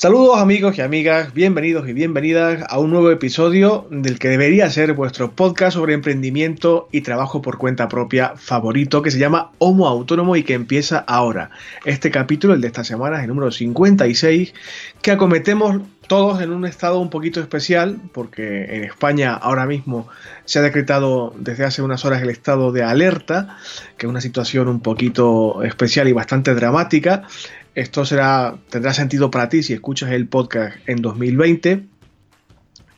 Saludos 0.00 0.38
amigos 0.38 0.78
y 0.78 0.80
amigas, 0.80 1.34
bienvenidos 1.34 1.86
y 1.86 1.92
bienvenidas 1.92 2.64
a 2.70 2.78
un 2.78 2.88
nuevo 2.88 3.10
episodio 3.10 3.86
del 3.90 4.18
que 4.18 4.28
debería 4.28 4.70
ser 4.70 4.94
vuestro 4.94 5.32
podcast 5.32 5.74
sobre 5.74 5.92
emprendimiento 5.92 6.88
y 6.90 7.02
trabajo 7.02 7.42
por 7.42 7.58
cuenta 7.58 7.86
propia 7.86 8.32
favorito 8.34 9.02
que 9.02 9.10
se 9.10 9.18
llama 9.18 9.50
Homo 9.58 9.86
Autónomo 9.88 10.36
y 10.36 10.42
que 10.42 10.54
empieza 10.54 11.00
ahora. 11.00 11.50
Este 11.84 12.10
capítulo, 12.10 12.54
el 12.54 12.62
de 12.62 12.68
esta 12.68 12.82
semana, 12.82 13.18
es 13.18 13.24
el 13.24 13.28
número 13.28 13.50
56, 13.50 14.54
que 15.02 15.10
acometemos 15.10 15.82
todos 16.06 16.40
en 16.40 16.50
un 16.50 16.64
estado 16.64 16.98
un 16.98 17.10
poquito 17.10 17.38
especial, 17.38 18.00
porque 18.12 18.64
en 18.74 18.84
España 18.84 19.34
ahora 19.34 19.66
mismo 19.66 20.08
se 20.46 20.58
ha 20.58 20.62
decretado 20.62 21.34
desde 21.36 21.64
hace 21.64 21.82
unas 21.82 22.06
horas 22.06 22.22
el 22.22 22.30
estado 22.30 22.72
de 22.72 22.82
alerta, 22.82 23.58
que 23.98 24.06
es 24.06 24.10
una 24.10 24.22
situación 24.22 24.66
un 24.66 24.80
poquito 24.80 25.62
especial 25.62 26.08
y 26.08 26.12
bastante 26.12 26.54
dramática. 26.54 27.28
Esto 27.74 28.04
será, 28.04 28.56
tendrá 28.68 28.92
sentido 28.92 29.30
para 29.30 29.48
ti 29.48 29.62
si 29.62 29.72
escuchas 29.72 30.10
el 30.10 30.26
podcast 30.28 30.76
en 30.86 31.02
2020. 31.02 31.84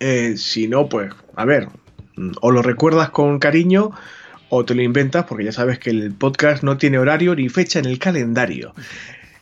Eh, 0.01 0.35
si 0.37 0.67
no, 0.67 0.89
pues, 0.89 1.12
a 1.37 1.45
ver, 1.45 1.69
o 2.41 2.51
lo 2.51 2.62
recuerdas 2.62 3.11
con 3.11 3.39
cariño 3.39 3.93
o 4.48 4.65
te 4.65 4.75
lo 4.75 4.83
inventas 4.83 5.25
porque 5.25 5.45
ya 5.45 5.53
sabes 5.53 5.79
que 5.79 5.91
el 5.91 6.12
podcast 6.12 6.62
no 6.62 6.77
tiene 6.77 6.98
horario 6.98 7.35
ni 7.35 7.48
fecha 7.48 7.79
en 7.79 7.87
el 7.87 7.98
calendario. 7.98 8.75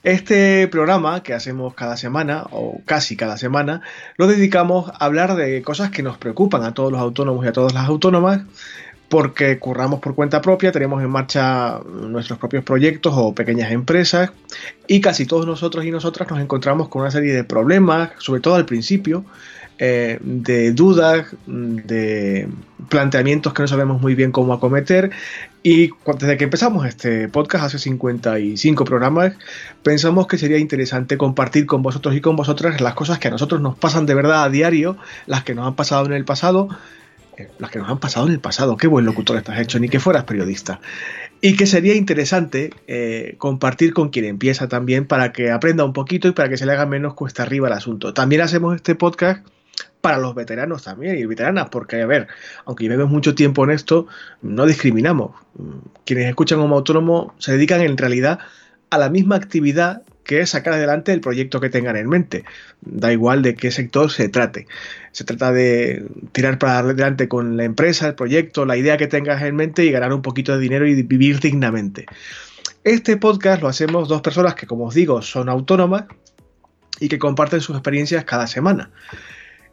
Este 0.03 0.67
programa 0.69 1.23
que 1.23 1.35
hacemos 1.35 1.75
cada 1.75 1.97
semana, 1.99 2.45
o 2.53 2.81
casi 2.87 3.17
cada 3.17 3.37
semana, 3.37 3.83
lo 4.17 4.27
dedicamos 4.27 4.89
a 4.89 5.05
hablar 5.05 5.35
de 5.35 5.61
cosas 5.63 5.91
que 5.91 6.03
nos 6.03 6.17
preocupan 6.17 6.63
a 6.63 6.73
todos 6.73 6.91
los 6.91 7.01
autónomos 7.01 7.45
y 7.45 7.49
a 7.49 7.53
todas 7.53 7.75
las 7.75 7.87
autónomas, 7.87 8.43
porque 9.11 9.59
curramos 9.59 9.99
por 9.99 10.15
cuenta 10.15 10.41
propia, 10.41 10.71
tenemos 10.71 11.03
en 11.03 11.11
marcha 11.11 11.81
nuestros 11.85 12.39
propios 12.39 12.63
proyectos 12.63 13.13
o 13.17 13.35
pequeñas 13.35 13.73
empresas 13.73 14.31
y 14.87 15.01
casi 15.01 15.27
todos 15.27 15.47
nosotros 15.47 15.85
y 15.85 15.91
nosotras 15.91 16.31
nos 16.31 16.41
encontramos 16.41 16.89
con 16.89 17.03
una 17.03 17.11
serie 17.11 17.35
de 17.35 17.43
problemas, 17.43 18.11
sobre 18.19 18.41
todo 18.41 18.55
al 18.55 18.67
principio, 18.67 19.25
eh, 19.81 20.19
de 20.23 20.73
dudas, 20.73 21.27
de 21.47 22.47
planteamientos 22.89 23.53
que 23.53 23.63
no 23.63 23.69
sabemos 23.69 24.01
muy 24.01 24.15
bien 24.15 24.31
cómo 24.31 24.53
acometer 24.53 25.11
y 25.65 25.91
desde 26.19 26.37
que 26.37 26.45
empezamos 26.45 26.87
este 26.87 27.29
podcast 27.29 27.65
hace 27.65 27.81
55 27.81 28.85
programas, 28.85 29.33
pensamos 29.83 30.29
que 30.29 30.39
sería 30.39 30.59
interesante 30.59 31.19
compartir 31.19 31.67
con 31.67 31.83
vosotros 31.83 32.15
y 32.15 32.21
con 32.21 32.37
vosotras 32.37 32.81
las 32.81 32.95
cosas 32.95 33.19
que 33.19 33.27
a 33.27 33.33
nosotros 33.33 33.61
nos 33.61 33.77
pasan 33.77 34.07
de 34.07 34.15
verdad 34.15 34.45
a 34.45 34.51
diario, 34.51 34.97
las 35.27 35.43
que 35.43 35.57
nos 35.57 35.67
han 35.67 35.75
pasado 35.75 36.07
en 36.07 36.13
el 36.13 36.25
pasado 36.25 36.69
las 37.59 37.71
que 37.71 37.79
nos 37.79 37.89
han 37.89 37.99
pasado 37.99 38.27
en 38.27 38.33
el 38.33 38.41
pasado. 38.41 38.77
Qué 38.77 38.87
buen 38.87 39.05
locutor 39.05 39.37
estás 39.37 39.59
hecho, 39.59 39.79
ni 39.79 39.89
que 39.89 40.01
fueras 40.01 40.25
periodista. 40.25 40.81
Y 41.41 41.57
que 41.57 41.67
sería 41.67 41.95
interesante 41.95 42.71
eh, 42.87 43.35
compartir 43.39 43.95
con 43.95 44.11
quien 44.11 44.27
empieza 44.27 44.69
también 44.69 45.07
para 45.07 45.33
que 45.33 45.51
aprenda 45.51 45.85
un 45.85 45.93
poquito 45.93 46.29
y 46.29 46.33
para 46.33 46.49
que 46.49 46.57
se 46.57 46.67
le 46.67 46.73
haga 46.73 46.87
menos 46.87 47.15
cuesta 47.15 47.43
arriba 47.43 47.69
el 47.69 47.75
asunto. 47.75 48.13
También 48.13 48.43
hacemos 48.43 48.77
este 48.77 48.95
podcast 48.95 49.47
para 50.01 50.19
los 50.19 50.35
veteranos 50.35 50.83
también 50.83 51.19
y 51.19 51.25
veteranas, 51.27 51.69
porque 51.71 52.01
a 52.01 52.07
ver, 52.07 52.29
aunque 52.65 52.85
llevemos 52.85 53.11
mucho 53.11 53.35
tiempo 53.35 53.65
en 53.65 53.71
esto, 53.71 54.07
no 54.43 54.67
discriminamos. 54.67 55.33
Quienes 56.05 56.29
escuchan 56.29 56.61
como 56.61 56.77
autónomo 56.77 57.35
se 57.39 57.53
dedican 57.53 57.81
en 57.81 57.97
realidad 57.97 58.39
a 58.91 58.99
la 58.99 59.09
misma 59.09 59.37
actividad 59.37 60.03
que 60.25 60.41
es 60.41 60.51
sacar 60.51 60.75
adelante 60.75 61.13
el 61.13 61.21
proyecto 61.21 61.61
que 61.61 61.71
tengan 61.71 61.97
en 61.97 62.09
mente. 62.09 62.45
Da 62.81 63.13
igual 63.13 63.43
de 63.43 63.55
qué 63.55 63.71
sector 63.71 64.11
se 64.11 64.29
trate. 64.29 64.67
Se 65.13 65.25
trata 65.25 65.53
de 65.53 66.07
tirar 66.33 66.59
para 66.59 66.79
adelante 66.79 67.29
con 67.29 67.57
la 67.57 67.65
empresa, 67.65 68.09
el 68.09 68.15
proyecto, 68.15 68.65
la 68.65 68.77
idea 68.77 68.97
que 68.97 69.07
tengas 69.07 69.43
en 69.43 69.57
mente 69.57 69.85
y 69.85 69.91
ganar 69.91 70.13
un 70.13 70.23
poquito 70.23 70.53
de 70.53 70.61
dinero 70.61 70.87
y 70.87 71.03
vivir 71.03 71.41
dignamente. 71.41 72.07
Este 72.85 73.17
podcast 73.17 73.63
lo 73.63 73.69
hacemos 73.69 74.09
dos 74.09 74.23
personas 74.23 74.55
que, 74.55 74.67
como 74.67 74.87
os 74.87 74.95
digo, 74.95 75.21
son 75.23 75.49
autónomas 75.49 76.05
y 76.99 77.09
que 77.09 77.19
comparten 77.19 77.61
sus 77.61 77.77
experiencias 77.77 78.25
cada 78.25 78.47
semana. 78.47 78.91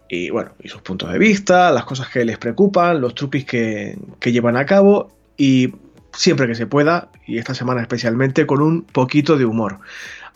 Y 0.09 0.29
bueno, 0.29 0.51
y 0.61 0.69
sus 0.69 0.81
puntos 0.81 1.11
de 1.11 1.19
vista, 1.19 1.71
las 1.71 1.83
cosas 1.83 2.09
que 2.09 2.23
les 2.23 2.37
preocupan, 2.37 3.01
los 3.01 3.13
truquis 3.13 3.45
que, 3.45 3.97
que 4.19 4.31
llevan 4.31 4.55
a 4.55 4.65
cabo 4.65 5.11
y 5.35 5.73
siempre 6.13 6.47
que 6.47 6.55
se 6.55 6.65
pueda, 6.65 7.09
y 7.25 7.37
esta 7.37 7.53
semana 7.53 7.81
especialmente, 7.81 8.45
con 8.45 8.61
un 8.61 8.83
poquito 8.83 9.37
de 9.37 9.45
humor. 9.45 9.79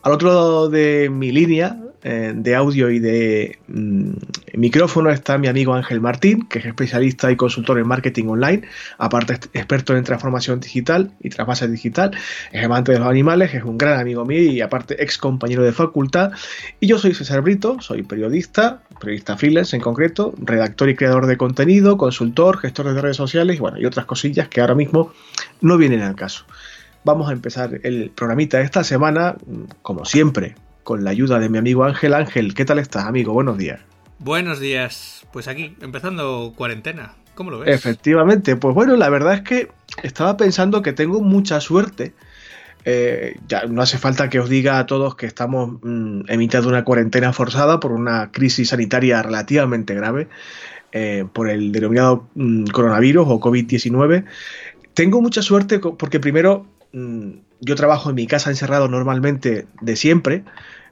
Al 0.04 0.14
otro 0.14 0.30
lado 0.30 0.70
de 0.70 1.10
mi 1.12 1.32
línea 1.32 1.78
eh, 2.04 2.34
de 2.36 2.56
audio 2.56 2.90
y 2.90 2.98
de 2.98 3.60
mm, 3.68 4.14
micrófono 4.56 5.12
está 5.12 5.38
mi 5.38 5.48
amigo 5.48 5.76
Ángel 5.76 6.02
Martín, 6.02 6.48
que 6.48 6.58
es 6.58 6.66
especialista 6.66 7.32
y 7.32 7.36
consultor 7.36 7.78
en 7.78 7.88
marketing 7.88 8.26
online, 8.26 8.64
aparte 8.98 9.34
experto 9.54 9.96
en 9.96 10.04
transformación 10.04 10.60
digital 10.60 11.12
y 11.20 11.30
trasvase 11.30 11.68
digital, 11.68 12.18
es 12.52 12.66
amante 12.66 12.94
de 12.94 12.98
los 12.98 13.08
animales, 13.08 13.54
es 13.54 13.64
un 13.64 13.78
gran 13.78 14.00
amigo 14.00 14.26
mío 14.26 14.42
y 14.52 14.62
aparte 14.62 15.04
ex 15.04 15.20
compañero 15.20 15.64
de 15.64 15.72
facultad. 15.72 16.32
Y 16.80 16.88
yo 16.88 16.98
soy 16.98 17.14
César 17.14 17.42
Brito, 17.42 17.80
soy 17.82 18.02
periodista, 18.02 18.82
periodista 19.00 19.38
freelance 19.38 19.76
en 19.76 19.84
concreto, 19.84 20.34
redactor 20.40 20.90
y 20.90 20.96
creador 20.96 21.28
de 21.28 21.38
contenido, 21.38 21.98
consultor, 21.98 22.58
gestor 22.58 22.92
de 22.92 23.00
redes 23.00 23.18
sociales 23.18 23.58
y 23.58 23.60
bueno, 23.60 23.80
y 23.80 23.86
otras 23.86 24.08
cosillas 24.08 24.48
que 24.48 24.62
ahora 24.62 24.74
mismo 24.74 25.14
no 25.62 25.78
vienen 25.78 26.02
al 26.02 26.16
caso. 26.16 26.46
Vamos 27.04 27.30
a 27.30 27.34
empezar 27.34 27.80
el 27.84 28.12
programita 28.12 28.60
de 28.60 28.64
esta 28.64 28.84
semana, 28.84 29.36
como 29.82 30.06
siempre, 30.06 30.56
con 30.84 31.04
la 31.04 31.10
ayuda 31.10 31.40
de 31.40 31.50
mi 31.50 31.58
amigo 31.58 31.84
Ángel. 31.84 32.14
Ángel, 32.14 32.54
¿qué 32.54 32.64
tal 32.64 32.78
estás, 32.78 33.06
amigo? 33.06 33.34
Buenos 33.34 33.58
días. 33.58 33.82
Buenos 34.20 34.60
días. 34.60 35.26
Pues 35.34 35.48
aquí, 35.48 35.76
empezando 35.82 36.54
cuarentena. 36.56 37.16
¿Cómo 37.34 37.50
lo 37.50 37.60
ves? 37.60 37.74
Efectivamente, 37.74 38.56
pues 38.56 38.76
bueno, 38.76 38.96
la 38.98 39.10
verdad 39.10 39.34
es 39.34 39.42
que 39.42 39.70
estaba 40.04 40.38
pensando 40.38 40.84
que 40.84 40.94
tengo 40.94 41.22
mucha 41.22 41.60
suerte. 41.60 42.14
Eh, 42.86 43.38
ya 43.48 43.66
no 43.66 43.82
hace 43.82 43.98
falta 43.98 44.30
que 44.30 44.40
os 44.40 44.50
diga 44.50 44.78
a 44.78 44.86
todos 44.86 45.16
que 45.16 45.26
estamos 45.26 45.80
mm, 45.82 46.22
en 46.28 46.40
mitad 46.40 46.62
de 46.62 46.68
una 46.68 46.84
cuarentena 46.84 47.34
forzada 47.34 47.80
por 47.80 47.92
una 47.92 48.32
crisis 48.32 48.70
sanitaria 48.70 49.22
relativamente 49.24 49.96
grave, 49.96 50.28
eh, 50.92 51.26
por 51.32 51.50
el 51.50 51.72
denominado 51.72 52.28
mm, 52.36 52.66
coronavirus 52.66 53.26
o 53.28 53.40
COVID-19. 53.40 54.26
Tengo 54.94 55.22
mucha 55.22 55.42
suerte 55.42 55.80
porque 55.80 56.20
primero 56.20 56.68
Mm, 56.94 57.32
yo 57.60 57.76
trabajo 57.76 58.10
en 58.10 58.16
mi 58.16 58.28
casa 58.28 58.50
encerrado 58.50 58.88
normalmente 58.88 59.68
de 59.82 59.96
siempre, 59.96 60.44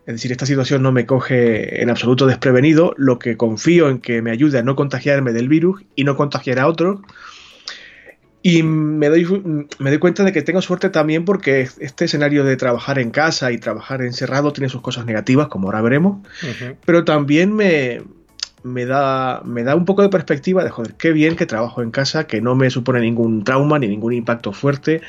es 0.06 0.16
decir, 0.16 0.32
esta 0.32 0.46
situación 0.46 0.82
no 0.82 0.92
me 0.92 1.06
coge 1.06 1.82
en 1.82 1.90
absoluto 1.90 2.26
desprevenido, 2.26 2.94
lo 2.98 3.20
que 3.20 3.38
confío 3.38 3.90
en 3.90 4.00
que 4.00 4.22
me 4.22 4.32
ayude 4.32 4.58
a 4.58 4.64
no 4.64 4.76
contagiarme 4.76 5.34
del 5.34 5.48
virus 5.48 5.84
y 5.96 6.04
no 6.04 6.16
contagiar 6.16 6.60
a 6.60 6.68
otros. 6.68 7.02
Y 8.42 8.64
me 8.64 9.10
doy, 9.10 9.26
me 9.78 9.90
doy 9.90 10.00
cuenta 10.00 10.24
de 10.24 10.32
que 10.32 10.42
tengo 10.42 10.62
suerte 10.62 10.90
también 10.90 11.26
porque 11.26 11.68
este 11.80 12.06
escenario 12.06 12.46
de 12.46 12.56
trabajar 12.56 12.98
en 12.98 13.12
casa 13.12 13.52
y 13.52 13.58
trabajar 13.58 14.02
encerrado 14.02 14.54
tiene 14.54 14.70
sus 14.70 14.82
cosas 14.82 15.06
negativas, 15.06 15.50
como 15.50 15.68
ahora 15.68 15.82
veremos, 15.82 16.26
pero 16.86 17.04
también 17.04 17.54
me, 17.54 18.02
me 18.64 18.86
da, 18.86 19.42
me 19.46 19.64
da 19.64 19.76
un 19.76 19.86
poco 19.86 20.02
de 20.02 20.10
perspectiva 20.10 20.64
de, 20.64 20.70
joder, 20.70 20.94
qué 20.96 21.12
bien 21.12 21.36
que 21.36 21.46
trabajo 21.46 21.82
en 21.82 21.92
casa, 21.92 22.28
que 22.28 22.42
no 22.42 22.56
me 22.56 22.70
supone 22.70 23.00
ningún 23.02 23.44
trauma 23.44 23.80
ni 23.80 23.88
ningún 23.88 24.14
impacto 24.14 24.54
fuerte. 24.54 25.02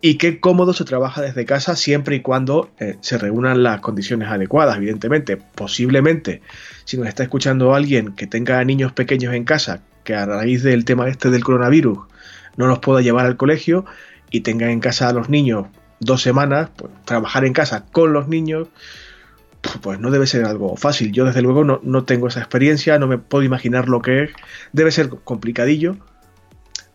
Y 0.00 0.16
qué 0.16 0.38
cómodo 0.38 0.74
se 0.74 0.84
trabaja 0.84 1.22
desde 1.22 1.46
casa 1.46 1.76
siempre 1.76 2.16
y 2.16 2.20
cuando 2.20 2.70
eh, 2.78 2.96
se 3.00 3.16
reúnan 3.16 3.62
las 3.62 3.80
condiciones 3.80 4.28
adecuadas, 4.28 4.76
evidentemente. 4.76 5.38
Posiblemente, 5.38 6.42
si 6.84 6.98
nos 6.98 7.06
está 7.06 7.22
escuchando 7.22 7.74
alguien 7.74 8.14
que 8.14 8.26
tenga 8.26 8.62
niños 8.64 8.92
pequeños 8.92 9.32
en 9.32 9.44
casa, 9.44 9.80
que 10.04 10.14
a 10.14 10.26
raíz 10.26 10.62
del 10.62 10.84
tema 10.84 11.08
este 11.08 11.30
del 11.30 11.42
coronavirus 11.42 11.98
no 12.56 12.66
los 12.66 12.80
pueda 12.80 13.00
llevar 13.00 13.24
al 13.24 13.38
colegio 13.38 13.86
y 14.30 14.40
tenga 14.40 14.70
en 14.70 14.80
casa 14.80 15.08
a 15.08 15.12
los 15.14 15.30
niños 15.30 15.66
dos 16.00 16.20
semanas, 16.20 16.68
pues 16.76 16.92
trabajar 17.04 17.44
en 17.44 17.54
casa 17.54 17.86
con 17.90 18.12
los 18.12 18.28
niños 18.28 18.68
pues 19.80 19.98
no 20.00 20.10
debe 20.10 20.26
ser 20.26 20.44
algo 20.44 20.76
fácil. 20.76 21.12
Yo 21.12 21.24
desde 21.24 21.42
luego 21.42 21.64
no, 21.64 22.04
tengo 22.04 22.28
esa 22.28 22.40
experiencia, 22.40 22.98
no 22.98 23.06
me 23.06 23.18
puedo 23.18 23.44
imaginar 23.44 23.88
lo 23.88 24.02
que 24.02 24.24
es. 24.24 24.30
Debe 24.72 24.90
ser 24.90 25.08
complicadillo. 25.08 25.96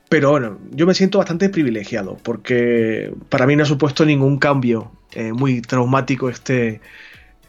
Pero 0.10 0.32
bueno, 0.32 0.58
yo 0.72 0.88
me 0.88 0.96
siento 0.96 1.20
bastante 1.20 1.50
privilegiado 1.50 2.18
porque 2.24 3.14
para 3.30 3.46
mí 3.46 3.56
no 3.56 3.64
ha 3.64 3.68
supuesto 3.68 4.06
ningún 4.06 4.40
cambio 4.40 4.92
eh, 5.12 5.34
muy 5.34 5.62
traumático 5.62 6.30
este, 6.30 6.82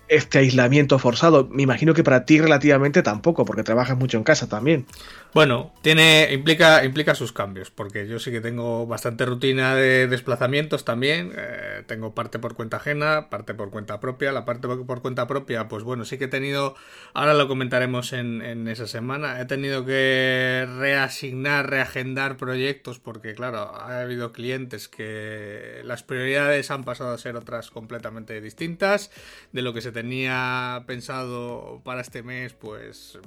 este 0.09 0.39
aislamiento 0.39 0.99
forzado. 0.99 1.49
Me 1.51 1.63
imagino 1.63 1.95
que 1.95 2.05
para 2.05 2.27
ti 2.27 2.39
relativamente 2.39 3.03
tampoco, 3.03 3.47
porque 3.47 3.63
trabajas 3.63 3.97
mucho 3.97 4.19
en 4.19 4.25
casa 4.25 4.47
también. 4.49 4.85
Bueno, 5.33 5.73
tiene 5.81 6.29
implica 6.33 6.85
implica 6.85 7.15
sus 7.15 7.33
cambios, 7.33 7.71
porque 7.71 8.09
yo 8.09 8.19
sí 8.19 8.33
que 8.33 8.41
tengo 8.41 8.89
bastante 8.89 9.25
rutina 9.25 9.77
de 9.77 10.09
desplazamientos 10.09 10.85
también. 10.85 11.33
Eh, 11.37 11.85
tengo 11.87 12.17
parte 12.17 12.41
por 12.41 12.55
cuenta 12.57 12.79
ajena, 12.79 13.31
parte 13.31 13.55
por 13.55 13.71
cuenta 13.71 14.01
propia. 14.01 14.33
La 14.33 14.45
parte 14.45 14.67
por 14.67 15.03
cuenta 15.03 15.29
propia, 15.29 15.69
pues 15.69 15.85
bueno, 15.85 16.05
sí 16.05 16.19
que 16.19 16.25
he 16.25 16.29
tenido, 16.29 16.75
ahora 17.15 17.35
lo 17.35 17.47
comentaremos 17.47 18.13
en, 18.13 18.43
en 18.43 18.67
esa 18.67 18.89
semana, 18.89 19.41
he 19.41 19.45
tenido 19.45 19.85
que 19.85 20.67
reasignar, 20.79 21.71
reagendar 21.71 22.37
proyectos 22.37 22.99
porque 22.99 23.35
claro, 23.35 23.59
ha 23.59 24.01
habido 24.01 24.33
clientes 24.33 24.89
que 24.89 25.81
las 25.85 26.03
prioridades 26.03 26.73
han 26.73 26.83
pasado 26.83 27.13
a 27.13 27.19
ser 27.19 27.37
otras 27.37 27.71
completamente 27.71 28.41
distintas. 28.41 29.13
De 29.53 29.63
lo 29.63 29.73
que 29.75 29.81
se 29.81 29.93
tenía 29.93 30.83
pensado 30.89 31.83
para 31.85 32.01
este 32.01 32.25
mes, 32.25 32.53
pues 32.55 33.19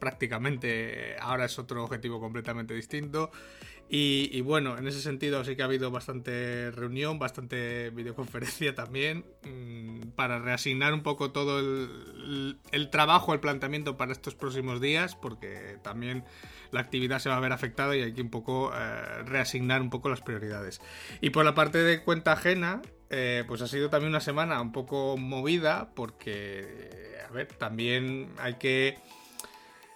prácticamente 0.00 1.16
ahora 1.20 1.44
es 1.44 1.58
otro 1.58 1.84
objetivo 1.84 2.18
completamente 2.18 2.74
distinto. 2.74 3.30
Y, 3.92 4.40
bueno, 4.42 4.78
en 4.78 4.86
ese 4.86 5.00
sentido 5.00 5.42
sí 5.42 5.56
que 5.56 5.62
ha 5.62 5.64
habido 5.64 5.90
bastante 5.90 6.70
reunión, 6.70 7.18
bastante 7.18 7.90
videoconferencia 7.90 8.72
también, 8.76 9.24
mm, 9.42 10.10
para 10.14 10.38
reasignar 10.38 10.94
un 10.94 11.02
poco 11.02 11.32
todo 11.32 11.58
el, 11.58 12.88
trabajo, 12.92 13.34
el 13.34 13.40
planteamiento 13.40 13.96
para 13.96 14.12
estos 14.12 14.36
próximos 14.36 14.80
días, 14.80 15.16
porque 15.16 15.76
también 15.82 16.22
la 16.70 16.78
actividad 16.78 17.18
se 17.18 17.30
va 17.30 17.36
a 17.38 17.40
ver 17.40 17.50
afectada 17.50 17.96
y 17.96 18.02
hay 18.02 18.14
que 18.14 18.22
un 18.22 18.30
poco 18.30 18.70
eh, 18.72 19.22
reasignar 19.24 19.82
un 19.82 19.90
poco 19.90 20.08
las 20.08 20.20
prioridades. 20.20 20.80
Y 21.20 21.30
por 21.30 21.44
la 21.44 21.56
parte 21.56 21.78
de 21.78 22.04
cuenta 22.04 22.34
ajena, 22.34 22.82
eh, 23.10 23.42
pues 23.48 23.60
ha 23.60 23.66
sido 23.66 23.90
también 23.90 24.10
una 24.10 24.20
semana 24.20 24.60
un 24.60 24.70
poco 24.70 25.16
movida, 25.16 25.90
porque, 25.96 27.16
a 27.28 27.32
ver, 27.32 27.48
también 27.54 28.28
hay 28.38 28.54
que 28.54 28.98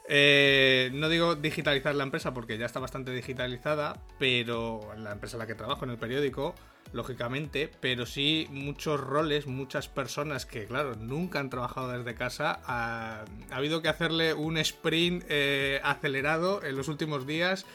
eh, 0.07 0.91
no 0.93 1.09
digo 1.09 1.35
digitalizar 1.35 1.95
la 1.95 2.05
empresa 2.05 2.35
porque 2.35 2.59
ya 2.59 2.67
está 2.67 2.81
bastante 2.81 3.13
digitalizada, 3.13 4.03
pero 4.19 4.81
la 4.99 5.13
empresa 5.13 5.37
en 5.37 5.41
la 5.41 5.47
que 5.47 5.55
trabajo, 5.55 5.85
en 5.85 5.93
el 5.93 5.99
periódico, 5.99 6.55
lógicamente, 6.93 7.71
pero 7.81 8.05
sí 8.07 8.47
muchos 8.51 9.01
roles, 9.01 9.47
muchas 9.47 9.89
personas 9.89 10.47
que, 10.47 10.67
claro, 10.67 10.95
nunca 10.95 11.41
han 11.41 11.51
trabajado 11.51 11.89
desde 11.91 12.15
casa, 12.15 12.61
ha, 12.67 13.25
habido 13.51 13.83
que 13.83 13.89
hacerle 13.89 14.35
un 14.35 14.59
sprint 14.59 15.25
eh, 15.29 15.81
acelerado 15.83 16.63
en 16.63 16.77
los 16.77 16.89
últimos 16.89 17.27
días 17.27 17.67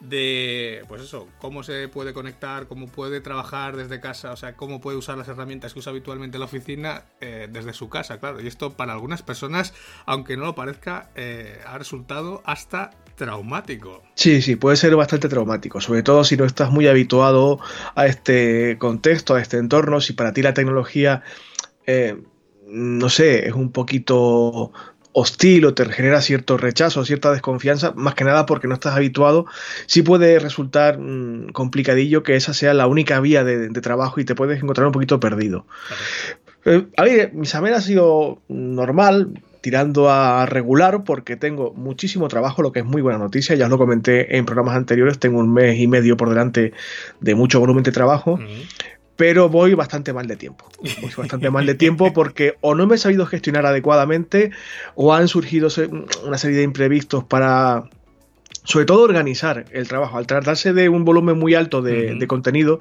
de, 0.00 0.84
pues 0.88 1.02
eso, 1.02 1.28
cómo 1.38 1.62
se 1.62 1.88
puede 1.88 2.12
conectar, 2.12 2.66
cómo 2.66 2.86
puede 2.86 3.20
trabajar 3.20 3.76
desde 3.76 4.00
casa, 4.00 4.32
o 4.32 4.36
sea, 4.36 4.54
cómo 4.54 4.80
puede 4.80 4.96
usar 4.96 5.18
las 5.18 5.28
herramientas 5.28 5.72
que 5.72 5.80
usa 5.80 5.90
habitualmente 5.90 6.38
la 6.38 6.44
oficina 6.44 7.04
eh, 7.20 7.48
desde 7.50 7.72
su 7.72 7.88
casa, 7.88 8.18
claro. 8.18 8.40
Y 8.40 8.46
esto 8.46 8.76
para 8.76 8.92
algunas 8.92 9.22
personas, 9.22 9.74
aunque 10.06 10.36
no 10.36 10.44
lo 10.44 10.54
parezca, 10.54 11.10
eh, 11.16 11.60
ha 11.66 11.78
resultado 11.78 12.42
hasta 12.44 12.90
traumático. 13.16 14.02
Sí, 14.14 14.42
sí, 14.42 14.56
puede 14.56 14.76
ser 14.76 14.94
bastante 14.94 15.28
traumático, 15.28 15.80
sobre 15.80 16.02
todo 16.02 16.22
si 16.24 16.36
no 16.36 16.44
estás 16.44 16.70
muy 16.70 16.86
habituado 16.86 17.58
a 17.94 18.06
este 18.06 18.78
contexto, 18.78 19.34
a 19.34 19.40
este 19.40 19.58
entorno, 19.58 20.00
si 20.00 20.12
para 20.12 20.32
ti 20.32 20.42
la 20.42 20.54
tecnología... 20.54 21.22
Eh, 21.86 22.20
no 22.70 23.08
sé, 23.08 23.48
es 23.48 23.54
un 23.54 23.72
poquito 23.72 24.72
hostil 25.18 25.64
o 25.64 25.74
te 25.74 25.84
genera 25.86 26.20
cierto 26.20 26.56
rechazo, 26.56 27.04
cierta 27.04 27.32
desconfianza, 27.32 27.92
más 27.96 28.14
que 28.14 28.24
nada 28.24 28.46
porque 28.46 28.68
no 28.68 28.74
estás 28.74 28.94
habituado, 28.94 29.46
sí 29.86 30.02
puede 30.02 30.38
resultar 30.38 30.98
mm, 30.98 31.50
complicadillo 31.50 32.22
que 32.22 32.36
esa 32.36 32.54
sea 32.54 32.72
la 32.72 32.86
única 32.86 33.18
vía 33.20 33.42
de, 33.44 33.68
trabajo 33.80 34.20
y 34.20 34.24
te 34.24 34.34
puedes 34.34 34.62
encontrar 34.62 34.86
un 34.86 34.92
poquito 34.92 35.20
perdido. 35.20 35.66
Eh, 36.64 36.86
a 36.96 37.02
ver, 37.04 37.32
mi 37.32 37.42
examen 37.42 37.74
ha 37.74 37.80
sido 37.80 38.42
normal, 38.48 39.42
tirando 39.60 40.08
a 40.10 40.46
regular 40.46 41.04
porque 41.04 41.36
tengo 41.36 41.72
muchísimo 41.74 42.28
trabajo, 42.28 42.62
lo 42.62 42.72
que 42.72 42.80
es 42.80 42.84
muy 42.84 43.02
buena 43.02 43.18
noticia, 43.18 43.56
ya 43.56 43.64
os 43.64 43.70
lo 43.70 43.78
comenté 43.78 44.36
en 44.36 44.46
programas 44.46 44.76
anteriores, 44.76 45.18
tengo 45.18 45.38
un 45.38 45.52
mes 45.52 45.78
y 45.78 45.88
medio 45.88 46.16
por 46.16 46.28
delante 46.28 46.72
de 47.20 47.34
mucho 47.34 47.58
volumen 47.60 47.82
de 47.82 47.92
trabajo 47.92 48.38
pero 49.18 49.48
voy 49.48 49.74
bastante 49.74 50.12
mal 50.12 50.28
de 50.28 50.36
tiempo. 50.36 50.64
Voy 51.02 51.10
bastante 51.16 51.50
mal 51.50 51.66
de 51.66 51.74
tiempo 51.74 52.12
porque 52.14 52.54
o 52.60 52.76
no 52.76 52.86
me 52.86 52.94
he 52.94 52.98
sabido 52.98 53.26
gestionar 53.26 53.66
adecuadamente 53.66 54.52
o 54.94 55.12
han 55.12 55.26
surgido 55.26 55.68
una 56.24 56.38
serie 56.38 56.58
de 56.58 56.62
imprevistos 56.62 57.24
para, 57.24 57.90
sobre 58.62 58.86
todo, 58.86 59.02
organizar 59.02 59.64
el 59.72 59.88
trabajo. 59.88 60.18
Al 60.18 60.28
tratarse 60.28 60.72
de 60.72 60.88
un 60.88 61.04
volumen 61.04 61.36
muy 61.36 61.56
alto 61.56 61.82
de, 61.82 62.24
contenido, 62.28 62.78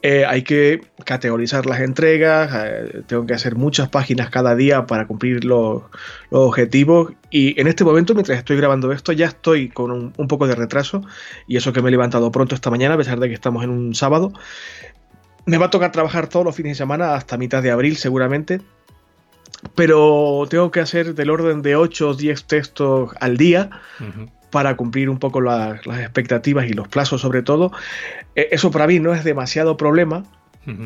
eh, 0.00 0.24
hay 0.24 0.42
que 0.42 0.80
categorizar 1.04 1.66
las 1.66 1.80
entregas, 1.80 2.50
eh, 2.64 3.02
tengo 3.06 3.26
que 3.26 3.34
hacer 3.34 3.54
muchas 3.54 3.90
páginas 3.90 4.30
cada 4.30 4.56
día 4.56 4.86
para 4.86 5.06
cumplir 5.06 5.44
los, 5.44 5.82
objetivos 6.30 7.12
y 7.30 7.60
en 7.60 7.66
este 7.66 7.84
momento, 7.84 8.14
mientras 8.14 8.38
estoy 8.38 8.56
grabando 8.56 8.90
esto, 8.90 9.12
ya 9.12 9.26
estoy 9.26 9.68
con 9.68 9.90
un, 9.90 10.14
un, 10.16 10.28
poco 10.28 10.46
de 10.46 10.54
retraso 10.54 11.02
y 11.46 11.58
eso 11.58 11.74
que 11.74 11.82
me 11.82 11.88
he 11.88 11.90
levantado 11.90 12.30
pronto 12.30 12.54
esta 12.54 12.70
mañana, 12.70 12.94
a 12.94 12.96
pesar 12.96 13.20
de 13.20 13.28
que 13.28 13.34
estamos 13.34 13.64
en 13.64 13.70
un 13.70 13.94
sábado. 13.94 14.32
Me 15.48 15.56
va 15.56 15.66
a 15.66 15.70
tocar 15.70 15.92
trabajar 15.92 16.28
todos 16.28 16.44
los 16.44 16.54
fines 16.54 16.72
de 16.72 16.76
semana 16.76 17.14
hasta 17.14 17.38
mitad 17.38 17.62
de 17.62 17.70
abril 17.70 17.96
seguramente. 17.96 18.60
Pero 19.74 20.46
tengo 20.50 20.70
que 20.70 20.80
hacer 20.80 21.14
del 21.14 21.30
orden 21.30 21.62
de 21.62 21.74
8 21.74 22.10
o 22.10 22.14
10 22.14 22.44
textos 22.44 23.12
al 23.18 23.38
día 23.38 23.70
para 24.50 24.76
cumplir 24.76 25.08
un 25.08 25.18
poco 25.18 25.40
las 25.40 25.84
expectativas 25.86 26.66
y 26.66 26.74
los 26.74 26.86
plazos 26.88 27.22
sobre 27.22 27.40
todo. 27.42 27.72
E, 28.36 28.48
eso 28.52 28.70
para 28.70 28.86
mí 28.86 28.98
no 29.00 29.14
es 29.14 29.24
demasiado 29.24 29.78
problema 29.78 30.24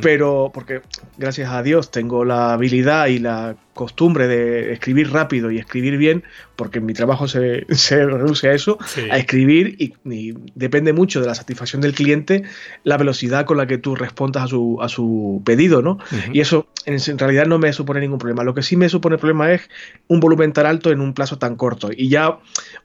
pero 0.00 0.50
porque 0.52 0.82
gracias 1.18 1.50
a 1.50 1.62
Dios 1.62 1.90
tengo 1.90 2.24
la 2.24 2.52
habilidad 2.52 3.06
y 3.06 3.18
la 3.18 3.56
costumbre 3.74 4.28
de 4.28 4.72
escribir 4.72 5.10
rápido 5.12 5.50
y 5.50 5.58
escribir 5.58 5.96
bien, 5.96 6.24
porque 6.56 6.80
mi 6.80 6.92
trabajo 6.92 7.26
se, 7.26 7.64
reduce 7.90 8.48
a 8.48 8.52
eso, 8.52 8.78
a 9.10 9.18
escribir 9.18 9.76
y, 9.78 10.34
depende 10.54 10.92
mucho 10.92 11.20
de 11.20 11.26
la 11.26 11.34
satisfacción 11.34 11.80
del 11.80 11.94
cliente 11.94 12.42
la 12.84 12.96
velocidad 12.96 13.46
con 13.46 13.56
la 13.56 13.66
que 13.66 13.78
tú 13.78 13.94
respondas 13.94 14.44
a 14.44 14.46
su, 14.46 14.78
a 14.80 14.88
su 14.88 15.42
pedido, 15.44 15.82
¿no? 15.82 15.98
Y 16.32 16.40
eso 16.40 16.68
en, 16.84 17.18
realidad 17.18 17.46
no 17.46 17.58
me 17.58 17.72
supone 17.72 18.00
ningún 18.00 18.18
problema. 18.18 18.44
Lo 18.44 18.54
que 18.54 18.62
sí 18.62 18.76
me 18.76 18.88
supone 18.88 19.18
problema 19.18 19.52
es 19.52 19.68
un 20.08 20.20
volumen 20.20 20.52
tan 20.52 20.66
alto 20.66 20.90
en 20.90 21.00
un 21.00 21.14
plazo 21.14 21.38
tan 21.38 21.56
corto. 21.56 21.90
Y 21.94 22.08
ya 22.08 22.38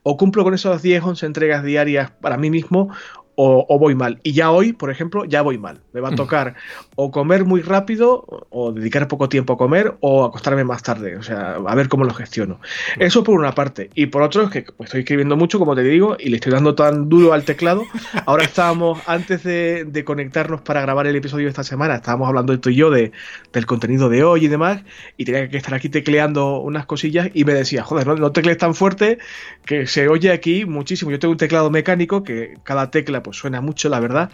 o 0.04 0.18
cumplo 0.18 0.44
con 0.44 0.54
esas 0.54 0.82
10, 0.82 1.04
11 1.04 1.26
entregas 1.26 1.64
diarias 1.64 2.12
para 2.12 2.38
mí 2.38 2.50
mismo 2.50 2.90
o, 3.40 3.78
voy 3.78 3.94
mal. 3.94 4.20
Y 4.24 4.34
ya 4.34 4.50
hoy, 4.50 4.74
por 4.74 4.90
ejemplo, 4.90 5.24
ya 5.24 5.44
voy 5.44 5.60
mal. 5.60 5.82
Me 5.94 6.02
va 6.02 6.10
a 6.10 6.16
tocar 6.16 6.56
o 6.96 7.12
comer 7.12 7.46
muy 7.46 7.62
rápido, 7.62 8.26
o 8.50 8.72
dedicar 8.72 9.08
poco 9.08 9.30
tiempo 9.30 9.54
a 9.54 9.58
comer, 9.58 9.96
o 10.00 10.26
acostarme 10.26 10.64
más 10.64 10.82
tarde. 10.82 11.18
O 11.18 11.24
sea, 11.24 11.54
a 11.54 11.76
ver 11.76 11.88
cómo 11.88 12.04
lo 12.04 12.16
gestiono. 12.16 12.60
Eso 12.98 13.24
por 13.24 13.40
una 13.40 13.54
parte. 13.54 13.92
Y 13.94 14.08
por 14.08 14.24
otro, 14.24 14.44
es 14.44 14.50
que 14.50 14.66
estoy 14.80 15.02
escribiendo 15.02 15.38
mucho, 15.38 15.60
como 15.60 15.76
te 15.76 15.84
digo, 15.84 16.18
y 16.20 16.30
le 16.30 16.38
estoy 16.38 16.52
dando 16.52 16.74
tan 16.74 17.10
duro 17.10 17.34
al 17.34 17.44
teclado. 17.44 17.84
Ahora 18.26 18.44
estábamos, 18.44 19.00
antes 19.06 19.44
de, 19.44 20.04
conectarnos 20.04 20.62
para 20.62 20.82
grabar 20.82 21.06
el 21.06 21.16
episodio 21.16 21.46
de 21.46 21.50
esta 21.50 21.64
semana, 21.64 21.96
estábamos 21.96 22.28
hablando 22.28 22.58
tú 22.60 22.70
y 22.70 22.76
yo 22.76 22.90
de, 22.90 23.12
del 23.54 23.66
contenido 23.68 24.10
de 24.10 24.24
hoy 24.24 24.46
y 24.46 24.48
demás, 24.48 24.82
y 25.16 25.26
tenía 25.26 25.48
que 25.50 25.58
estar 25.58 25.76
aquí 25.76 25.90
tecleando 25.90 26.60
unas 26.60 26.88
cosillas, 26.88 27.30
y 27.34 27.44
me 27.44 27.54
decía, 27.54 27.84
joder, 27.84 28.08
no, 28.08 28.16
no 28.16 28.32
teclees 28.32 28.58
tan 28.58 28.74
fuerte 28.74 29.20
que 29.66 29.86
se 29.86 30.08
oye 30.08 30.32
aquí 30.32 30.66
muchísimo. 30.66 31.12
Yo 31.12 31.20
tengo 31.20 31.34
un 31.34 31.38
teclado 31.38 31.70
mecánico 31.70 32.24
que 32.24 32.56
cada 32.64 32.90
tecla 32.90 33.22
pues 33.28 33.38
suena 33.38 33.60
mucho, 33.60 33.90
la 33.90 34.00
verdad. 34.00 34.32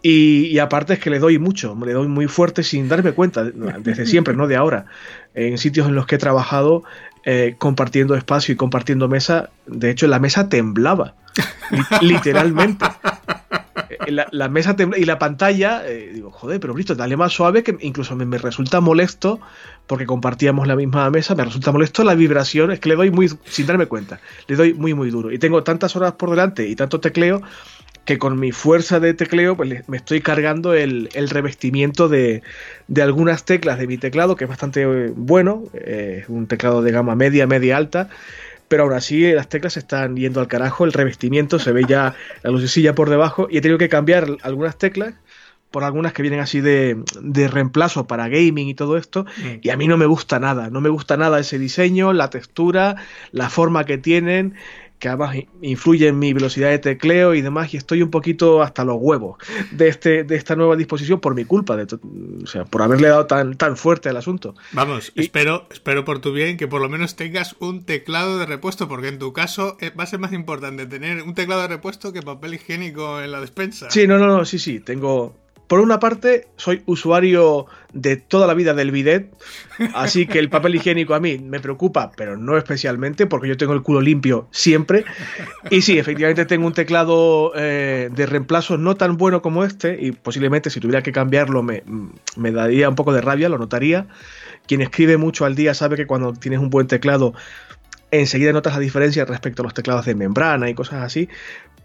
Y, 0.00 0.58
aparte 0.58 0.94
es 0.94 0.98
que 0.98 1.10
le 1.10 1.18
doy 1.18 1.38
mucho, 1.38 1.76
le 1.84 1.92
doy 1.92 2.06
muy 2.06 2.26
fuerte 2.28 2.62
sin 2.62 2.88
darme 2.88 3.12
cuenta, 3.12 3.44
desde 3.44 4.06
siempre, 4.06 4.34
no 4.34 4.46
de 4.46 4.56
ahora. 4.56 4.86
En 5.34 5.58
sitios 5.58 5.88
en 5.88 5.94
los 5.94 6.06
que 6.06 6.16
he 6.16 6.18
trabajado 6.18 6.84
eh, 7.24 7.54
compartiendo 7.58 8.14
espacio 8.14 8.52
y 8.52 8.56
compartiendo 8.56 9.08
mesa, 9.08 9.50
de 9.66 9.90
hecho 9.90 10.06
la 10.06 10.20
mesa 10.20 10.48
temblaba, 10.48 11.14
literalmente. 12.00 12.84
Eh, 13.90 14.10
la, 14.10 14.48
mesa 14.48 14.76
y 14.96 15.04
la 15.04 15.18
pantalla, 15.18 15.82
eh, 15.86 16.10
digo, 16.14 16.30
joder, 16.30 16.58
pero 16.60 16.76
listo, 16.76 16.94
dale 16.94 17.16
más 17.16 17.32
suave 17.32 17.62
que 17.62 17.76
incluso 17.80 18.16
me, 18.16 18.24
me, 18.24 18.38
resulta 18.38 18.80
molesto, 18.80 19.40
porque 19.86 20.06
compartíamos 20.06 20.66
la 20.66 20.76
misma 20.76 21.08
mesa, 21.10 21.34
me 21.34 21.44
resulta 21.44 21.70
molesto 21.70 22.02
la 22.02 22.14
vibración, 22.14 22.72
es 22.72 22.80
que 22.80 22.88
le 22.88 22.96
doy 22.96 23.10
muy, 23.10 23.30
sin 23.44 23.66
darme 23.66 23.86
cuenta, 23.86 24.20
le 24.48 24.56
doy 24.56 24.74
muy, 24.74 24.94
muy 24.94 25.10
duro. 25.10 25.30
Y 25.30 25.38
tengo 25.38 25.62
tantas 25.62 25.94
horas 25.94 26.12
por 26.12 26.30
delante 26.30 26.68
y 26.68 26.74
tanto 26.74 26.98
tecleo 27.00 27.42
que 28.04 28.18
con 28.18 28.38
mi 28.38 28.52
fuerza 28.52 29.00
de 29.00 29.14
tecleo 29.14 29.56
pues, 29.56 29.88
me 29.88 29.96
estoy 29.96 30.20
cargando 30.20 30.74
el, 30.74 31.08
revestimiento 31.28 32.08
de, 32.08 32.42
algunas 33.00 33.44
teclas 33.44 33.78
de 33.78 33.86
mi 33.86 33.98
teclado, 33.98 34.36
que 34.36 34.44
es 34.44 34.50
bastante 34.50 34.82
eh, 34.82 35.12
bueno, 35.14 35.64
eh, 35.74 36.20
es 36.22 36.28
un 36.28 36.46
teclado 36.46 36.82
de 36.82 36.90
gama 36.90 37.14
media, 37.14 37.46
media 37.46 37.76
alta, 37.76 38.08
pero 38.68 38.84
aún 38.84 38.92
así 38.94 39.30
las 39.32 39.48
teclas 39.48 39.76
están 39.76 40.16
yendo 40.16 40.40
al 40.40 40.48
carajo, 40.48 40.84
el 40.84 40.92
revestimiento 40.92 41.58
se 41.58 41.72
ve 41.72 41.84
ya 41.86 42.14
la 42.42 42.50
lucecilla 42.50 42.94
por 42.94 43.10
debajo 43.10 43.46
y 43.50 43.58
he 43.58 43.60
tenido 43.60 43.78
que 43.78 43.88
cambiar 43.88 44.26
algunas 44.42 44.78
teclas 44.78 45.14
por 45.70 45.84
algunas 45.84 46.12
que 46.12 46.20
vienen 46.20 46.40
así 46.40 46.60
de, 46.60 47.02
de, 47.22 47.48
reemplazo 47.48 48.06
para 48.06 48.28
gaming 48.28 48.68
y 48.68 48.74
todo 48.74 48.98
esto, 48.98 49.24
mm. 49.24 49.60
y 49.62 49.70
a 49.70 49.76
mí 49.78 49.88
no 49.88 49.96
me 49.96 50.04
gusta 50.04 50.38
nada, 50.38 50.68
no 50.68 50.82
me 50.82 50.90
gusta 50.90 51.16
nada 51.16 51.40
ese 51.40 51.58
diseño, 51.58 52.12
la 52.12 52.28
textura, 52.28 52.96
la 53.30 53.48
forma 53.48 53.86
que 53.86 53.96
tienen, 53.96 54.54
que 55.02 55.08
además 55.08 55.34
influye 55.62 56.06
en 56.06 56.20
mi 56.20 56.32
velocidad 56.32 56.70
de 56.70 56.78
tecleo 56.78 57.34
y 57.34 57.42
demás, 57.42 57.74
y 57.74 57.76
estoy 57.76 58.02
un 58.02 58.10
poquito 58.12 58.62
hasta 58.62 58.84
los 58.84 58.98
huevos 59.00 59.36
de, 59.72 59.88
este, 59.88 60.22
de 60.22 60.36
esta 60.36 60.54
nueva 60.54 60.76
disposición 60.76 61.18
por 61.18 61.34
mi 61.34 61.44
culpa, 61.44 61.76
de 61.76 61.92
o 61.92 62.46
sea, 62.46 62.64
por 62.66 62.82
haberle 62.82 63.08
dado 63.08 63.26
tan, 63.26 63.56
tan 63.56 63.76
fuerte 63.76 64.10
al 64.10 64.16
asunto. 64.16 64.54
Vamos, 64.70 65.12
espero, 65.16 65.66
espero 65.72 66.04
por 66.04 66.20
tu 66.20 66.32
bien 66.32 66.56
que 66.56 66.68
por 66.68 66.80
lo 66.80 66.88
menos 66.88 67.16
tengas 67.16 67.56
un 67.58 67.84
teclado 67.84 68.38
de 68.38 68.46
repuesto, 68.46 68.86
porque 68.86 69.08
en 69.08 69.18
tu 69.18 69.32
caso 69.32 69.76
eh, 69.80 69.90
va 69.90 70.04
a 70.04 70.06
ser 70.06 70.20
más 70.20 70.32
importante 70.32 70.86
tener 70.86 71.24
un 71.24 71.34
teclado 71.34 71.62
de 71.62 71.66
repuesto 71.66 72.12
que 72.12 72.22
papel 72.22 72.54
higiénico 72.54 73.20
en 73.20 73.32
la 73.32 73.40
despensa. 73.40 73.90
Sí, 73.90 74.06
no, 74.06 74.18
no, 74.18 74.28
no, 74.28 74.44
sí, 74.44 74.60
sí, 74.60 74.78
tengo, 74.78 75.34
por 75.72 75.80
una 75.80 75.98
parte, 75.98 76.48
soy 76.56 76.82
usuario 76.84 77.64
de 77.94 78.16
toda 78.18 78.46
la 78.46 78.52
vida 78.52 78.74
del 78.74 78.90
bidet, 78.90 79.32
así 79.94 80.26
que 80.26 80.38
el 80.38 80.50
papel 80.50 80.74
higiénico 80.74 81.14
a 81.14 81.18
mí 81.18 81.38
me 81.38 81.60
preocupa, 81.60 82.12
pero 82.14 82.36
no 82.36 82.58
especialmente, 82.58 83.24
porque 83.26 83.48
yo 83.48 83.56
tengo 83.56 83.72
el 83.72 83.80
culo 83.80 84.02
limpio 84.02 84.48
siempre. 84.50 85.06
Y 85.70 85.80
sí, 85.80 85.98
efectivamente 85.98 86.44
tengo 86.44 86.66
un 86.66 86.74
teclado 86.74 87.52
eh, 87.56 88.10
de 88.14 88.26
reemplazo 88.26 88.76
no 88.76 88.96
tan 88.96 89.16
bueno 89.16 89.40
como 89.40 89.64
este, 89.64 89.96
y 89.98 90.12
posiblemente 90.12 90.68
si 90.68 90.78
tuviera 90.78 91.02
que 91.02 91.10
cambiarlo 91.10 91.62
me, 91.62 91.82
me 92.36 92.52
daría 92.52 92.90
un 92.90 92.94
poco 92.94 93.14
de 93.14 93.22
rabia, 93.22 93.48
lo 93.48 93.56
notaría. 93.56 94.08
Quien 94.66 94.82
escribe 94.82 95.16
mucho 95.16 95.46
al 95.46 95.54
día 95.54 95.72
sabe 95.72 95.96
que 95.96 96.06
cuando 96.06 96.34
tienes 96.34 96.60
un 96.60 96.68
buen 96.68 96.86
teclado 96.86 97.32
enseguida 98.10 98.52
notas 98.52 98.74
la 98.74 98.80
diferencia 98.80 99.24
respecto 99.24 99.62
a 99.62 99.64
los 99.64 99.72
teclados 99.72 100.04
de 100.04 100.14
membrana 100.14 100.68
y 100.68 100.74
cosas 100.74 101.02
así. 101.02 101.30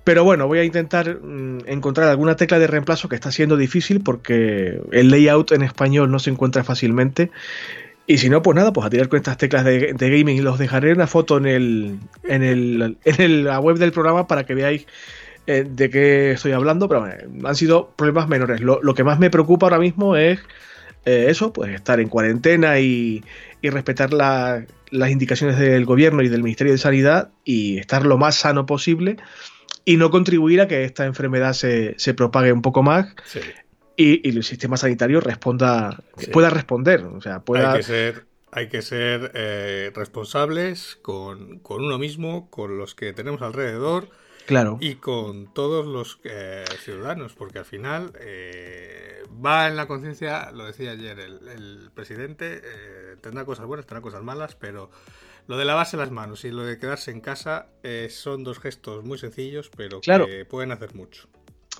Pero 0.08 0.24
bueno, 0.24 0.48
voy 0.48 0.60
a 0.60 0.64
intentar 0.64 1.20
mm, 1.22 1.64
encontrar 1.66 2.08
alguna 2.08 2.38
tecla 2.38 2.60
de 2.60 2.68
reemplazo 2.68 3.10
que 3.10 3.16
está 3.16 3.30
siendo 3.30 3.58
difícil 3.58 4.00
porque 4.00 4.80
el 4.94 5.12
layout 5.12 5.52
en 5.52 5.64
español 5.64 6.10
no 6.10 6.18
se 6.20 6.30
encuentra 6.30 6.64
fácilmente. 6.64 7.30
Y 8.06 8.20
si 8.20 8.30
no, 8.30 8.42
pues 8.42 8.56
nada, 8.56 8.72
pues 8.72 8.88
a 8.88 8.90
tirar 8.90 9.10
con 9.10 9.18
estas 9.18 9.36
teclas 9.36 9.66
de, 9.66 9.94
gaming 10.00 10.38
y 10.38 10.40
los 10.40 10.60
dejaré 10.60 10.94
una 10.94 11.08
foto 11.08 11.36
en, 11.36 11.46
el, 11.46 12.00
en, 12.24 12.42
el, 12.42 12.98
en 13.04 13.44
la 13.44 13.60
web 13.60 13.80
del 13.80 13.92
programa 13.92 14.28
para 14.28 14.46
que 14.46 14.56
veáis 14.56 14.88
eh, 15.46 15.66
de 15.70 15.90
qué 15.90 16.32
estoy 16.32 16.54
hablando. 16.54 16.88
Pero 16.88 17.02
bueno, 17.02 17.16
han 17.46 17.56
sido 17.58 17.92
problemas 17.98 18.30
menores. 18.30 18.62
Lo, 18.62 18.80
que 18.94 19.04
más 19.04 19.20
me 19.20 19.30
preocupa 19.30 19.66
ahora 19.66 19.80
mismo 19.80 20.16
es 20.16 20.40
eh, 21.04 21.26
eso, 21.28 21.52
pues 21.52 21.76
estar 21.76 22.00
en 22.00 22.08
cuarentena 22.08 22.80
y, 22.80 23.26
y 23.62 23.70
respetar 23.72 24.14
la, 24.14 24.64
las 24.90 25.12
indicaciones 25.12 25.60
del 25.60 25.84
gobierno 25.84 26.22
y 26.22 26.30
del 26.30 26.44
Ministerio 26.44 26.72
de 26.72 26.80
Sanidad 26.80 27.32
y 27.44 27.78
estar 27.78 28.06
lo 28.06 28.18
más 28.18 28.36
sano 28.36 28.66
posible 28.66 29.18
y 29.88 29.96
no 29.96 30.12
contribuir 30.12 30.60
a 30.60 30.68
que 30.68 30.84
esta 30.84 31.06
enfermedad 31.06 31.54
se, 31.54 31.96
propague 32.14 32.52
un 32.52 32.62
poco 32.62 32.84
más 32.84 33.08
y, 33.96 34.28
el 34.28 34.44
sistema 34.44 34.76
sanitario 34.76 35.22
responda 35.22 36.04
pueda 36.34 36.50
responder 36.50 37.06
o 37.06 37.22
sea 37.22 37.40
pueda 37.40 37.72
hay 37.72 37.78
que 37.78 37.84
ser 37.84 38.26
hay 38.52 38.68
que 38.68 38.82
ser 38.82 39.32
eh, 39.34 39.92
responsables 39.96 41.00
con, 41.02 41.60
con 41.60 41.86
uno 41.86 41.98
mismo 41.98 42.50
con 42.50 42.78
los 42.78 42.96
que 42.96 43.14
tenemos 43.14 43.42
alrededor 43.42 44.10
Claro. 44.48 44.78
Y 44.80 44.96
con 44.96 45.54
todos 45.54 45.86
los 45.86 46.20
eh, 46.24 46.64
ciudadanos, 46.80 47.34
porque 47.34 47.60
al 47.60 47.66
final 47.66 48.14
eh, 48.22 49.22
va 49.46 49.68
en 49.68 49.76
la 49.76 49.88
conciencia, 49.88 50.52
lo 50.52 50.66
decía 50.66 50.92
ayer 50.92 51.20
el, 51.20 51.92
presidente, 51.94 52.62
eh, 52.64 53.18
tendrá 53.22 53.44
cosas 53.44 53.66
buenas, 53.66 53.86
tendrá 53.86 54.02
cosas 54.02 54.24
malas, 54.24 54.56
pero 54.56 54.90
lo 55.48 55.58
de 55.58 55.66
lavarse 55.66 55.98
las 55.98 56.12
manos 56.12 56.46
y 56.46 56.52
lo 56.52 56.64
de 56.64 56.80
quedarse 56.80 57.12
en 57.12 57.20
casa 57.20 57.68
son 58.10 58.46
dos 58.46 58.60
gestos 58.60 59.04
muy 59.04 59.18
sencillos, 59.18 59.70
pero 59.76 60.00
que 60.00 60.46
pueden 60.46 60.72
hacer 60.72 60.96
mucho. 60.96 61.28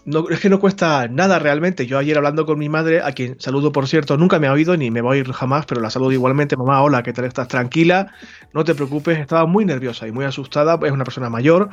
No, 0.08 0.30
es 0.30 0.40
que 0.40 0.50
no 0.50 0.62
cuesta 0.62 1.10
nada 1.10 1.38
realmente. 1.38 1.86
Yo 1.86 1.98
ayer 1.98 2.16
hablando 2.16 2.46
con 2.46 2.58
mi 2.58 2.70
madre, 2.70 3.02
a 3.02 3.12
quien 3.12 3.38
saludo 3.42 3.74
por 3.74 3.90
cierto, 3.90 4.16
nunca 4.16 4.40
me 4.40 4.48
ha 4.48 4.54
oído 4.54 4.78
ni 4.78 4.90
me 4.90 5.02
voy 5.02 5.18
a 5.18 5.20
ir 5.20 5.34
jamás, 5.34 5.66
pero 5.66 5.82
la 5.82 5.90
saludo 5.90 6.14
igualmente. 6.14 6.56
Mamá, 6.56 6.82
hola, 6.82 7.04
¿qué 7.04 7.12
tal 7.12 7.26
estás? 7.26 7.50
Tranquila, 7.50 8.14
no 8.54 8.64
te 8.64 8.74
preocupes. 8.74 9.20
Estaba 9.20 9.46
muy 9.48 9.66
nerviosa 9.66 10.08
y 10.08 10.14
muy 10.14 10.24
asustada. 10.24 10.80
Es 10.82 10.94
una 10.94 11.04
persona 11.04 11.30
mayor, 11.30 11.72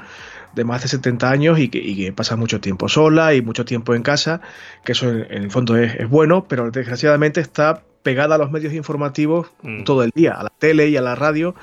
de 0.53 0.65
más 0.65 0.83
de 0.83 0.89
70 0.89 1.31
años 1.31 1.61
y 1.61 1.69
que, 1.69 2.13
pasa 2.13 2.35
mucho 2.35 2.61
tiempo 2.61 2.89
sola 2.89 3.35
y 3.35 3.41
mucho 3.41 3.65
tiempo 3.65 3.95
en 3.95 4.03
casa, 4.03 4.41
que 4.85 4.93
eso 4.93 5.11
en, 5.11 5.45
el 5.45 5.51
fondo 5.53 5.77
es, 5.77 6.11
bueno, 6.11 6.47
pero 6.49 6.73
desgraciadamente 6.73 7.41
está 7.41 7.85
pegada 8.03 8.35
a 8.35 8.39
los 8.39 8.51
medios 8.51 8.75
informativos 8.75 9.53
mm. 9.63 9.85
todo 9.85 10.03
el 10.03 10.11
día, 10.13 10.33
a 10.33 10.43
la 10.43 10.51
tele 10.51 10.89
y 10.89 10.97
a 10.97 11.03
la 11.03 11.15
radio. 11.15 11.55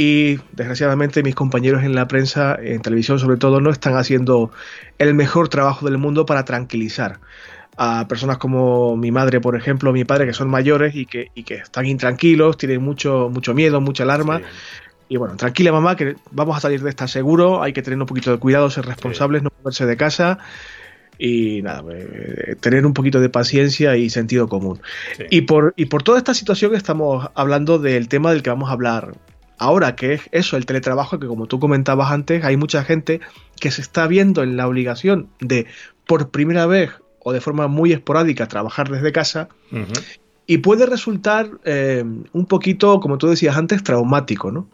Y 0.00 0.38
desgraciadamente 0.52 1.24
mis 1.24 1.34
compañeros 1.34 1.82
en 1.82 1.92
la 1.92 2.06
prensa, 2.06 2.56
en 2.62 2.80
televisión 2.82 3.18
sobre 3.18 3.36
todo, 3.36 3.60
no 3.60 3.70
están 3.70 3.96
haciendo 3.96 4.52
el 4.98 5.12
mejor 5.12 5.48
trabajo 5.48 5.86
del 5.86 5.98
mundo 5.98 6.24
para 6.24 6.44
tranquilizar 6.44 7.18
a 7.76 8.06
personas 8.06 8.38
como 8.38 8.96
mi 8.96 9.10
madre, 9.10 9.40
por 9.40 9.56
ejemplo, 9.56 9.92
mi 9.92 10.04
padre, 10.04 10.26
que 10.26 10.32
son 10.34 10.48
mayores 10.48 10.94
y 10.94 11.04
que, 11.04 11.32
que 11.44 11.54
están 11.54 11.84
intranquilos, 11.86 12.56
tienen 12.56 12.80
mucho, 12.80 13.28
mucho 13.28 13.54
miedo, 13.54 13.80
mucha 13.80 14.04
alarma. 14.04 14.40
Y 15.08 15.16
bueno, 15.16 15.34
tranquila 15.34 15.72
mamá, 15.72 15.96
que 15.96 16.14
vamos 16.30 16.56
a 16.56 16.60
salir 16.60 16.80
de 16.80 16.90
esta 16.90 17.08
seguro, 17.08 17.60
hay 17.60 17.72
que 17.72 17.82
tener 17.82 17.98
un 17.98 18.06
poquito 18.06 18.30
de 18.30 18.38
cuidado, 18.38 18.70
ser 18.70 18.86
responsables, 18.86 19.42
no 19.42 19.50
moverse 19.58 19.84
de 19.84 19.96
casa 19.96 20.38
y 21.18 21.60
nada, 21.62 21.82
eh, 21.92 22.54
tener 22.60 22.86
un 22.86 22.94
poquito 22.94 23.18
de 23.18 23.30
paciencia 23.30 23.96
y 23.96 24.10
sentido 24.10 24.48
común. 24.48 24.80
Y, 25.28 25.40
por, 25.40 25.74
y 25.76 25.86
por 25.86 26.04
toda 26.04 26.18
esta 26.18 26.34
situación 26.34 26.76
estamos 26.76 27.28
hablando 27.34 27.80
del 27.80 28.06
tema 28.06 28.30
del 28.30 28.44
que 28.44 28.50
vamos 28.50 28.70
a 28.70 28.74
hablar 28.74 29.14
ahora, 29.58 29.96
que 29.96 30.14
es 30.14 30.22
eso, 30.32 30.56
el 30.56 30.66
teletrabajo, 30.66 31.18
que 31.18 31.26
como 31.26 31.46
tú 31.46 31.58
comentabas 31.60 32.10
antes, 32.10 32.44
hay 32.44 32.56
mucha 32.56 32.84
gente 32.84 33.20
que 33.60 33.70
se 33.70 33.80
está 33.80 34.06
viendo 34.06 34.42
en 34.42 34.56
la 34.56 34.66
obligación 34.66 35.28
de 35.40 35.66
por 36.06 36.30
primera 36.30 36.66
vez 36.66 36.90
o 37.20 37.32
de 37.32 37.40
forma 37.40 37.66
muy 37.68 37.92
esporádica 37.92 38.48
trabajar 38.48 38.90
desde 38.90 39.12
casa. 39.12 39.48
Y 40.46 40.58
puede 40.58 40.86
resultar 40.86 41.50
eh, 41.64 42.02
un 42.32 42.46
poquito, 42.46 43.00
como 43.00 43.18
tú 43.18 43.28
decías 43.28 43.56
antes, 43.56 43.82
traumático, 43.82 44.50
¿no? 44.50 44.68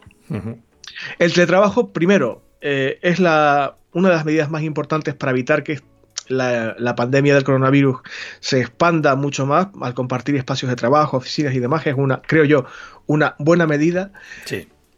El 1.19 1.33
teletrabajo, 1.33 1.91
primero, 1.91 2.41
eh, 2.61 2.99
es 3.01 3.19
la, 3.19 3.75
una 3.91 4.09
de 4.09 4.15
las 4.15 4.25
medidas 4.25 4.49
más 4.49 4.63
importantes 4.63 5.13
para 5.15 5.31
evitar 5.31 5.63
que 5.63 5.81
la, 6.27 6.95
pandemia 6.95 7.33
del 7.33 7.43
coronavirus 7.43 7.97
se 8.39 8.59
expanda 8.61 9.15
mucho 9.15 9.45
más 9.45 9.67
al 9.81 9.93
compartir 9.93 10.35
espacios 10.35 10.69
de 10.69 10.75
trabajo, 10.75 11.17
oficinas 11.17 11.53
y 11.53 11.59
demás. 11.59 11.85
Es 11.85 11.95
una, 11.95 12.21
creo 12.21 12.45
yo, 12.45 12.65
una 13.05 13.35
buena 13.39 13.67
medida. 13.67 14.11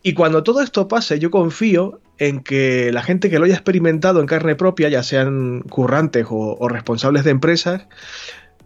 Y 0.08 0.14
cuando 0.14 0.42
todo 0.42 0.62
esto 0.62 0.88
pase, 0.88 1.20
yo 1.20 1.30
confío 1.32 2.00
en 2.18 2.40
que 2.40 2.94
la 2.94 3.04
gente 3.04 3.30
que 3.30 3.40
lo 3.40 3.44
haya 3.44 3.56
experimentado 3.56 4.22
en 4.22 4.26
carne 4.26 4.56
propia, 4.56 4.88
ya 4.88 5.04
sean 5.04 5.64
currantes 5.64 6.26
o 6.30 6.70
responsables 6.70 7.26
de 7.26 7.32
empresas, 7.32 7.88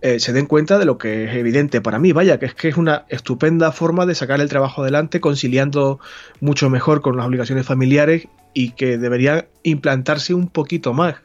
eh, 0.01 0.19
se 0.19 0.33
den 0.33 0.45
cuenta 0.45 0.77
de 0.77 0.85
lo 0.85 0.99
que 0.99 1.23
es 1.23 1.35
evidente 1.35 1.81
para 1.81 1.97
mí, 1.97 2.11
vaya, 2.11 2.37
que 2.37 2.45
es 2.45 2.53
que 2.53 2.67
es 2.67 2.77
una 2.77 3.05
estupenda 3.09 3.71
forma 3.71 4.05
de 4.05 4.13
sacar 4.13 4.39
el 4.39 4.49
trabajo 4.49 4.83
adelante, 4.83 5.19
conciliando 5.19 5.99
mucho 6.41 6.69
mejor 6.69 7.01
con 7.01 7.17
las 7.17 7.25
obligaciones 7.25 7.65
familiares 7.65 8.27
y 8.53 8.73
que 8.73 8.99
debería 8.99 9.47
implantarse 9.63 10.35
un 10.35 10.47
poquito 10.47 10.93
más 10.93 11.15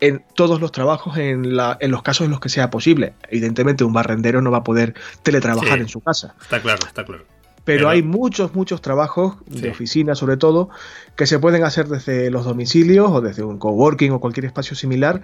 en 0.00 0.22
todos 0.34 0.60
los 0.60 0.70
trabajos, 0.70 1.16
en, 1.16 1.56
la, 1.56 1.78
en 1.80 1.90
los 1.90 2.02
casos 2.02 2.26
en 2.26 2.30
los 2.30 2.40
que 2.40 2.50
sea 2.50 2.68
posible. 2.68 3.14
Evidentemente, 3.30 3.84
un 3.84 3.94
barrendero 3.94 4.42
no 4.42 4.50
va 4.50 4.58
a 4.58 4.64
poder 4.64 4.92
teletrabajar 5.22 5.78
en 5.78 5.88
su 5.88 6.02
casa. 6.02 6.34
Está 6.42 6.60
claro, 6.60 6.86
está 6.86 7.06
claro. 7.06 7.24
Pero, 7.64 7.88
hay 7.88 8.02
muchos, 8.02 8.54
muchos 8.54 8.82
trabajos 8.82 9.36
de 9.46 9.70
oficina, 9.70 10.14
sobre 10.14 10.36
todo, 10.36 10.68
que 11.16 11.26
se 11.26 11.38
pueden 11.38 11.64
hacer 11.64 11.88
desde 11.88 12.30
los 12.30 12.44
domicilios 12.44 13.10
o 13.10 13.22
desde 13.22 13.42
un 13.42 13.58
coworking 13.58 14.12
o 14.12 14.20
cualquier 14.20 14.44
espacio 14.44 14.76
similar. 14.76 15.22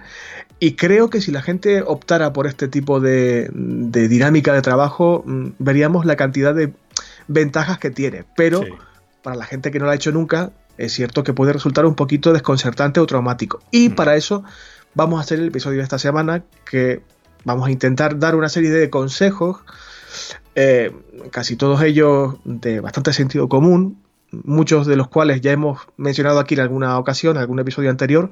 Y 0.59 0.73
creo 0.73 1.09
que 1.11 1.21
si 1.21 1.31
la 1.31 1.43
gente 1.43 1.83
optara 1.83 2.33
por 2.33 2.47
este 2.47 2.67
tipo 2.67 2.99
de, 2.99 3.49
dinámica 3.53 4.53
de 4.53 4.61
trabajo, 4.63 5.23
mm, 5.25 5.49
veríamos 5.59 6.05
la 6.05 6.15
cantidad 6.15 6.55
de 6.55 6.73
ventajas 7.27 7.77
que 7.77 7.91
tiene. 7.91 8.25
Pero 8.35 8.63
para 9.21 9.35
la 9.35 9.45
gente 9.45 9.69
que 9.69 9.77
no 9.77 9.85
lo 9.85 9.91
ha 9.91 9.95
hecho 9.95 10.11
nunca, 10.11 10.51
es 10.79 10.93
cierto 10.93 11.23
que 11.23 11.33
puede 11.33 11.53
resultar 11.53 11.85
un 11.85 11.95
poquito 11.95 12.33
desconcertante 12.33 12.99
o 12.99 13.05
traumático. 13.05 13.61
Y 13.69 13.89
mm. 13.89 13.95
para 13.95 14.15
eso 14.15 14.43
vamos 14.95 15.19
a 15.19 15.21
hacer 15.21 15.39
el 15.39 15.47
episodio 15.47 15.77
de 15.77 15.83
esta 15.83 15.99
semana 15.99 16.43
que 16.65 17.01
vamos 17.43 17.67
a 17.67 17.71
intentar 17.71 18.17
dar 18.19 18.35
una 18.35 18.49
serie 18.49 18.71
de 18.71 18.89
consejos 18.89 19.57
eh, 20.55 20.91
casi 21.31 21.55
todos 21.55 21.81
ellos 21.81 22.35
de 22.43 22.79
bastante 22.79 23.13
sentido 23.13 23.47
común, 23.47 24.01
muchos 24.31 24.87
de 24.87 24.95
los 24.95 25.07
cuales 25.07 25.41
ya 25.41 25.51
hemos 25.51 25.81
mencionado 25.97 26.39
aquí 26.39 26.55
en 26.55 26.61
alguna 26.61 26.97
ocasión, 26.97 27.35
en 27.35 27.41
algún 27.41 27.59
episodio 27.59 27.89
anterior. 27.89 28.31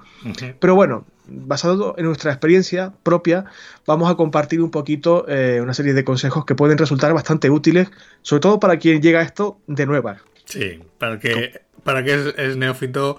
Pero 0.59 0.75
bueno, 0.75 1.05
basado 1.27 1.95
en 1.97 2.05
nuestra 2.05 2.31
experiencia 2.31 2.93
propia, 3.03 3.45
vamos 3.85 4.09
a 4.09 4.15
compartir 4.15 4.61
un 4.61 4.71
poquito 4.71 5.25
eh, 5.27 5.59
una 5.61 5.73
serie 5.73 5.93
de 5.93 6.03
consejos 6.03 6.45
que 6.45 6.55
pueden 6.55 6.77
resultar 6.77 7.13
bastante 7.13 7.49
útiles, 7.49 7.89
sobre 8.21 8.41
todo 8.41 8.59
para 8.59 8.77
quien 8.79 9.01
llega 9.01 9.19
a 9.19 9.23
esto 9.23 9.59
de 9.67 9.85
nuevas. 9.85 10.21
Sí, 10.45 10.79
para 10.97 11.19
que, 11.19 11.61
para 11.83 12.03
que 12.03 12.33
es, 12.37 12.57
neófito 12.57 13.17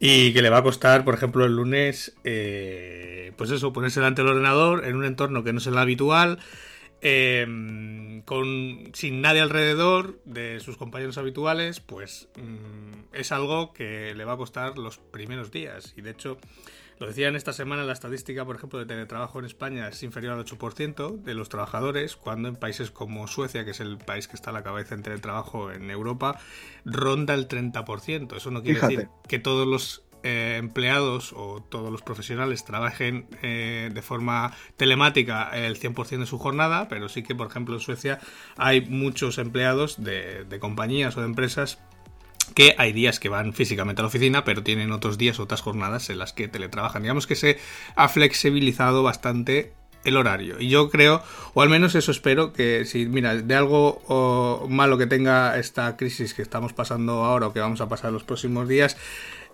y 0.00 0.32
que 0.32 0.42
le 0.42 0.50
va 0.50 0.58
a 0.58 0.62
costar, 0.62 1.04
por 1.04 1.14
ejemplo, 1.14 1.44
el 1.44 1.56
lunes, 1.56 2.14
eh, 2.24 3.32
pues 3.36 3.50
eso, 3.50 3.72
ponerse 3.72 4.00
delante 4.00 4.22
del 4.22 4.32
ordenador 4.32 4.84
en 4.84 4.96
un 4.96 5.04
entorno 5.04 5.42
que 5.44 5.52
no 5.52 5.58
es 5.58 5.66
el 5.66 5.78
habitual 5.78 6.38
Em, 7.00 8.22
con, 8.22 8.90
sin 8.92 9.20
nadie 9.20 9.40
alrededor 9.40 10.20
de 10.24 10.58
sus 10.58 10.76
compañeros 10.76 11.16
habituales, 11.16 11.78
pues 11.78 12.28
mm, 12.36 13.14
es 13.14 13.30
algo 13.30 13.72
que 13.72 14.14
le 14.16 14.24
va 14.24 14.32
a 14.32 14.36
costar 14.36 14.78
los 14.78 14.98
primeros 14.98 15.52
días. 15.52 15.94
Y 15.96 16.02
de 16.02 16.10
hecho, 16.10 16.38
lo 16.98 17.06
decía 17.06 17.28
en 17.28 17.36
esta 17.36 17.52
semana, 17.52 17.84
la 17.84 17.92
estadística, 17.92 18.44
por 18.44 18.56
ejemplo, 18.56 18.80
de 18.80 18.86
teletrabajo 18.86 19.38
en 19.38 19.44
España 19.44 19.86
es 19.88 20.02
inferior 20.02 20.32
al 20.32 20.44
8% 20.44 21.22
de 21.22 21.34
los 21.34 21.48
trabajadores, 21.48 22.16
cuando 22.16 22.48
en 22.48 22.56
países 22.56 22.90
como 22.90 23.28
Suecia, 23.28 23.64
que 23.64 23.70
es 23.70 23.80
el 23.80 23.98
país 23.98 24.26
que 24.26 24.34
está 24.34 24.50
a 24.50 24.52
la 24.52 24.64
cabeza 24.64 24.96
en 24.96 25.02
teletrabajo 25.04 25.70
en 25.70 25.92
Europa, 25.92 26.40
ronda 26.84 27.34
el 27.34 27.46
30%. 27.46 28.36
Eso 28.36 28.50
no 28.50 28.64
quiere 28.64 28.80
decir 28.80 29.08
que 29.28 29.38
todos 29.38 29.68
los 29.68 30.02
eh, 30.22 30.56
empleados 30.58 31.32
o 31.32 31.62
todos 31.62 31.90
los 31.90 32.02
profesionales 32.02 32.64
trabajen 32.64 33.26
eh, 33.42 33.90
de 33.92 34.02
forma 34.02 34.52
telemática 34.76 35.50
el 35.52 35.78
100% 35.78 36.18
de 36.18 36.26
su 36.26 36.38
jornada, 36.38 36.88
pero 36.88 37.08
sí 37.08 37.22
que, 37.22 37.34
por 37.34 37.48
ejemplo, 37.48 37.74
en 37.74 37.80
Suecia 37.80 38.18
hay 38.56 38.82
muchos 38.82 39.38
empleados 39.38 40.02
de, 40.02 40.46
compañías 40.60 41.16
o 41.16 41.20
de 41.20 41.26
empresas 41.26 41.78
que 42.54 42.74
hay 42.78 42.92
días 42.92 43.20
que 43.20 43.28
van 43.28 43.52
físicamente 43.52 44.00
a 44.00 44.04
la 44.04 44.08
oficina, 44.08 44.44
pero 44.44 44.62
tienen 44.62 44.90
otros 44.92 45.18
días, 45.18 45.38
otras 45.38 45.60
jornadas 45.60 46.10
en 46.10 46.18
las 46.18 46.32
que 46.32 46.48
teletrabajan. 46.48 47.02
Digamos 47.02 47.26
que 47.26 47.36
se 47.36 47.58
ha 47.94 48.08
flexibilizado 48.08 49.02
bastante 49.02 49.74
el 50.04 50.16
horario. 50.16 50.56
Y 50.60 50.68
yo 50.68 50.90
creo, 50.90 51.22
o 51.54 51.62
al 51.62 51.68
menos 51.68 51.94
eso 51.94 52.10
espero, 52.10 52.52
que 52.52 52.84
si, 52.84 53.06
mira, 53.06 53.34
de 53.34 53.54
algo 53.54 54.66
malo 54.68 54.98
que 54.98 55.06
tenga 55.06 55.58
esta 55.58 55.96
crisis 55.96 56.34
que 56.34 56.42
estamos 56.42 56.72
pasando 56.72 57.24
ahora 57.24 57.48
o 57.48 57.52
que 57.52 57.60
vamos 57.60 57.80
a 57.80 57.88
pasar 57.88 58.12
los 58.12 58.24
próximos 58.24 58.68
días, 58.68 58.96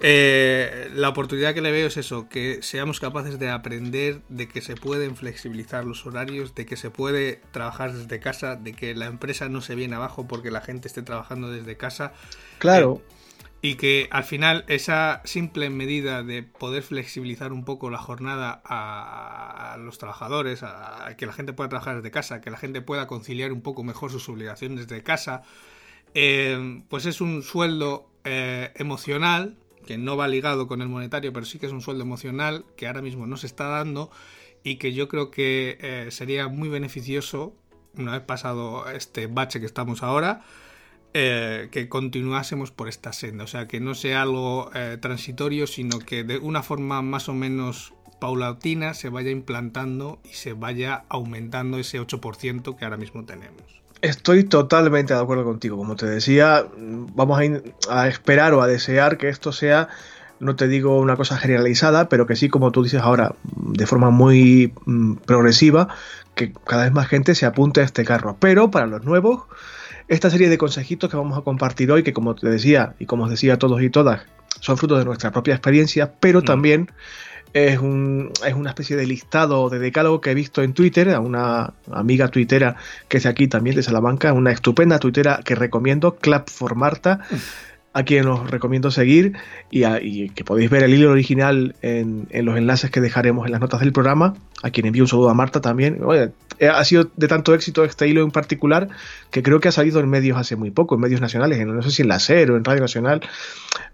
eh, 0.00 0.90
la 0.94 1.08
oportunidad 1.08 1.54
que 1.54 1.60
le 1.60 1.70
veo 1.70 1.86
es 1.86 1.96
eso, 1.96 2.28
que 2.28 2.62
seamos 2.62 3.00
capaces 3.00 3.38
de 3.38 3.50
aprender 3.50 4.20
de 4.28 4.48
que 4.48 4.60
se 4.60 4.74
pueden 4.74 5.16
flexibilizar 5.16 5.84
los 5.84 6.04
horarios, 6.04 6.54
de 6.54 6.66
que 6.66 6.76
se 6.76 6.90
puede 6.90 7.40
trabajar 7.52 7.92
desde 7.92 8.20
casa, 8.20 8.56
de 8.56 8.72
que 8.72 8.94
la 8.94 9.06
empresa 9.06 9.48
no 9.48 9.60
se 9.60 9.74
viene 9.74 9.96
abajo 9.96 10.26
porque 10.26 10.50
la 10.50 10.60
gente 10.60 10.88
esté 10.88 11.02
trabajando 11.02 11.50
desde 11.50 11.76
casa. 11.76 12.12
Claro. 12.58 13.00
Eh, 13.00 13.23
y 13.64 13.76
que 13.76 14.08
al 14.10 14.24
final 14.24 14.66
esa 14.68 15.22
simple 15.24 15.70
medida 15.70 16.22
de 16.22 16.42
poder 16.42 16.82
flexibilizar 16.82 17.50
un 17.50 17.64
poco 17.64 17.88
la 17.88 17.96
jornada 17.96 18.60
a, 18.62 19.78
los 19.78 19.96
trabajadores, 19.96 20.62
a, 20.62 21.14
que 21.16 21.24
la 21.24 21.32
gente 21.32 21.54
pueda 21.54 21.70
trabajar 21.70 21.96
desde 21.96 22.10
casa, 22.10 22.42
que 22.42 22.50
la 22.50 22.58
gente 22.58 22.82
pueda 22.82 23.06
conciliar 23.06 23.54
un 23.54 23.62
poco 23.62 23.82
mejor 23.82 24.10
sus 24.10 24.28
obligaciones 24.28 24.86
desde 24.86 25.02
casa, 25.02 25.44
eh, 26.12 26.82
pues 26.90 27.06
es 27.06 27.22
un 27.22 27.42
sueldo 27.42 28.10
eh, 28.24 28.70
emocional 28.74 29.56
que 29.86 29.96
no 29.96 30.18
va 30.18 30.28
ligado 30.28 30.66
con 30.66 30.82
el 30.82 30.88
monetario, 30.90 31.32
pero 31.32 31.46
sí 31.46 31.58
que 31.58 31.64
es 31.64 31.72
un 31.72 31.80
sueldo 31.80 32.02
emocional 32.02 32.66
que 32.76 32.86
ahora 32.86 33.00
mismo 33.00 33.26
no 33.26 33.38
se 33.38 33.46
está 33.46 33.68
dando 33.68 34.10
y 34.62 34.76
que 34.76 34.92
yo 34.92 35.08
creo 35.08 35.30
que 35.30 35.78
eh, 35.80 36.10
sería 36.10 36.48
muy 36.48 36.68
beneficioso 36.68 37.56
una 37.96 38.12
vez 38.12 38.20
pasado 38.20 38.90
este 38.90 39.26
bache 39.26 39.58
que 39.58 39.66
estamos 39.66 40.02
ahora 40.02 40.42
eh, 41.16 41.68
que 41.70 41.88
continuásemos 41.88 42.72
por 42.72 42.88
esta 42.88 43.12
senda. 43.12 43.44
O 43.44 43.46
sea, 43.46 43.68
que 43.68 43.78
no 43.78 43.94
sea 43.94 44.22
algo 44.22 44.70
eh, 44.74 44.98
transitorio, 45.00 45.68
sino 45.68 46.00
que 46.00 46.24
de 46.24 46.38
una 46.38 46.64
forma 46.64 47.02
más 47.02 47.28
o 47.28 47.34
menos 47.34 47.94
paulatina 48.18 48.94
se 48.94 49.10
vaya 49.10 49.30
implantando 49.30 50.18
y 50.24 50.34
se 50.34 50.54
vaya 50.54 51.04
aumentando 51.08 51.78
ese 51.78 52.00
8% 52.00 52.76
que 52.76 52.84
ahora 52.84 52.96
mismo 52.96 53.24
tenemos. 53.24 53.62
Estoy 54.02 54.42
totalmente 54.42 55.14
de 55.14 55.20
acuerdo 55.20 55.44
contigo. 55.44 55.76
Como 55.76 55.94
te 55.94 56.06
decía, 56.06 56.66
vamos 56.76 57.40
a, 57.40 58.00
a, 58.02 58.08
esperar 58.08 58.52
o 58.54 58.60
a 58.60 58.66
desear 58.66 59.16
que 59.16 59.28
esto 59.28 59.52
sea, 59.52 59.88
no 60.40 60.56
te 60.56 60.66
digo 60.66 60.98
una 60.98 61.16
cosa 61.16 61.36
generalizada, 61.36 62.08
pero 62.08 62.26
que 62.26 62.34
sí, 62.34 62.48
como 62.48 62.72
tú 62.72 62.82
dices 62.82 63.00
ahora, 63.00 63.36
de 63.54 63.86
forma 63.86 64.10
muy 64.10 64.72
mm, 64.84 65.14
progresiva, 65.18 65.88
que 66.34 66.52
cada 66.52 66.84
vez 66.84 66.92
más 66.92 67.06
gente 67.06 67.36
se 67.36 67.46
apunte 67.46 67.82
a 67.82 67.84
este 67.84 68.04
carro. 68.04 68.36
Pero 68.40 68.70
para 68.70 68.86
los 68.86 69.04
nuevos, 69.04 69.44
esta 70.08 70.30
serie 70.30 70.48
de 70.48 70.58
consejitos 70.58 71.10
que 71.10 71.16
vamos 71.16 71.38
a 71.38 71.42
compartir 71.42 71.90
hoy, 71.90 72.02
que 72.02 72.12
como 72.12 72.34
te 72.34 72.48
decía 72.48 72.94
y 72.98 73.06
como 73.06 73.24
os 73.24 73.30
decía 73.30 73.54
a 73.54 73.58
todos 73.58 73.82
y 73.82 73.90
todas, 73.90 74.22
son 74.60 74.76
frutos 74.76 74.98
de 74.98 75.04
nuestra 75.04 75.32
propia 75.32 75.54
experiencia, 75.54 76.12
pero 76.20 76.40
mm. 76.40 76.44
también 76.44 76.90
es, 77.52 77.78
un, 77.78 78.32
es 78.46 78.54
una 78.54 78.70
especie 78.70 78.96
de 78.96 79.06
listado 79.06 79.70
de 79.70 79.78
decálogo 79.78 80.20
que 80.20 80.30
he 80.30 80.34
visto 80.34 80.62
en 80.62 80.74
Twitter, 80.74 81.10
a 81.10 81.20
una 81.20 81.74
amiga 81.90 82.28
tuitera 82.28 82.76
que 83.08 83.18
es 83.18 83.22
de 83.22 83.28
aquí 83.28 83.48
también, 83.48 83.76
de 83.76 83.82
Salamanca, 83.82 84.32
una 84.32 84.52
estupenda 84.52 84.98
tuitera 84.98 85.40
que 85.44 85.54
recomiendo, 85.54 86.16
Clap 86.16 86.48
for 86.48 86.74
Marta. 86.74 87.20
Mm 87.30 87.36
a 87.94 88.02
quien 88.02 88.26
os 88.26 88.50
recomiendo 88.50 88.90
seguir 88.90 89.34
y, 89.70 90.28
que 90.30 90.44
podéis 90.44 90.68
ver 90.68 90.82
el 90.82 90.92
hilo 90.92 91.12
original 91.12 91.76
en, 91.80 92.26
los 92.44 92.58
enlaces 92.58 92.90
que 92.90 93.00
dejaremos 93.00 93.46
en 93.46 93.52
las 93.52 93.60
notas 93.60 93.80
del 93.80 93.92
programa, 93.92 94.34
a 94.62 94.70
quien 94.70 94.86
envío 94.86 95.04
un 95.04 95.08
saludo 95.08 95.30
a 95.30 95.34
Marta 95.34 95.60
también. 95.60 96.00
Eh, 96.58 96.68
ha 96.68 96.84
sido 96.84 97.08
de 97.16 97.28
tanto 97.28 97.54
éxito 97.54 97.84
este 97.84 98.08
hilo 98.08 98.22
en 98.22 98.32
particular 98.32 98.88
que 99.30 99.44
creo 99.44 99.60
que 99.60 99.68
ha 99.68 99.72
salido 99.72 100.00
en 100.00 100.08
medios 100.08 100.36
hace 100.36 100.56
muy 100.56 100.72
poco, 100.72 100.96
en 100.96 101.02
medios 101.02 101.20
nacionales, 101.20 101.64
no 101.64 101.82
sé 101.82 101.90
si 101.92 102.02
en 102.02 102.08
la 102.08 102.18
SER 102.18 102.50
o 102.50 102.56
en 102.56 102.64
Radio 102.64 102.80
Nacional, 102.80 103.20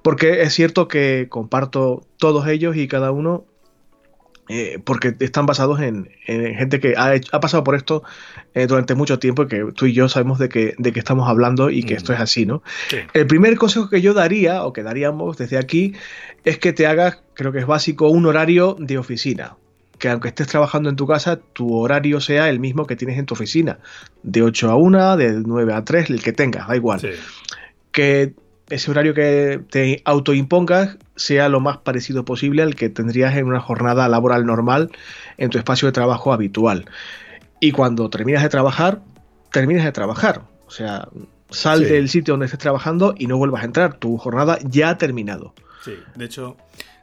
porque 0.01 0.43
es 0.43 0.55
cierto 0.55 0.89
que 0.89 1.27
comparto 1.29 2.03
todos 2.17 2.47
ellos 2.49 2.77
y 2.77 2.89
cada 2.89 3.13
uno 3.13 3.45
eh, 4.53 4.81
porque 4.83 5.15
están 5.21 5.47
basados 5.47 5.79
en, 5.81 6.09
gente 6.27 6.81
que 6.81 6.95
ha, 6.97 7.41
pasado 7.41 7.63
por 7.63 7.77
esto 7.77 8.03
eh, 8.53 8.67
durante 8.67 8.97
mucho 8.97 9.21
tiempo 9.21 9.45
y 9.45 9.47
que 9.47 9.65
tú 9.77 9.87
y 9.87 9.93
yo 9.93 10.09
sabemos 10.09 10.41
de 10.41 10.49
que 10.49 10.75
estamos 10.97 11.29
hablando 11.29 11.71
y 11.71 11.85
que 11.85 11.95
esto 11.95 12.13
es 12.13 12.19
así, 12.19 12.47
¿no? 12.47 12.61
El 13.15 13.29
primer 13.29 13.57
consejo 13.57 13.89
que 13.89 14.01
yo 14.01 14.13
daría, 14.13 14.65
o 14.65 14.73
que 14.73 14.83
daríamos 14.83 15.37
desde 15.37 15.57
aquí, 15.57 15.95
es 16.45 16.59
que 16.59 16.73
te 16.73 16.89
hagas, 16.89 17.23
creo 17.35 17.53
que 17.53 17.61
es 17.61 17.67
básico, 17.67 18.09
un 18.09 18.27
horario 18.27 18.77
de 18.81 18.99
oficina. 18.99 19.57
Que 19.99 20.09
aunque 20.09 20.29
estés 20.29 20.49
trabajando 20.49 20.89
en 20.89 20.97
tu 20.97 21.07
casa, 21.07 21.39
tu 21.53 21.73
horario 21.77 22.21
sea 22.21 22.49
el 22.49 22.59
mismo 22.59 22.87
que 22.89 22.97
tienes 22.97 23.19
en 23.19 23.27
tu 23.27 23.35
oficina. 23.35 23.79
De 24.25 24.43
8 24.43 24.69
a 24.69 24.75
1, 24.75 25.17
de 25.17 25.33
9 25.47 25.75
a 25.75 25.85
3, 25.85 26.11
el 26.11 26.23
que 26.23 26.33
tengas, 26.33 26.67
da 26.67 26.75
igual. 26.75 27.01
Que 27.93 28.33
ese 28.71 28.91
horario 28.91 29.15
que 29.15 29.61
te 29.71 30.01
autoimpongas 30.05 30.97
sea 31.17 31.49
lo 31.49 31.61
más 31.61 31.79
parecido 31.79 32.25
posible 32.25 32.63
al 32.63 32.75
que 32.75 32.89
tendrías 32.89 33.37
en 33.37 33.47
una 33.47 33.61
jornada 33.61 34.09
laboral 34.09 34.47
normal 34.47 34.91
en 35.37 35.51
tu 35.51 35.59
espacio 35.59 35.87
de 35.87 35.93
trabajo 35.93 36.33
habitual. 36.33 36.87
Y 37.61 37.73
cuando 37.73 38.09
terminas 38.09 38.43
de 38.43 38.49
trabajar, 38.49 39.03
terminas 39.53 39.85
de 39.85 39.93
trabajar. 39.93 40.43
O 40.67 40.71
sea, 40.71 41.09
sal 41.51 41.83
del 41.83 42.09
sitio 42.09 42.33
donde 42.33 42.47
estés 42.47 42.61
trabajando 42.61 43.15
y 43.19 43.27
no 43.27 43.37
vuelvas 43.37 43.63
a 43.63 43.67
entrar. 43.67 43.95
Tu 43.95 44.17
jornada 44.17 44.59
ya 44.63 44.91
ha 44.91 44.99
terminado. 44.99 45.53
Sí, 45.85 45.95
de 46.15 46.25
hecho, 46.25 46.57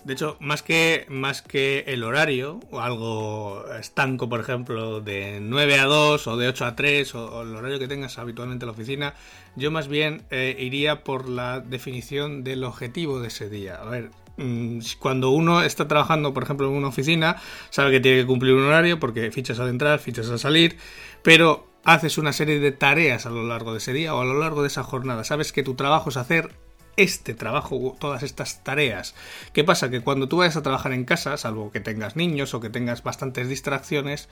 de 0.08 0.14
hecho, 0.14 0.38
más 0.40 0.64
que, 0.64 1.06
más 1.10 1.42
que 1.42 1.84
el 1.88 2.06
horario, 2.06 2.62
o 2.72 2.80
algo 2.80 3.66
estanco, 3.78 4.30
por 4.30 4.40
ejemplo, 4.40 5.02
de 5.02 5.40
9 5.42 5.80
a 5.82 5.84
2 5.84 6.28
o 6.28 6.38
de 6.38 6.48
8 6.48 6.66
a 6.66 6.76
3, 6.78 7.16
o, 7.16 7.42
el 7.42 7.54
horario 7.54 7.78
que 7.78 7.90
tengas 7.90 8.18
habitualmente 8.18 8.64
en 8.64 8.68
la 8.68 8.72
oficina, 8.72 9.16
yo 9.58 9.70
más 9.70 9.90
bien 9.90 10.24
eh, 10.32 10.56
iría 10.58 11.04
por 11.04 11.28
la 11.28 11.60
definición 11.60 12.46
del 12.46 12.64
objetivo 12.64 13.20
de 13.20 13.28
ese 13.28 13.50
día. 13.50 13.76
A 13.76 13.84
ver, 13.84 14.12
mm, 14.38 14.80
cuando 14.98 15.32
uno 15.32 15.62
está 15.62 15.90
trabajando, 15.90 16.34
por 16.34 16.44
ejemplo, 16.44 16.68
en 16.70 16.76
una 16.76 16.88
oficina, 16.88 17.36
sabe 17.70 17.92
que 17.92 18.00
tiene 18.00 18.22
que 18.22 18.28
cumplir 18.28 18.54
un 18.54 18.64
horario 18.64 19.02
porque 19.02 19.30
fichas 19.32 19.60
al 19.60 19.68
entrar, 19.68 20.00
fichas 20.00 20.30
al 20.30 20.40
salir, 20.40 20.78
pero 21.22 21.68
haces 21.84 22.18
una 22.18 22.32
serie 22.32 22.62
de 22.62 22.72
tareas 22.72 23.26
a 23.26 23.30
lo 23.30 23.44
largo 23.44 23.74
de 23.74 23.80
ese 23.80 23.92
día 23.92 24.16
o 24.16 24.22
a 24.22 24.26
lo 24.26 24.40
largo 24.40 24.62
de 24.62 24.70
esa 24.70 24.84
jornada. 24.84 25.26
Sabes 25.26 25.52
que 25.52 25.64
tu 25.64 25.76
trabajo 25.76 26.12
es 26.12 26.16
hacer 26.16 26.52
este 26.98 27.34
trabajo, 27.34 27.96
todas 28.00 28.24
estas 28.24 28.64
tareas. 28.64 29.16
¿Qué 29.54 29.64
pasa? 29.64 29.90
Que 29.90 30.02
cuando 30.02 30.28
tú 30.28 30.38
vayas 30.38 30.58
a 30.58 30.64
trabajar 30.64 30.92
en 30.94 31.06
casa, 31.06 31.38
salvo 31.38 31.72
que 31.72 31.80
tengas 31.80 32.16
niños 32.16 32.54
o 32.54 32.60
que 32.60 32.70
tengas 32.70 33.04
bastantes 33.04 33.48
distracciones, 33.48 34.28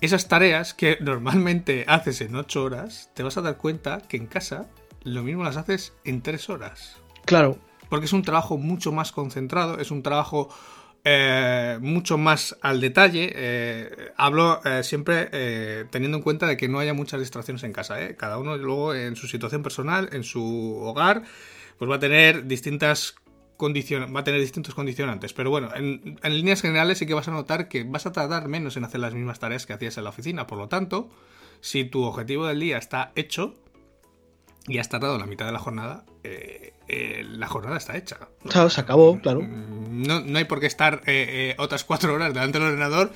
esas 0.00 0.28
tareas 0.28 0.74
que 0.74 0.96
normalmente 1.00 1.84
haces 1.88 2.20
en 2.20 2.34
8 2.34 2.64
horas, 2.64 3.10
te 3.14 3.22
vas 3.22 3.36
a 3.36 3.42
dar 3.42 3.56
cuenta 3.58 4.00
que 4.08 4.16
en 4.16 4.26
casa 4.26 4.68
lo 5.02 5.22
mismo 5.22 5.44
las 5.44 5.56
haces 5.56 5.92
en 6.04 6.22
3 6.22 6.48
horas. 6.50 6.96
Claro. 7.24 7.58
Porque 7.88 8.06
es 8.06 8.12
un 8.12 8.22
trabajo 8.22 8.58
mucho 8.58 8.92
más 8.92 9.12
concentrado, 9.12 9.78
es 9.78 9.90
un 9.90 10.02
trabajo 10.02 10.50
eh, 11.04 11.78
mucho 11.80 12.18
más 12.18 12.56
al 12.60 12.80
detalle. 12.80 13.32
Eh, 13.34 14.12
hablo 14.16 14.60
eh, 14.64 14.82
siempre 14.82 15.86
teniendo 15.90 16.18
en 16.18 16.22
cuenta 16.22 16.46
de 16.46 16.56
que 16.56 16.68
no 16.68 16.78
haya 16.78 16.92
muchas 16.92 17.20
distracciones 17.20 17.62
en 17.62 17.72
casa. 17.72 17.96
Cada 18.16 18.38
uno 18.38 18.56
luego 18.56 18.94
en 18.94 19.16
su 19.16 19.26
situación 19.26 19.62
personal, 19.62 20.10
en 20.12 20.22
su 20.22 20.76
hogar, 20.82 21.22
pues 21.78 21.90
va 21.90 21.96
a 21.96 22.00
tener 22.00 22.46
distintas 22.46 23.14
condiciones, 23.58 24.14
va 24.14 24.20
a 24.20 24.24
tener 24.24 24.40
distintos 24.40 24.74
condicionantes. 24.74 25.34
Pero 25.34 25.50
bueno, 25.50 25.68
en, 25.74 26.18
líneas 26.22 26.62
generales 26.62 26.98
sí 26.98 27.06
que 27.06 27.12
vas 27.12 27.28
a 27.28 27.32
notar 27.32 27.68
que 27.68 27.84
vas 27.84 28.06
a 28.06 28.12
tardar 28.12 28.48
menos 28.48 28.78
en 28.78 28.84
hacer 28.84 29.00
las 29.00 29.12
mismas 29.12 29.38
tareas 29.38 29.66
que 29.66 29.74
hacías 29.74 29.98
en 29.98 30.04
la 30.04 30.10
oficina. 30.10 30.46
Por 30.46 30.58
lo 30.58 30.68
tanto, 30.68 31.10
si 31.60 31.84
tu 31.84 32.04
objetivo 32.04 32.46
del 32.46 32.60
día 32.60 32.78
está 32.78 33.12
hecho 33.16 33.54
y 34.66 34.78
has 34.78 34.88
tardado 34.88 35.18
la 35.18 35.26
mitad 35.26 35.44
de 35.44 35.52
la 35.52 35.58
jornada, 35.58 36.04
eh, 36.24 36.72
eh, 36.88 37.24
la 37.28 37.48
jornada 37.48 37.76
está 37.76 37.96
hecha. 37.96 38.28
Claro, 38.48 38.70
se 38.70 38.80
acabó, 38.80 39.20
claro. 39.20 39.42
Mm, 39.42 40.06
no, 40.06 40.20
no 40.20 40.38
hay 40.38 40.44
por 40.44 40.60
qué 40.60 40.66
estar 40.66 41.02
eh, 41.06 41.54
otras 41.58 41.84
cuatro 41.84 42.14
horas 42.14 42.32
delante 42.32 42.58
del 42.58 42.68
ordenador 42.68 43.12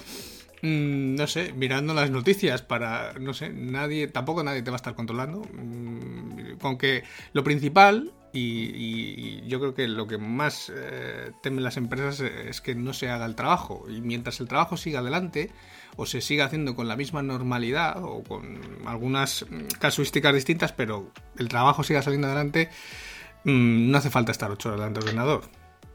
mm, 0.62 1.14
no 1.14 1.26
sé, 1.28 1.52
mirando 1.52 1.94
las 1.94 2.10
noticias 2.10 2.62
para, 2.62 3.12
no 3.14 3.32
sé, 3.32 3.50
nadie, 3.50 4.08
tampoco 4.08 4.42
nadie 4.42 4.62
te 4.62 4.70
va 4.70 4.76
a 4.76 4.82
estar 4.82 4.94
controlando. 4.94 5.42
Mm, 5.52 6.56
con 6.60 6.78
que 6.78 7.04
lo 7.32 7.44
principal 7.44 8.12
y, 8.32 9.46
yo 9.46 9.60
creo 9.60 9.74
que 9.74 9.88
lo 9.88 10.06
que 10.06 10.18
más 10.18 10.72
eh, 10.74 11.32
temen 11.42 11.64
las 11.64 11.76
empresas 11.76 12.20
es 12.20 12.60
que 12.60 12.74
no 12.74 12.92
se 12.92 13.10
haga 13.10 13.26
el 13.26 13.34
trabajo. 13.34 13.84
Y 13.88 14.00
mientras 14.00 14.40
el 14.40 14.48
trabajo 14.48 14.76
siga 14.76 15.00
adelante, 15.00 15.50
o 15.96 16.06
se 16.06 16.20
siga 16.20 16.46
haciendo 16.46 16.74
con 16.74 16.88
la 16.88 16.96
misma 16.96 17.22
normalidad, 17.22 18.02
o 18.02 18.22
con 18.22 18.58
algunas 18.86 19.44
casuísticas 19.78 20.34
distintas, 20.34 20.72
pero 20.72 21.10
el 21.38 21.48
trabajo 21.48 21.82
siga 21.82 22.02
saliendo 22.02 22.28
adelante, 22.28 22.70
mm, 23.44 23.90
no 23.90 23.98
hace 23.98 24.10
falta 24.10 24.32
estar 24.32 24.50
ocho 24.50 24.70
horas 24.70 24.80
delante 24.80 25.00
del 25.00 25.08
ordenador. 25.08 25.42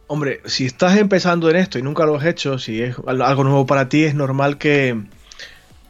Hombre, 0.07 0.41
si 0.45 0.65
estás 0.65 0.97
empezando 0.97 1.49
en 1.49 1.57
esto 1.57 1.79
y 1.79 1.81
nunca 1.81 2.05
lo 2.05 2.15
has 2.15 2.25
hecho, 2.25 2.59
si 2.59 2.81
es 2.81 2.95
algo 3.07 3.43
nuevo 3.43 3.65
para 3.65 3.89
ti, 3.89 4.05
es 4.05 4.15
normal 4.15 4.57
que, 4.57 5.03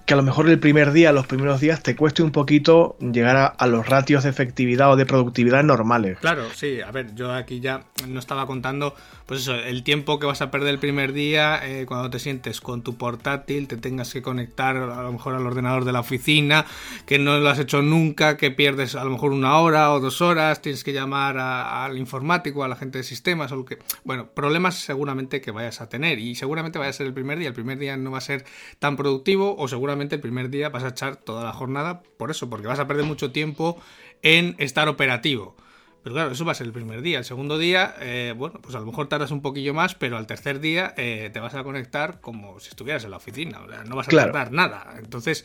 que 0.08 0.14
a 0.14 0.18
lo 0.18 0.24
mejor 0.24 0.50
el 0.50 0.58
primer 0.58 0.94
día, 0.94 1.12
los 1.12 1.28
primeros 1.28 1.60
días, 1.60 1.84
te 1.84 1.98
cueste 1.98 2.24
un 2.24 2.32
poquito 2.32 2.96
llegar 3.02 3.54
a, 3.58 3.68
los 3.68 3.88
ratios 3.88 4.24
de 4.24 4.30
efectividad 4.30 4.90
o 4.90 4.96
de 4.96 5.06
productividad 5.06 5.66
normales. 5.66 6.18
Claro, 6.20 6.44
sí, 6.56 6.80
a 6.80 6.90
ver, 6.92 7.14
yo 7.14 7.34
aquí 7.34 7.60
ya 7.60 7.84
no 8.08 8.18
estaba 8.18 8.48
contando, 8.48 8.96
pues 9.28 9.42
eso, 9.42 9.56
el 9.56 9.84
tiempo 9.84 10.20
que 10.20 10.26
vas 10.26 10.42
a 10.42 10.52
perder 10.52 10.70
el 10.70 10.80
primer 10.80 11.12
día 11.12 11.60
eh, 11.62 11.86
cuando 11.86 12.10
te 12.10 12.18
sientes 12.18 12.62
con 12.62 12.82
tu 12.82 12.96
portátil, 12.96 13.68
te 13.68 13.76
tengas 13.76 14.14
que 14.14 14.22
conectar 14.22 14.78
a 14.78 15.04
lo 15.04 15.12
mejor 15.12 15.36
al 15.36 15.46
ordenador 15.46 15.84
de 15.84 15.92
la 15.92 16.00
oficina, 16.00 16.66
que 17.06 17.20
no 17.20 17.38
lo 17.38 17.50
has 17.50 17.60
hecho 17.60 17.82
nunca, 17.82 18.38
que 18.38 18.52
pierdes 18.52 18.96
a 18.96 19.04
lo 19.04 19.10
mejor 19.10 19.34
una 19.34 19.60
hora 19.60 19.92
o 19.92 20.00
dos 20.00 20.22
horas, 20.22 20.62
tienes 20.62 20.86
que 20.86 20.94
llamar 20.94 21.38
al 21.38 21.98
informático, 21.98 22.64
a 22.64 22.70
la 22.70 22.78
gente 22.78 23.00
de 23.00 23.04
sistemas, 23.04 23.52
o 23.52 23.58
lo 23.58 23.66
que. 23.66 23.80
Bueno, 24.06 24.28
problemas 24.28 24.76
seguramente 24.76 25.42
que 25.42 25.52
vayas 25.52 25.82
a 25.82 25.90
tener 25.90 26.20
y 26.20 26.36
seguramente 26.36 26.80
vaya 26.80 26.92
a 26.92 26.94
ser 26.94 27.06
el 27.08 27.14
primer 27.14 27.38
día. 27.38 27.50
El 27.50 27.54
primer 27.54 27.80
día 27.80 27.98
no 27.98 28.12
va 28.12 28.20
a 28.20 28.22
ser 28.22 28.46
tan 28.80 28.96
productivo 28.96 29.58
o 29.58 29.68
seguramente 29.68 30.16
el 30.16 30.22
primer 30.22 30.50
día 30.50 30.70
vas 30.70 30.86
a 30.86 30.90
echar 30.90 31.18
toda 31.18 31.44
la 31.44 31.52
jornada 31.52 32.02
por 32.16 32.32
eso, 32.32 32.50
porque 32.50 32.68
vas 32.68 32.80
a 32.80 32.88
perder 32.88 33.04
mucho 33.04 33.32
tiempo 33.32 33.78
en 34.22 34.56
estar 34.58 34.88
operativo. 34.88 35.58
Pero 36.08 36.16
claro, 36.16 36.32
eso 36.32 36.46
va 36.46 36.54
a 36.54 36.56
ser 36.56 36.68
el 36.68 36.72
primer 36.72 37.02
día. 37.02 37.18
El 37.18 37.26
segundo 37.26 37.58
día, 37.58 37.94
eh, 38.00 38.34
bueno, 38.34 38.62
pues 38.62 38.74
a 38.76 38.80
lo 38.80 38.86
mejor 38.86 39.10
tardas 39.10 39.30
un 39.32 39.42
poquillo 39.42 39.74
más, 39.74 39.94
pero 39.94 40.16
al 40.16 40.26
tercer 40.26 40.62
día 40.62 40.94
eh, 40.96 41.30
te 41.34 41.42
vas 41.42 41.54
a 41.54 41.66
conectar 41.66 42.22
como 42.22 42.62
si 42.62 42.70
estuvieras 42.70 43.04
en 43.04 43.12
la 43.12 43.18
oficina. 43.18 43.60
no 43.86 43.98
vas 43.98 44.08
a 44.08 44.12
tardar 44.12 44.54
nada. 44.54 44.96
Entonces, 45.00 45.44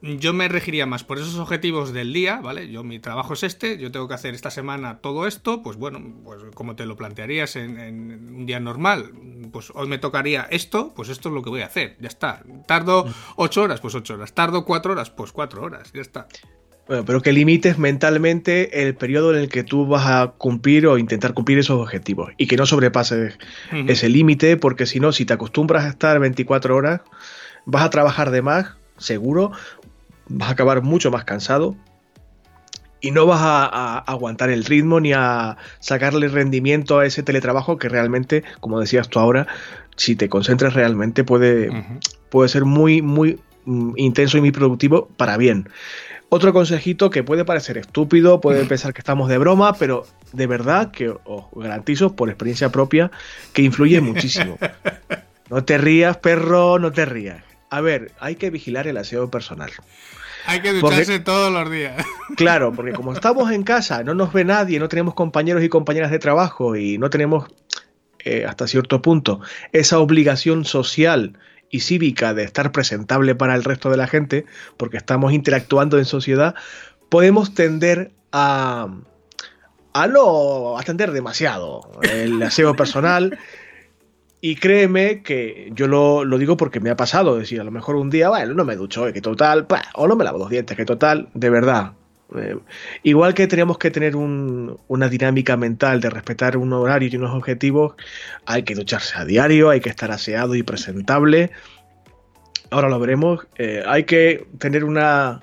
yo 0.00 0.32
me 0.32 0.46
regiría 0.46 0.86
más 0.86 1.02
por 1.02 1.18
esos 1.18 1.34
objetivos 1.34 1.92
del 1.92 2.12
día, 2.12 2.40
¿vale? 2.40 2.70
Yo 2.70 2.84
mi 2.84 3.00
trabajo 3.00 3.32
es 3.32 3.42
este, 3.42 3.76
yo 3.76 3.90
tengo 3.90 4.06
que 4.06 4.14
hacer 4.14 4.34
esta 4.34 4.52
semana 4.52 4.98
todo 4.98 5.26
esto, 5.26 5.64
pues 5.64 5.76
bueno, 5.76 6.00
pues 6.22 6.44
como 6.54 6.76
te 6.76 6.86
lo 6.86 6.96
plantearías 6.96 7.56
en, 7.56 8.36
un 8.36 8.46
día 8.46 8.60
normal, 8.60 9.10
pues 9.50 9.72
hoy 9.74 9.88
me 9.88 9.98
tocaría 9.98 10.46
esto, 10.48 10.94
pues 10.94 11.08
esto 11.08 11.30
es 11.30 11.34
lo 11.34 11.42
que 11.42 11.50
voy 11.50 11.62
a 11.62 11.66
hacer, 11.66 11.96
ya 11.98 12.06
está. 12.06 12.44
Tardo 12.68 13.04
ocho 13.34 13.62
horas, 13.62 13.80
pues 13.80 13.96
ocho 13.96 14.14
horas. 14.14 14.32
Tardo 14.32 14.64
cuatro 14.64 14.92
horas, 14.92 15.10
pues 15.10 15.32
cuatro 15.32 15.64
horas, 15.64 15.90
ya 15.92 16.02
está. 16.02 16.28
Bueno, 16.88 17.04
pero 17.04 17.20
que 17.20 17.32
limites 17.34 17.76
mentalmente 17.76 18.82
el 18.82 18.94
periodo 18.94 19.34
en 19.34 19.42
el 19.42 19.48
que 19.50 19.62
tú 19.62 19.86
vas 19.86 20.06
a 20.06 20.32
cumplir 20.38 20.86
o 20.86 20.96
intentar 20.96 21.34
cumplir 21.34 21.58
esos 21.58 21.78
objetivos 21.78 22.32
y 22.38 22.46
que 22.46 22.56
no 22.56 22.64
sobrepases 22.64 23.38
ese 23.86 24.08
límite, 24.08 24.56
porque 24.56 24.86
si 24.86 24.98
no, 24.98 25.12
si 25.12 25.26
te 25.26 25.34
acostumbras 25.34 25.84
a 25.84 25.88
estar 25.88 26.18
24 26.18 26.74
horas, 26.74 27.02
vas 27.66 27.82
a 27.82 27.90
trabajar 27.90 28.30
de 28.30 28.40
más, 28.40 28.68
seguro, 28.96 29.52
vas 30.28 30.48
a 30.48 30.52
acabar 30.52 30.80
mucho 30.80 31.10
más 31.10 31.24
cansado 31.24 31.76
y 33.02 33.10
no 33.10 33.26
vas 33.26 33.40
a, 33.42 33.98
aguantar 33.98 34.48
el 34.48 34.64
ritmo 34.64 34.98
ni 34.98 35.12
a 35.12 35.58
sacarle 35.80 36.28
rendimiento 36.28 36.98
a 36.98 37.06
ese 37.06 37.22
teletrabajo 37.22 37.76
que 37.76 37.90
realmente, 37.90 38.44
como 38.60 38.80
decías 38.80 39.08
tú 39.08 39.18
ahora, 39.18 39.46
si 39.96 40.16
te 40.16 40.30
concentras 40.30 40.72
realmente 40.72 41.22
puede, 41.22 41.70
puede 42.30 42.48
ser 42.48 42.64
muy, 42.64 43.02
muy 43.02 43.40
mm, 43.66 43.92
intenso 43.96 44.38
y 44.38 44.40
muy 44.40 44.52
productivo 44.52 45.08
para 45.16 45.36
bien. 45.36 45.68
Otro 46.30 46.52
consejito 46.52 47.08
que 47.08 47.22
puede 47.22 47.44
parecer 47.44 47.78
estúpido, 47.78 48.40
puede 48.40 48.64
pensar 48.66 48.92
que 48.92 49.00
estamos 49.00 49.30
de 49.30 49.38
broma, 49.38 49.72
pero 49.74 50.06
de 50.32 50.46
verdad 50.46 50.90
que 50.90 51.08
os 51.08 51.44
garantizo 51.54 52.14
por 52.14 52.28
experiencia 52.28 52.70
propia 52.70 53.10
que 53.54 53.62
influye 53.62 54.00
muchísimo. 54.02 54.58
No 55.48 55.64
te 55.64 55.78
rías, 55.78 56.18
perro, 56.18 56.78
no 56.78 56.92
te 56.92 57.06
rías. 57.06 57.42
A 57.70 57.80
ver, 57.80 58.12
hay 58.20 58.36
que 58.36 58.50
vigilar 58.50 58.86
el 58.86 58.98
aseo 58.98 59.30
personal. 59.30 59.70
Hay 60.46 60.60
que 60.60 60.72
ducharse 60.72 61.18
todos 61.20 61.52
los 61.52 61.70
días. 61.70 62.04
Claro, 62.36 62.72
porque 62.72 62.92
como 62.92 63.14
estamos 63.14 63.50
en 63.50 63.62
casa, 63.62 64.04
no 64.04 64.14
nos 64.14 64.32
ve 64.32 64.44
nadie, 64.44 64.78
no 64.78 64.88
tenemos 64.88 65.14
compañeros 65.14 65.64
y 65.64 65.68
compañeras 65.68 66.10
de 66.10 66.18
trabajo 66.18 66.76
y 66.76 66.98
no 66.98 67.10
tenemos, 67.10 67.48
eh, 68.18 68.44
hasta 68.46 68.66
cierto 68.66 69.02
punto, 69.02 69.40
esa 69.72 69.98
obligación 69.98 70.64
social 70.66 71.38
y 71.70 71.80
cívica 71.80 72.34
de 72.34 72.44
estar 72.44 72.72
presentable 72.72 73.34
para 73.34 73.54
el 73.54 73.64
resto 73.64 73.90
de 73.90 73.96
la 73.96 74.06
gente, 74.06 74.46
porque 74.76 74.96
estamos 74.96 75.32
interactuando 75.32 75.98
en 75.98 76.04
sociedad, 76.04 76.54
podemos 77.08 77.54
tender 77.54 78.12
a, 78.32 78.88
a 79.92 80.06
no 80.06 80.78
atender 80.78 81.12
demasiado 81.12 81.90
el 82.02 82.42
aseo 82.44 82.74
personal 82.74 83.38
y 84.40 84.56
créeme 84.56 85.22
que 85.22 85.70
yo 85.74 85.88
lo, 85.88 86.24
digo 86.38 86.56
porque 86.56 86.80
me 86.80 86.90
ha 86.90 86.96
pasado, 86.96 87.34
es 87.34 87.40
decir, 87.40 87.60
a 87.60 87.64
lo 87.64 87.72
mejor 87.72 87.96
un 87.96 88.08
día, 88.08 88.28
bueno, 88.28 88.54
no 88.54 88.64
me 88.64 88.76
ducho, 88.76 89.12
que 89.12 89.20
total, 89.20 89.66
o 89.94 90.06
no 90.06 90.14
me 90.14 90.24
lavo 90.24 90.38
los 90.38 90.50
dientes, 90.50 90.76
que 90.76 90.84
total, 90.84 91.28
de 91.34 91.50
verdad. 91.50 91.92
Eh, 92.36 92.58
igual 93.02 93.34
que 93.34 93.46
tenemos 93.46 93.78
que 93.78 93.90
tener 93.90 94.14
una 94.16 95.08
dinámica 95.08 95.56
mental 95.56 96.00
de 96.00 96.10
respetar 96.10 96.56
un 96.56 96.72
horario 96.72 97.08
y 97.10 97.16
unos 97.16 97.34
objetivos, 97.34 97.94
hay 98.44 98.64
que 98.64 98.74
ducharse 98.74 99.16
a 99.16 99.24
diario, 99.24 99.70
hay 99.70 99.80
que 99.80 99.88
estar 99.88 100.10
aseado 100.10 100.54
y 100.54 100.62
presentable. 100.62 101.50
Ahora 102.70 102.88
lo 102.88 102.98
veremos, 102.98 103.46
eh, 103.56 103.82
hay 103.86 104.04
que 104.04 104.46
tener 104.58 104.84
una 104.84 105.40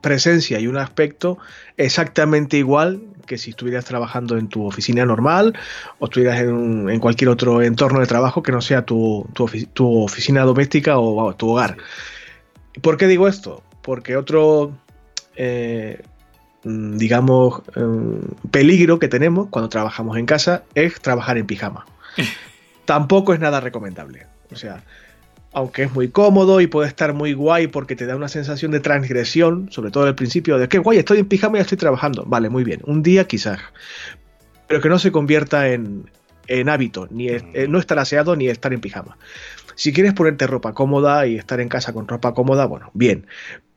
presencia 0.00 0.60
y 0.60 0.66
un 0.66 0.76
aspecto 0.76 1.38
exactamente 1.76 2.56
igual 2.56 3.00
que 3.26 3.38
si 3.38 3.50
estuvieras 3.50 3.84
trabajando 3.84 4.36
en 4.36 4.48
tu 4.48 4.64
oficina 4.64 5.04
normal 5.04 5.56
o 5.98 6.06
estuvieras 6.06 6.40
en, 6.40 6.98
cualquier 6.98 7.28
otro 7.28 7.62
entorno 7.62 8.00
de 8.00 8.06
trabajo 8.06 8.42
que 8.42 8.52
no 8.52 8.60
sea 8.60 8.84
tu, 8.84 9.26
oficina 9.78 10.42
doméstica 10.42 10.98
o, 10.98 11.34
tu 11.34 11.50
hogar. 11.50 11.76
¿Por 12.80 12.96
qué 12.96 13.06
digo 13.06 13.28
esto? 13.28 13.62
Porque 13.82 14.16
otro, 14.16 14.72
eh, 15.38 16.02
mm, 16.64 16.96
digamos, 16.98 17.62
em, 17.76 18.20
peligro 18.50 18.98
que 18.98 19.08
tenemos 19.08 19.48
cuando 19.48 19.68
trabajamos 19.68 20.18
en 20.18 20.26
casa 20.26 20.64
es 20.74 21.00
trabajar 21.00 21.38
en 21.38 21.46
pijama. 21.46 21.86
Tampoco 22.84 23.32
es 23.32 23.40
nada 23.40 23.60
recomendable. 23.60 24.26
O 24.50 24.56
sea, 24.56 24.82
aunque 25.52 25.84
es 25.84 25.92
muy 25.94 26.08
cómodo 26.08 26.60
y 26.60 26.66
puede 26.66 26.88
estar 26.88 27.14
muy 27.14 27.32
guay 27.32 27.68
porque 27.68 27.94
te 27.94 28.06
da 28.06 28.16
una 28.16 28.28
sensación 28.28 28.72
de 28.72 28.80
transgresión, 28.80 29.70
sobre 29.70 29.90
todo 29.90 30.04
al 30.04 30.14
principio, 30.16 30.58
de 30.58 30.68
que 30.68 30.78
guay, 30.78 30.98
estoy 30.98 31.18
en 31.18 31.26
pijama 31.26 31.58
y 31.58 31.60
estoy 31.60 31.78
trabajando. 31.78 32.24
Vale, 32.26 32.50
muy 32.50 32.64
bien, 32.64 32.80
un 32.84 33.02
día 33.02 33.26
quizás, 33.26 33.60
pero 34.66 34.80
que 34.80 34.88
no 34.88 34.98
se 34.98 35.12
convierta 35.12 35.68
en, 35.68 36.10
hábito, 36.68 37.06
ni 37.10 37.28
eh, 37.28 37.66
no 37.68 37.78
estar 37.78 37.98
aseado 37.98 38.34
ni 38.34 38.48
estar 38.48 38.72
en 38.72 38.80
pijama. 38.80 39.16
Si 39.74 39.92
quieres 39.92 40.12
ponerte 40.12 40.46
ropa 40.48 40.74
cómoda 40.74 41.26
y 41.26 41.36
estar 41.36 41.60
en 41.60 41.68
casa 41.68 41.92
con 41.92 42.08
ropa 42.08 42.34
cómoda, 42.34 42.66
bueno, 42.66 42.90
bien, 42.94 43.26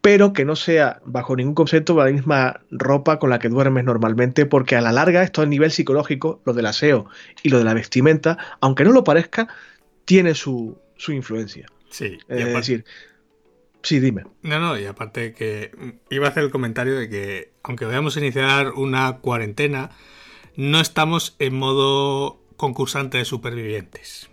pero 0.02 0.34
que 0.34 0.46
no 0.46 0.56
sea 0.56 1.00
bajo 1.06 1.36
ningún 1.36 1.54
concepto 1.54 1.96
la 1.96 2.12
misma 2.12 2.62
ropa 2.72 3.20
con 3.20 3.30
la 3.30 3.40
que 3.40 3.50
duermes 3.50 3.86
normalmente, 3.86 4.46
porque 4.46 4.76
a 4.76 4.82
la 4.82 4.92
larga 4.92 5.24
esto 5.24 5.42
a 5.42 5.46
nivel 5.46 5.72
psicológico, 5.72 6.42
lo 6.44 6.54
del 6.54 6.66
aseo 6.66 7.06
y 7.44 7.50
lo 7.50 7.60
de 7.60 7.66
la 7.66 7.74
vestimenta, 7.74 8.38
aunque 8.60 8.84
no 8.84 8.92
lo 8.92 9.04
parezca, 9.04 9.48
tiene 10.06 10.34
su, 10.34 10.80
su 10.98 11.12
influencia. 11.12 11.68
Sí, 11.90 12.18
es 12.28 12.46
decir, 12.46 12.86
sí, 13.84 14.00
dime. 14.00 14.24
No, 14.42 14.60
no, 14.60 14.80
y 14.80 14.86
aparte 14.86 15.34
que 15.34 15.72
iba 16.10 16.26
a 16.28 16.30
hacer 16.32 16.44
el 16.44 16.52
comentario 16.52 16.96
de 16.96 17.10
que 17.10 17.52
aunque 17.64 17.86
vayamos 17.86 18.16
a 18.18 18.20
iniciar 18.22 18.72
una 18.72 19.18
cuarentena, 19.18 19.92
no 20.56 20.82
estamos 20.82 21.36
en 21.38 21.54
modo 21.54 22.42
concursante 22.58 23.20
de 23.20 23.26
supervivientes. 23.26 24.31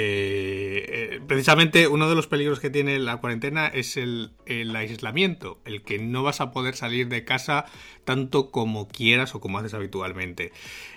Eh, 0.00 1.16
eh, 1.16 1.20
precisamente 1.26 1.88
uno 1.88 2.08
de 2.08 2.14
los 2.14 2.28
peligros 2.28 2.60
que 2.60 2.70
tiene 2.70 3.00
la 3.00 3.16
cuarentena 3.16 3.66
es 3.66 3.96
el, 3.96 4.30
el, 4.46 4.76
aislamiento, 4.76 5.60
el 5.64 5.82
que 5.82 5.98
no 5.98 6.22
vas 6.22 6.40
a 6.40 6.52
poder 6.52 6.76
salir 6.76 7.08
de 7.08 7.24
casa 7.24 7.64
tanto 8.04 8.52
como 8.52 8.86
quieras 8.86 9.34
o 9.34 9.40
como 9.40 9.58
haces 9.58 9.74
habitualmente. 9.74 10.52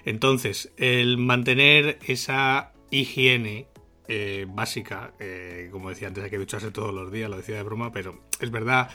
Entonces, 0.05 0.71
el 0.77 1.17
mantener 1.17 1.97
esa 2.05 2.73
higiene 2.91 3.65
eh, 4.07 4.45
básica. 4.47 5.13
Eh, 5.19 5.69
como 5.71 5.89
decía 5.89 6.09
antes, 6.09 6.23
hay 6.23 6.29
que 6.29 6.37
ducharse 6.37 6.69
todos 6.69 6.93
los 6.93 7.11
días, 7.11 7.29
lo 7.29 7.37
decía 7.37 7.55
de 7.55 7.63
broma, 7.63 7.91
pero 7.91 8.21
es 8.39 8.51
verdad. 8.51 8.89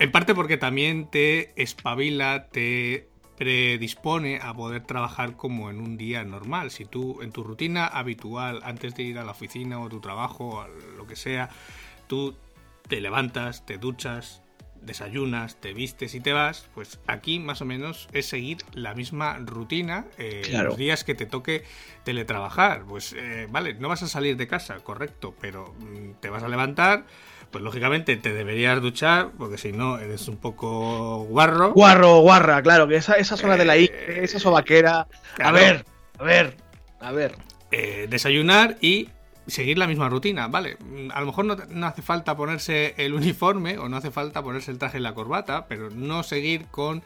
En 0.00 0.10
parte 0.10 0.34
porque 0.34 0.56
también 0.56 1.08
te 1.10 1.52
espabila, 1.62 2.48
te 2.50 3.08
predispone 3.36 4.40
a 4.42 4.54
poder 4.54 4.82
trabajar 4.82 5.36
como 5.36 5.70
en 5.70 5.80
un 5.80 5.96
día 5.96 6.24
normal. 6.24 6.70
Si 6.70 6.84
tú 6.84 7.22
en 7.22 7.32
tu 7.32 7.42
rutina 7.42 7.86
habitual, 7.86 8.60
antes 8.64 8.94
de 8.94 9.02
ir 9.02 9.18
a 9.18 9.24
la 9.24 9.32
oficina 9.32 9.78
o 9.78 9.86
a 9.86 9.88
tu 9.88 10.00
trabajo, 10.00 10.48
o 10.48 10.66
lo 10.96 11.06
que 11.06 11.16
sea, 11.16 11.50
tú 12.06 12.36
te 12.88 13.00
levantas, 13.00 13.66
te 13.66 13.78
duchas, 13.78 14.42
desayunas, 14.82 15.56
te 15.56 15.74
vistes 15.74 16.14
y 16.14 16.20
te 16.20 16.32
vas, 16.32 16.68
pues 16.74 17.00
aquí 17.06 17.38
más 17.38 17.60
o 17.60 17.64
menos 17.64 18.08
es 18.12 18.26
seguir 18.26 18.58
la 18.72 18.94
misma 18.94 19.38
rutina 19.38 20.06
eh, 20.16 20.42
los 20.62 20.76
días 20.76 21.04
que 21.04 21.14
te 21.14 21.26
toque 21.26 21.64
teletrabajar. 22.04 22.84
Pues 22.84 23.14
eh, 23.16 23.48
vale, 23.50 23.74
no 23.74 23.88
vas 23.88 24.02
a 24.02 24.08
salir 24.08 24.36
de 24.36 24.46
casa, 24.46 24.76
correcto, 24.76 25.34
pero 25.40 25.74
mm, 25.78 26.20
te 26.20 26.30
vas 26.30 26.42
a 26.42 26.48
levantar, 26.48 27.06
pues 27.56 27.64
lógicamente 27.64 28.18
te 28.18 28.34
deberías 28.34 28.82
duchar, 28.82 29.30
porque 29.38 29.56
si 29.56 29.72
no 29.72 29.98
eres 29.98 30.28
un 30.28 30.36
poco 30.36 31.24
guarro. 31.24 31.72
Guarro, 31.72 32.20
guarra, 32.20 32.60
claro, 32.60 32.86
que 32.86 32.96
esa, 32.96 33.14
esa 33.14 33.38
zona 33.38 33.56
de 33.56 33.64
la 33.64 33.78
I, 33.78 33.84
eh, 33.84 34.20
esa 34.24 34.38
sobaquera. 34.38 35.06
A 35.42 35.52
ver, 35.52 35.86
a 36.18 36.22
ver, 36.22 36.54
a 37.00 37.12
ver. 37.12 37.34
desayunar 38.10 38.76
y 38.82 39.08
seguir 39.46 39.78
la 39.78 39.86
misma 39.86 40.10
rutina, 40.10 40.48
¿vale? 40.48 40.76
A 41.14 41.20
lo 41.20 41.24
mejor 41.24 41.46
no, 41.46 41.86
hace 41.86 42.02
falta 42.02 42.36
ponerse 42.36 42.92
el 42.98 43.14
uniforme 43.14 43.78
o 43.78 43.88
no 43.88 43.96
hace 43.96 44.10
falta 44.10 44.42
ponerse 44.42 44.70
el 44.70 44.76
traje 44.76 44.98
y 44.98 45.00
la 45.00 45.14
corbata, 45.14 45.64
pero 45.66 45.88
no 45.88 46.24
seguir 46.24 46.66
con 46.66 47.02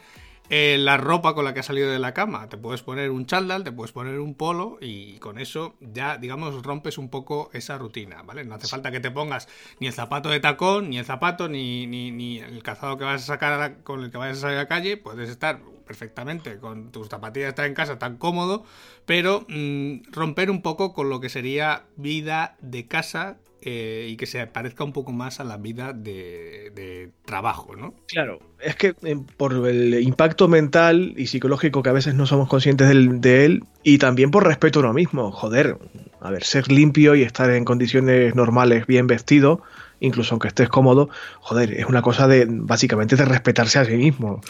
eh, 0.50 0.76
la 0.78 0.96
ropa 0.96 1.32
con 1.34 1.44
la 1.44 1.54
que 1.54 1.60
has 1.60 1.66
salido 1.66 1.90
de 1.90 2.00
la 2.00 2.12
cama. 2.12 2.48
Te 2.48 2.58
puedes 2.58 2.82
poner 2.82 3.10
un 3.10 3.24
chandal, 3.24 3.62
te 3.62 3.70
puedes 3.70 3.92
poner 3.92 4.18
un 4.18 4.34
polo 4.34 4.78
y 4.80 5.18
con 5.20 5.38
eso 5.38 5.76
ya, 5.80 6.18
digamos, 6.18 6.62
rompes 6.64 6.98
un 6.98 7.08
poco 7.08 7.50
esa 7.52 7.78
rutina, 7.78 8.22
¿vale? 8.22 8.44
No 8.44 8.56
hace 8.56 8.66
falta 8.66 8.90
que 8.90 8.98
te 8.98 9.12
pongas 9.12 9.48
ni 9.78 9.86
el 9.86 9.92
zapato 9.92 10.28
de 10.28 10.40
tacón, 10.40 10.90
ni 10.90 10.98
el 10.98 11.04
zapato, 11.04 11.48
ni, 11.48 11.86
ni, 11.86 12.10
ni 12.10 12.40
el 12.40 12.64
calzado 12.64 12.98
que 12.98 13.04
vas 13.04 13.22
a 13.22 13.26
sacar 13.26 13.82
con 13.84 14.02
el 14.02 14.10
que 14.10 14.18
vayas 14.18 14.38
a 14.38 14.40
salir 14.40 14.56
a 14.58 14.62
la 14.62 14.68
calle. 14.68 14.96
Puedes 14.96 15.30
estar 15.30 15.60
perfectamente 15.86 16.58
con 16.58 16.90
tus 16.90 17.08
zapatillas, 17.08 17.50
estar 17.50 17.66
en 17.66 17.74
casa 17.74 17.98
tan 17.98 18.16
cómodo, 18.16 18.64
pero 19.06 19.46
mm, 19.48 20.10
romper 20.10 20.50
un 20.50 20.62
poco 20.62 20.92
con 20.92 21.10
lo 21.10 21.20
que 21.20 21.28
sería 21.28 21.84
vida 21.96 22.56
de 22.60 22.86
casa 22.88 23.38
eh, 23.62 24.06
y 24.08 24.16
que 24.16 24.26
se 24.26 24.46
parezca 24.46 24.84
un 24.84 24.92
poco 24.92 25.12
más 25.12 25.38
a 25.38 25.44
la 25.44 25.58
vida 25.58 25.92
de, 25.92 27.10
trabajo, 27.24 27.76
¿no? 27.76 27.94
Claro, 28.08 28.40
es 28.58 28.74
que 28.74 28.94
eh, 29.02 29.16
por 29.36 29.68
el 29.68 30.00
impacto 30.02 30.48
mental 30.48 31.14
y 31.16 31.26
psicológico 31.26 31.82
que 31.82 31.90
a 31.90 31.92
veces 31.92 32.14
no 32.14 32.26
somos 32.26 32.48
conscientes 32.48 32.88
de 32.88 33.44
él 33.44 33.64
y 33.82 33.98
también 33.98 34.30
por 34.30 34.46
respeto 34.46 34.78
a 34.78 34.82
uno 34.82 34.92
mismo, 34.94 35.30
joder, 35.30 35.76
a 36.20 36.30
ver, 36.30 36.44
ser 36.44 36.72
limpio 36.72 37.14
y 37.14 37.22
estar 37.22 37.50
en 37.50 37.64
condiciones 37.64 38.34
normales, 38.34 38.86
bien 38.86 39.06
vestido, 39.06 39.62
incluso 40.00 40.34
aunque 40.34 40.48
estés 40.48 40.68
cómodo, 40.68 41.10
joder, 41.40 41.72
es 41.74 41.86
una 41.86 42.02
cosa 42.02 42.26
de 42.26 42.46
básicamente 42.48 43.16
de 43.16 43.24
respetarse 43.24 43.78
a 43.78 43.84
sí 43.84 43.96
mismo. 43.96 44.40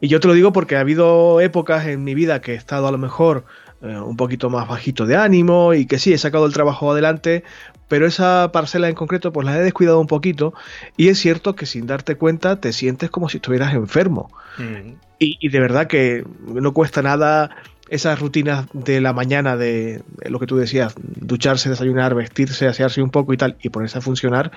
Y 0.00 0.08
yo 0.08 0.20
te 0.20 0.28
lo 0.28 0.34
digo 0.34 0.52
porque 0.52 0.76
ha 0.76 0.80
habido 0.80 1.40
épocas 1.40 1.86
en 1.86 2.04
mi 2.04 2.14
vida 2.14 2.40
que 2.40 2.52
he 2.52 2.56
estado 2.56 2.86
a 2.86 2.92
lo 2.92 2.98
mejor 2.98 3.44
eh, 3.82 3.98
un 3.98 4.16
poquito 4.16 4.50
más 4.50 4.66
bajito 4.66 5.06
de 5.06 5.16
ánimo 5.16 5.74
y 5.74 5.86
que 5.86 5.98
sí, 5.98 6.12
he 6.12 6.18
sacado 6.18 6.46
el 6.46 6.52
trabajo 6.52 6.90
adelante, 6.90 7.44
pero 7.86 8.06
esa 8.06 8.50
parcela 8.52 8.88
en 8.88 8.94
concreto 8.94 9.32
pues 9.32 9.46
la 9.46 9.56
he 9.56 9.62
descuidado 9.62 10.00
un 10.00 10.06
poquito 10.06 10.52
y 10.96 11.08
es 11.08 11.18
cierto 11.18 11.54
que 11.54 11.64
sin 11.64 11.86
darte 11.86 12.16
cuenta 12.16 12.60
te 12.60 12.72
sientes 12.72 13.10
como 13.10 13.28
si 13.28 13.38
estuvieras 13.38 13.74
enfermo. 13.74 14.30
Mm. 14.58 14.94
Y, 15.20 15.48
de 15.48 15.60
verdad 15.60 15.88
que 15.88 16.24
no 16.46 16.72
cuesta 16.72 17.02
nada 17.02 17.50
esas 17.88 18.20
rutinas 18.20 18.66
de 18.72 19.00
la 19.00 19.12
mañana 19.12 19.56
de 19.56 20.02
lo 20.26 20.38
que 20.38 20.46
tú 20.46 20.56
decías, 20.56 20.94
ducharse, 20.96 21.70
desayunar, 21.70 22.14
vestirse, 22.14 22.66
asearse 22.66 23.02
un 23.02 23.10
poco 23.10 23.32
y 23.32 23.36
tal, 23.36 23.56
y 23.60 23.70
ponerse 23.70 23.98
a 23.98 24.00
funcionar, 24.00 24.52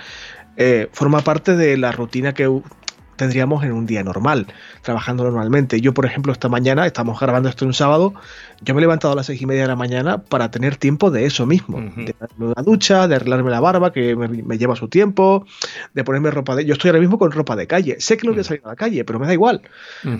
eh, 0.58 0.90
forma 0.92 1.22
parte 1.22 1.56
de 1.56 1.78
la 1.78 1.92
rutina 1.92 2.34
que 2.34 2.48
tendríamos 3.22 3.64
en 3.64 3.72
un 3.72 3.86
día 3.86 4.04
normal, 4.04 4.48
trabajando 4.82 5.24
normalmente. 5.24 5.80
Yo, 5.80 5.94
por 5.94 6.08
ejemplo, 6.08 6.34
esta 6.34 6.50
mañana, 6.50 6.88
estamos 6.88 7.20
grabando 7.20 7.50
esto 7.50 7.68
un 7.68 7.74
sábado, 7.76 8.16
yo 8.62 8.74
me 8.74 8.80
he 8.80 8.82
levantado 8.82 9.14
a 9.14 9.16
las 9.16 9.28
seis 9.28 9.40
y 9.40 9.46
media 9.46 9.62
de 9.62 9.68
la 9.68 9.76
mañana 9.76 10.24
para 10.24 10.50
tener 10.50 10.76
tiempo 10.76 11.12
de 11.12 11.26
eso 11.28 11.46
mismo, 11.46 11.80
de 11.80 12.16
darme 12.20 12.48
una 12.48 12.64
ducha, 12.64 13.08
de 13.08 13.18
arreglarme 13.18 13.52
la 13.52 13.60
barba, 13.60 13.94
que 13.94 14.16
me, 14.16 14.58
lleva 14.58 14.76
su 14.76 14.88
tiempo, 14.88 15.46
de 15.94 16.04
ponerme 16.04 16.32
ropa 16.32 16.56
de... 16.56 16.66
Yo 16.66 16.74
estoy 16.74 16.90
ahora 16.90 17.00
mismo 17.00 17.20
con 17.20 17.32
ropa 17.32 17.56
de 17.56 17.68
calle, 17.68 17.98
sé 18.00 18.18
que 18.18 18.26
no 18.26 18.34
voy 18.34 18.42
a 18.42 18.44
salir 18.44 18.64
a 18.66 18.70
la 18.70 18.76
calle, 18.76 19.06
pero 19.06 19.20
me 19.20 19.28
da 19.28 19.34
igual. 19.34 19.62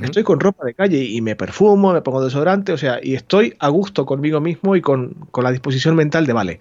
Estoy 0.04 0.22
con 0.22 0.40
ropa 0.40 0.64
de 0.64 0.76
calle 0.76 1.04
y 1.04 1.22
me 1.22 1.36
perfumo, 1.36 1.94
me 1.94 2.02
pongo 2.02 2.24
desodorante, 2.24 2.72
o 2.72 2.78
sea, 2.78 3.00
y 3.02 3.16
estoy 3.16 3.56
a 3.58 3.70
gusto 3.70 4.06
conmigo 4.06 4.42
mismo 4.42 4.76
y 4.76 4.82
con, 4.82 5.16
la 5.42 5.52
disposición 5.52 5.96
mental 5.96 6.28
de, 6.28 6.34
vale, 6.34 6.60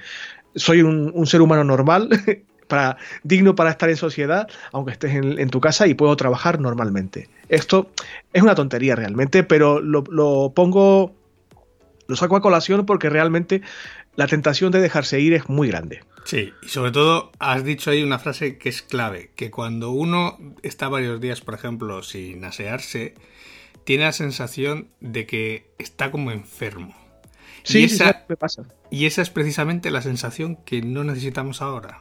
soy 0.55 0.81
un, 0.81 1.13
un 1.15 1.27
ser 1.27 1.43
humano 1.43 1.65
normal 1.65 2.09
para, 2.71 2.97
digno 3.23 3.55
para 3.55 3.69
estar 3.69 3.91
en 3.91 3.99
sociedad, 3.99 4.49
aunque 4.73 4.93
estés 4.93 5.15
en, 5.15 5.51
tu 5.51 5.61
casa 5.61 5.87
y 5.87 5.93
puedo 5.93 6.17
trabajar 6.17 6.59
normalmente. 6.59 7.29
Esto 7.51 7.91
es 8.33 8.43
una 8.43 8.55
tontería 8.55 8.97
realmente, 8.97 9.43
pero 9.43 9.81
lo, 9.81 10.05
lo 10.09 10.53
pongo, 10.55 11.15
lo 12.07 12.17
saco 12.17 12.37
a 12.37 12.41
colación 12.41 12.87
porque 12.87 13.11
realmente 13.11 13.61
la 14.17 14.27
tentación 14.27 14.73
de 14.73 14.81
dejarse 14.81 15.21
ir 15.21 15.35
es 15.35 15.49
muy 15.51 15.69
grande. 15.69 16.01
Sí, 16.25 16.53
y 16.63 16.69
sobre 16.69 16.93
todo 16.93 17.33
has 17.39 17.65
dicho 17.65 17.91
ahí 17.91 18.03
una 18.03 18.19
frase 18.19 18.57
que 18.59 18.69
es 18.69 18.83
clave, 18.83 19.31
que 19.37 19.51
cuando 19.51 19.91
uno 19.91 20.39
está 20.63 20.89
varios 20.89 21.21
días, 21.21 21.41
por 21.41 21.55
ejemplo, 21.55 22.03
sin 22.03 22.45
asearse, 22.45 23.15
tiene 23.85 24.05
la 24.05 24.13
sensación 24.13 24.89
de 25.01 25.27
que 25.27 25.67
está 25.79 26.11
como 26.11 26.31
enfermo. 26.31 26.95
Sí, 27.63 27.85
esa, 27.85 28.25
me 28.29 28.37
pasa. 28.37 28.65
Y 28.91 29.07
esa 29.07 29.23
es 29.23 29.31
precisamente 29.31 29.91
la 29.91 30.03
sensación 30.03 30.57
que 30.57 30.83
no 30.83 31.05
necesitamos 31.05 31.63
ahora. 31.63 32.01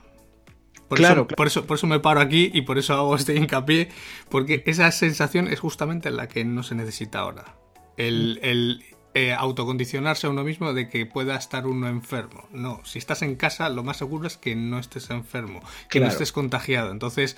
Por 0.89 0.97
claro, 0.97 1.27
eso, 1.27 1.35
Por, 1.35 1.47
eso, 1.47 1.65
por 1.65 1.77
eso 1.77 1.87
me 1.87 1.99
paro 1.99 2.19
aquí 2.19 2.49
y 2.51 2.63
por 2.63 2.79
eso 2.79 2.95
hago 2.95 3.15
este 3.15 3.35
hincapié, 3.35 3.89
porque 4.27 4.63
esa 4.65 4.91
sensación 4.91 5.47
es 5.47 5.59
justamente 5.59 6.09
la 6.09 6.27
que 6.27 6.43
no 6.43 6.63
se 6.63 6.73
necesita 6.75 7.19
ahora. 7.19 7.55
El, 7.95 8.39
el 8.41 8.83
eh, 9.13 9.33
autocondicionarse 9.33 10.27
a 10.27 10.29
uno 10.31 10.43
mismo 10.43 10.73
de 10.73 10.87
que 10.87 11.05
pueda 11.05 11.35
estar 11.35 11.67
uno 11.67 11.87
enfermo. 11.87 12.47
No, 12.51 12.81
si 12.85 12.97
estás 12.99 13.21
en 13.21 13.35
casa, 13.35 13.69
lo 13.69 13.83
más 13.83 13.97
seguro 13.97 14.25
es 14.25 14.37
que 14.37 14.55
no 14.55 14.79
estés 14.79 15.09
enfermo, 15.11 15.61
que 15.89 15.99
no 15.99 16.07
estés 16.07 16.31
contagiado. 16.31 16.91
Entonces, 16.91 17.37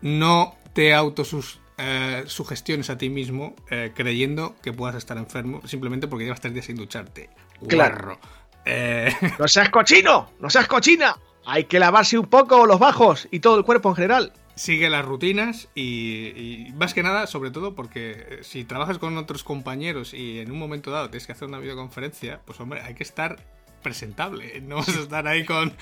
no 0.00 0.56
te 0.72 0.94
autosus 0.94 1.60
eh, 1.78 2.22
sugestiones 2.26 2.90
a 2.90 2.98
ti 2.98 3.08
mismo 3.08 3.56
eh, 3.70 3.92
creyendo 3.94 4.54
que 4.62 4.72
puedas 4.72 4.94
estar 4.94 5.16
enfermo 5.16 5.60
simplemente 5.66 6.06
porque 6.06 6.24
llevas 6.24 6.40
tres 6.40 6.54
días 6.54 6.66
sin 6.66 6.76
ducharte. 6.76 7.30
Claro. 7.68 8.18
¡No 9.38 9.48
seas 9.48 9.70
cochino! 9.70 10.30
¡No 10.38 10.48
seas 10.50 10.68
cochina! 10.68 11.16
Hay 11.44 11.64
que 11.64 11.78
lavarse 11.78 12.18
un 12.18 12.26
poco 12.26 12.66
los 12.66 12.78
bajos 12.78 13.28
y 13.30 13.40
todo 13.40 13.56
el 13.58 13.64
cuerpo 13.64 13.88
en 13.88 13.94
general. 13.96 14.32
Sigue 14.54 14.90
las 14.90 15.04
rutinas 15.04 15.68
y, 15.74 16.68
más 16.74 16.94
que 16.94 17.02
nada, 17.02 17.26
sobre 17.26 17.50
todo 17.50 17.74
porque 17.74 18.40
si 18.42 18.64
trabajas 18.64 18.98
con 18.98 19.16
otros 19.16 19.44
compañeros 19.44 20.12
y 20.12 20.40
en 20.40 20.52
un 20.52 20.58
momento 20.58 20.90
dado 20.90 21.08
tienes 21.08 21.26
que 21.26 21.32
hacer 21.32 21.48
una 21.48 21.58
videoconferencia, 21.58 22.40
pues 22.44 22.60
hombre, 22.60 22.82
hay 22.82 22.94
que 22.94 23.02
estar 23.02 23.38
presentable. 23.82 24.60
No 24.60 24.76
vas 24.76 24.88
a 24.88 25.00
estar 25.00 25.26
ahí 25.26 25.44
con 25.44 25.72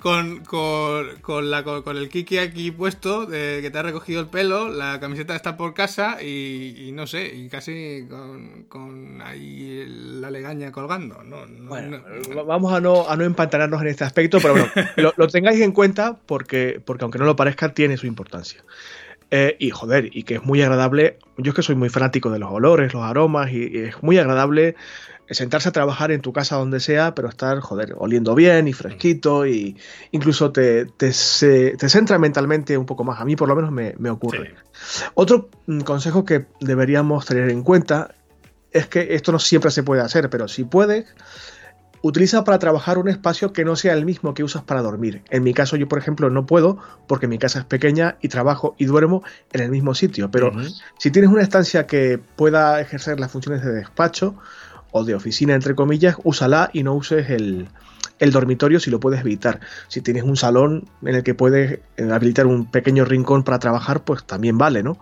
con, 0.00 0.44
con, 0.44 1.50
la, 1.50 1.62
con, 1.62 1.96
el 1.96 2.08
kiki 2.08 2.38
aquí 2.38 2.70
puesto, 2.70 3.26
de, 3.26 3.60
que 3.62 3.70
te 3.70 3.78
ha 3.78 3.82
recogido 3.82 4.20
el 4.20 4.26
pelo, 4.26 4.68
la 4.68 5.00
camiseta 5.00 5.34
está 5.34 5.56
por 5.56 5.74
casa 5.74 6.22
y, 6.22 6.90
no 6.94 7.06
sé, 7.06 7.34
y 7.34 7.48
casi 7.48 8.06
con, 8.68 9.22
ahí 9.22 9.84
la 9.86 10.30
legaña 10.30 10.72
colgando. 10.72 11.22
bueno, 11.62 12.02
vamos 12.46 12.72
a 12.72 12.80
no, 12.80 13.08
a 13.08 13.16
no 13.16 13.24
empantanarnos 13.24 13.80
en 13.82 13.88
este 13.88 14.04
aspecto, 14.04 14.38
pero 14.40 14.54
bueno, 14.54 14.70
lo, 15.16 15.28
tengáis 15.28 15.60
en 15.60 15.72
cuenta 15.72 16.16
porque, 16.26 16.80
porque 16.84 17.04
aunque 17.04 17.18
no 17.18 17.24
lo 17.24 17.36
parezca, 17.36 17.72
tiene 17.72 17.96
su 17.96 18.06
importancia. 18.06 18.64
Eh, 19.30 19.56
y 19.58 19.70
joder, 19.70 20.10
y 20.12 20.22
que 20.22 20.34
es 20.34 20.44
muy 20.44 20.62
agradable. 20.62 21.18
Yo 21.38 21.50
es 21.50 21.56
que 21.56 21.62
soy 21.62 21.74
muy 21.74 21.88
fanático 21.88 22.30
de 22.30 22.38
los 22.38 22.52
olores, 22.52 22.92
los 22.92 23.02
aromas, 23.02 23.50
y 23.50 23.78
es 23.78 24.00
muy 24.02 24.18
agradable 24.18 24.76
sentarse 25.30 25.68
a 25.68 25.72
trabajar 25.72 26.10
en 26.10 26.20
tu 26.20 26.32
casa 26.32 26.56
donde 26.56 26.80
sea, 26.80 27.14
pero 27.14 27.28
estar, 27.28 27.60
joder, 27.60 27.94
oliendo 27.98 28.34
bien 28.34 28.68
y 28.68 28.72
fresquito 28.72 29.46
y 29.46 29.76
incluso 30.12 30.52
te, 30.52 30.86
te, 30.86 31.12
centra 31.12 32.18
mentalmente 32.18 32.76
un 32.76 32.86
poco 32.86 33.04
más. 33.04 33.20
A 33.20 33.24
mí 33.24 33.36
por 33.36 33.48
lo 33.48 33.56
menos 33.56 33.70
me, 33.72 34.10
ocurre. 34.10 34.54
Otro 35.14 35.48
mm, 35.66 35.80
consejo 35.80 36.24
que 36.24 36.46
deberíamos 36.60 37.24
tener 37.26 37.50
en 37.50 37.62
cuenta 37.62 38.14
es 38.70 38.86
que 38.86 39.14
esto 39.14 39.32
no 39.32 39.38
siempre 39.38 39.70
se 39.70 39.82
puede 39.82 40.02
hacer, 40.02 40.28
pero 40.28 40.48
si 40.48 40.64
puedes, 40.64 41.06
utiliza 42.02 42.44
para 42.44 42.58
trabajar 42.58 42.98
un 42.98 43.08
espacio 43.08 43.54
que 43.54 43.64
no 43.64 43.76
sea 43.76 43.94
el 43.94 44.04
mismo 44.04 44.34
que 44.34 44.44
usas 44.44 44.62
para 44.62 44.82
dormir. 44.82 45.22
En 45.30 45.42
mi 45.42 45.54
caso 45.54 45.76
yo, 45.76 45.88
por 45.88 45.98
ejemplo, 45.98 46.28
no 46.28 46.44
puedo 46.44 46.78
porque 47.06 47.28
mi 47.28 47.38
casa 47.38 47.60
es 47.60 47.64
pequeña 47.64 48.18
y 48.20 48.28
trabajo 48.28 48.74
y 48.76 48.84
duermo 48.84 49.22
en 49.52 49.62
el 49.62 49.70
mismo 49.70 49.94
sitio, 49.94 50.30
pero 50.30 50.52
si 50.98 51.10
tienes 51.10 51.30
una 51.30 51.40
estancia 51.40 51.86
que 51.86 52.18
pueda 52.18 52.78
ejercer 52.80 53.18
las 53.18 53.32
funciones 53.32 53.64
de 53.64 53.72
despacho, 53.72 54.36
o 54.96 55.02
de 55.02 55.16
oficina, 55.16 55.54
entre 55.54 55.74
comillas, 55.74 56.16
úsala 56.22 56.70
y 56.72 56.84
no 56.84 56.94
uses 56.94 57.28
el, 57.28 57.66
dormitorio 58.30 58.78
si 58.78 58.92
lo 58.92 59.00
puedes 59.00 59.20
evitar. 59.20 59.58
Si 59.88 60.00
tienes 60.00 60.22
un 60.22 60.36
salón 60.36 60.84
en 61.02 61.16
el 61.16 61.24
que 61.24 61.34
puedes 61.34 61.80
eh, 61.96 62.08
habilitar 62.12 62.46
un 62.46 62.70
pequeño 62.70 63.04
rincón 63.04 63.42
para 63.42 63.58
trabajar, 63.58 64.04
pues 64.04 64.24
también 64.24 64.56
vale, 64.56 64.84
¿no? 64.84 64.98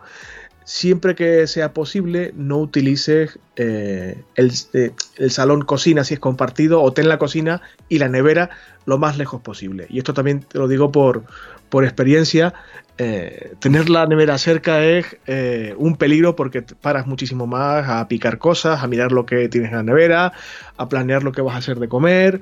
Siempre 0.65 1.15
que 1.15 1.47
sea 1.47 1.75
posible, 1.75 2.33
no 2.35 2.57
utilices 2.57 3.39
eh, 3.57 4.25
el, 4.35 4.53
eh, 4.73 4.93
el, 5.19 5.31
salón 5.31 5.61
cocina 5.61 6.05
si 6.05 6.15
es 6.15 6.21
compartido 6.21 6.81
o 6.81 6.93
ten 6.95 7.07
la 7.07 7.19
cocina 7.19 7.61
y 7.91 7.99
la 7.99 8.09
nevera 8.09 8.49
lo 8.87 8.97
más 8.97 9.19
lejos 9.19 9.43
posible. 9.43 9.87
Y 9.91 9.99
esto 9.99 10.15
también 10.15 10.41
te 10.41 10.59
lo 10.59 10.69
digo 10.69 10.91
por, 10.91 11.25
por 11.69 11.85
experiencia, 11.85 12.55
eh, 12.99 13.55
tener 13.59 13.89
la 13.89 14.07
nevera 14.07 14.37
cerca 14.37 14.85
es 14.85 15.17
eh, 15.27 15.75
un 15.79 15.97
peligro 15.97 16.37
porque 16.37 16.63
paras 16.63 17.07
muchísimo 17.07 17.47
más 17.47 17.89
a 17.89 18.07
picar 18.07 18.39
cosas, 18.39 18.83
a 18.83 18.87
mirar 18.87 19.13
lo 19.13 19.25
que 19.25 19.49
tienes 19.49 19.71
en 19.71 19.77
la 19.77 19.83
nevera, 19.83 20.33
a 20.77 20.89
planear 20.89 21.23
lo 21.23 21.33
que 21.33 21.41
vas 21.41 21.55
a 21.55 21.59
hacer 21.59 21.79
de 21.79 21.89
comer, 21.89 22.41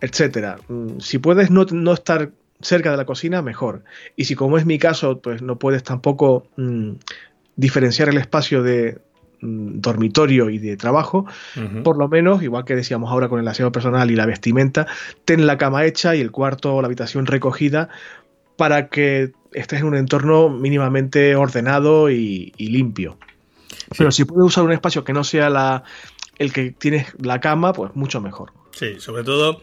etcétera. 0.00 0.56
Mm, 0.68 1.00
si 1.00 1.18
puedes 1.18 1.50
no, 1.50 1.92
estar 1.92 2.30
cerca 2.60 2.90
de 2.90 2.96
la 2.96 3.04
cocina, 3.04 3.42
mejor. 3.42 3.84
Y 4.16 4.24
si 4.24 4.34
como 4.34 4.56
es 4.56 4.64
mi 4.64 4.78
caso, 4.78 5.20
pues 5.20 5.42
no 5.42 5.58
puedes 5.58 5.82
tampoco 5.82 6.46
mm, 6.56 6.92
diferenciar 7.56 8.08
el 8.08 8.16
espacio 8.16 8.62
de 8.62 8.98
mm, 9.42 9.80
dormitorio 9.80 10.48
y 10.48 10.58
de 10.58 10.78
trabajo, 10.78 11.26
por 11.84 11.98
lo 11.98 12.08
menos, 12.08 12.42
igual 12.42 12.64
que 12.64 12.74
decíamos 12.74 13.10
ahora 13.10 13.28
con 13.28 13.38
el 13.38 13.48
aseo 13.48 13.70
personal 13.70 14.10
y 14.10 14.16
la 14.16 14.24
vestimenta, 14.24 14.86
ten 15.26 15.46
la 15.46 15.58
cama 15.58 15.84
hecha 15.84 16.16
y 16.16 16.20
el 16.20 16.30
cuarto 16.30 16.74
o 16.74 16.80
la 16.80 16.86
habitación 16.86 17.26
recogida 17.26 17.90
para 18.60 18.90
que 18.90 19.32
estés 19.52 19.80
en 19.80 19.86
un 19.86 19.96
entorno 19.96 20.50
mínimamente 20.50 21.34
ordenado 21.34 22.10
y, 22.10 22.52
limpio. 22.58 23.16
Pero 23.96 24.10
si 24.10 24.26
puedes 24.26 24.44
usar 24.44 24.64
un 24.64 24.72
espacio 24.72 25.02
que 25.02 25.14
no 25.14 25.24
sea 25.24 25.48
la, 25.48 25.82
el 26.36 26.52
que 26.52 26.70
tienes 26.70 27.06
la 27.18 27.40
cama, 27.40 27.72
pues 27.72 27.92
mucho 27.94 28.20
mejor. 28.20 28.52
Sí, 28.72 29.00
sobre 29.00 29.24
todo 29.24 29.62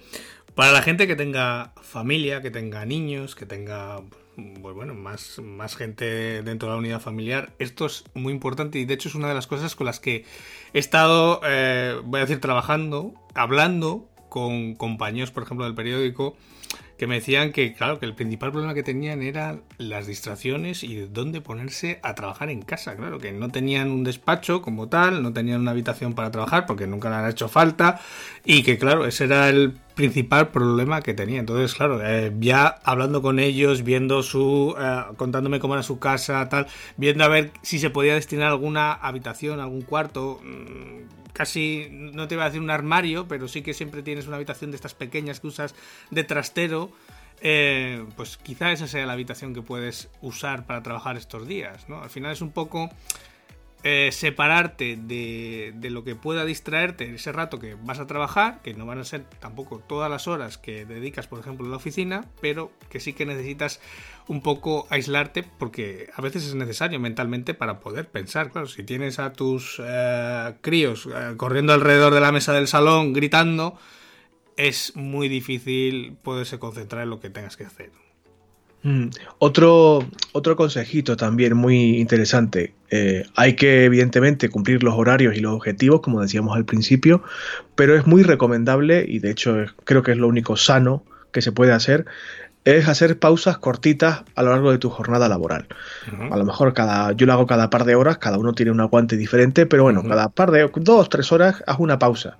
para 0.55 0.71
la 0.71 0.81
gente 0.81 1.05
que 1.05 1.15
tenga 1.15 1.73
familia, 1.79 2.41
que 2.41 2.49
tenga 2.49 2.87
niños, 2.87 3.35
que 3.35 3.45
tenga 3.45 4.01
pues 4.63 4.73
bueno, 4.73 4.95
más, 4.95 5.39
más 5.43 5.75
gente 5.75 6.41
dentro 6.41 6.69
de 6.69 6.73
la 6.73 6.79
unidad 6.79 6.99
familiar. 6.99 7.53
Esto 7.59 7.85
es 7.85 8.03
muy 8.15 8.33
importante 8.33 8.79
y 8.79 8.85
de 8.85 8.95
hecho 8.95 9.09
es 9.09 9.13
una 9.13 9.27
de 9.27 9.35
las 9.35 9.45
cosas 9.45 9.75
con 9.75 9.85
las 9.85 9.99
que 9.99 10.25
he 10.73 10.79
estado, 10.79 11.39
eh, 11.45 12.01
voy 12.03 12.17
a 12.17 12.21
decir, 12.25 12.41
trabajando, 12.41 13.13
hablando 13.35 14.09
con 14.29 14.73
compañeros, 14.73 15.29
por 15.29 15.43
ejemplo, 15.43 15.65
del 15.65 15.75
periódico, 15.75 16.35
que 16.97 17.07
me 17.07 17.15
decían 17.15 17.51
que, 17.51 17.73
claro, 17.73 17.99
que 17.99 18.05
el 18.05 18.15
principal 18.15 18.51
problema 18.51 18.73
que 18.73 18.83
tenían 18.83 19.21
eran 19.21 19.61
las 19.77 20.07
distracciones 20.07 20.83
y 20.83 20.95
dónde 20.95 21.41
ponerse 21.41 21.99
a 22.03 22.15
trabajar 22.15 22.49
en 22.49 22.61
casa. 22.61 22.95
Claro, 22.95 23.19
que 23.19 23.31
no 23.31 23.49
tenían 23.49 23.91
un 23.91 24.03
despacho 24.03 24.61
como 24.61 24.89
tal, 24.89 25.21
no 25.21 25.33
tenían 25.33 25.61
una 25.61 25.71
habitación 25.71 26.13
para 26.13 26.31
trabajar 26.31 26.65
porque 26.65 26.87
nunca 26.87 27.09
le 27.09 27.15
han 27.17 27.29
hecho 27.29 27.49
falta 27.49 27.99
y 28.43 28.63
que, 28.63 28.77
claro, 28.77 29.05
ese 29.05 29.25
era 29.25 29.49
el 29.49 29.73
principal 29.97 30.49
problema 30.49 31.01
que 31.01 31.13
tenía. 31.13 31.39
Entonces, 31.39 31.75
claro, 31.75 31.99
eh, 32.01 32.31
ya 32.39 32.79
hablando 32.85 33.21
con 33.21 33.39
ellos, 33.39 33.83
viendo 33.83 34.23
su, 34.23 34.75
eh, 34.79 35.03
contándome 35.17 35.59
cómo 35.59 35.73
era 35.73 35.83
su 35.83 35.99
casa, 35.99 36.47
tal, 36.47 36.67
viendo 36.95 37.25
a 37.25 37.27
ver 37.27 37.51
si 37.63 37.79
se 37.79 37.89
podía 37.89 38.13
destinar 38.13 38.47
alguna 38.47 38.93
habitación, 38.93 39.59
algún 39.59 39.81
cuarto, 39.81 40.39
mmm, 40.41 41.33
casi, 41.33 41.87
no 41.91 42.29
te 42.29 42.35
iba 42.35 42.43
a 42.43 42.47
decir 42.47 42.61
un 42.61 42.69
armario, 42.69 43.27
pero 43.27 43.49
sí 43.49 43.61
que 43.61 43.73
siempre 43.73 44.03
tienes 44.03 44.27
una 44.27 44.37
habitación 44.37 44.71
de 44.71 44.75
estas 44.75 44.93
pequeñas 44.93 45.41
que 45.41 45.47
usas 45.47 45.75
de 46.11 46.23
trastero. 46.23 46.91
Eh, 47.41 48.03
pues 48.15 48.37
quizá 48.37 48.71
esa 48.71 48.87
sea 48.87 49.05
la 49.05 49.13
habitación 49.13 49.53
que 49.53 49.61
puedes 49.61 50.09
usar 50.21 50.65
para 50.65 50.81
trabajar 50.81 51.17
estos 51.17 51.47
días, 51.47 51.87
¿no? 51.87 52.01
Al 52.01 52.09
final 52.09 52.31
es 52.31 52.41
un 52.41 52.51
poco 52.51 52.89
eh, 53.83 54.09
separarte 54.11 54.97
de, 54.99 55.73
lo 55.91 56.03
que 56.03 56.15
pueda 56.15 56.45
distraerte 56.45 57.05
en 57.05 57.15
ese 57.15 57.31
rato 57.31 57.59
que 57.59 57.75
vas 57.75 57.99
a 57.99 58.07
trabajar, 58.07 58.61
que 58.63 58.73
no 58.73 58.85
van 58.85 58.99
a 58.99 59.03
ser 59.03 59.23
tampoco 59.39 59.79
todas 59.79 60.09
las 60.09 60.27
horas 60.27 60.57
que 60.57 60.85
dedicas, 60.85 61.27
por 61.27 61.39
ejemplo, 61.39 61.65
en 61.65 61.71
la 61.71 61.77
oficina, 61.77 62.25
pero 62.41 62.71
que 62.89 62.99
sí 62.99 63.13
que 63.13 63.25
necesitas 63.25 63.79
un 64.27 64.41
poco 64.41 64.87
aislarte 64.89 65.43
porque 65.43 66.09
a 66.15 66.21
veces 66.21 66.45
es 66.45 66.55
necesario 66.55 66.99
mentalmente 66.99 67.53
para 67.53 67.79
poder 67.79 68.09
pensar. 68.09 68.51
Claro, 68.51 68.67
si 68.67 68.83
tienes 68.83 69.19
a 69.19 69.31
tus 69.33 69.79
eh, 69.83 70.55
críos 70.61 71.07
eh, 71.13 71.35
corriendo 71.37 71.73
alrededor 71.73 72.13
de 72.13 72.19
la 72.19 72.31
mesa 72.31 72.53
del 72.53 72.67
salón 72.67 73.13
gritando, 73.13 73.77
es 74.57 74.95
muy 74.95 75.29
difícil 75.29 76.17
poderse 76.23 76.57
concentrar 76.57 77.03
en 77.03 77.11
lo 77.11 77.19
que 77.19 77.29
tengas 77.29 77.55
que 77.55 77.65
hacer. 77.65 77.91
Mm, 78.87 79.09
otro, 79.39 80.05
otro 80.31 80.55
consejito 80.55 81.17
también 81.17 81.57
muy 81.57 81.97
interesante. 81.99 82.73
Eh, 82.89 83.25
hay 83.35 83.57
que 83.57 83.83
evidentemente 83.83 84.47
cumplir 84.47 84.81
los 84.81 84.93
horarios 84.93 85.35
y 85.35 85.41
los 85.41 85.51
objetivos, 85.51 85.99
como 85.99 86.21
decíamos 86.21 86.55
al 86.55 86.63
principio, 86.63 87.21
pero 87.75 87.97
es 87.97 88.07
muy 88.07 88.23
recomendable 88.23 89.03
y 89.05 89.19
de 89.19 89.31
hecho 89.31 89.57
creo 89.83 90.03
que 90.03 90.11
es 90.11 90.17
lo 90.17 90.29
único 90.29 90.55
sano 90.55 91.03
que 91.33 91.41
se 91.41 91.51
puede 91.51 91.73
hacer, 91.73 92.05
es 92.63 92.87
hacer 92.87 93.19
pausas 93.19 93.57
cortitas 93.57 94.23
a 94.35 94.43
lo 94.43 94.51
largo 94.51 94.71
de 94.71 94.77
tu 94.77 94.89
jornada 94.89 95.27
laboral. 95.27 95.67
A 96.31 96.37
lo 96.37 96.45
mejor 96.45 96.73
cada, 96.73 97.11
yo 97.11 97.25
lo 97.25 97.33
hago 97.33 97.45
cada 97.45 97.69
par 97.69 97.83
de 97.83 97.95
horas, 97.95 98.19
cada 98.19 98.37
uno 98.37 98.53
tiene 98.53 98.71
un 98.71 98.79
aguante 98.79 99.17
diferente, 99.17 99.65
pero 99.65 99.83
bueno, 99.83 100.01
cada 100.03 100.29
par 100.29 100.51
de 100.51 100.65
dos, 100.75 101.09
tres 101.09 101.33
horas 101.33 101.61
haz 101.67 101.77
una 101.79 101.99
pausa. 101.99 102.37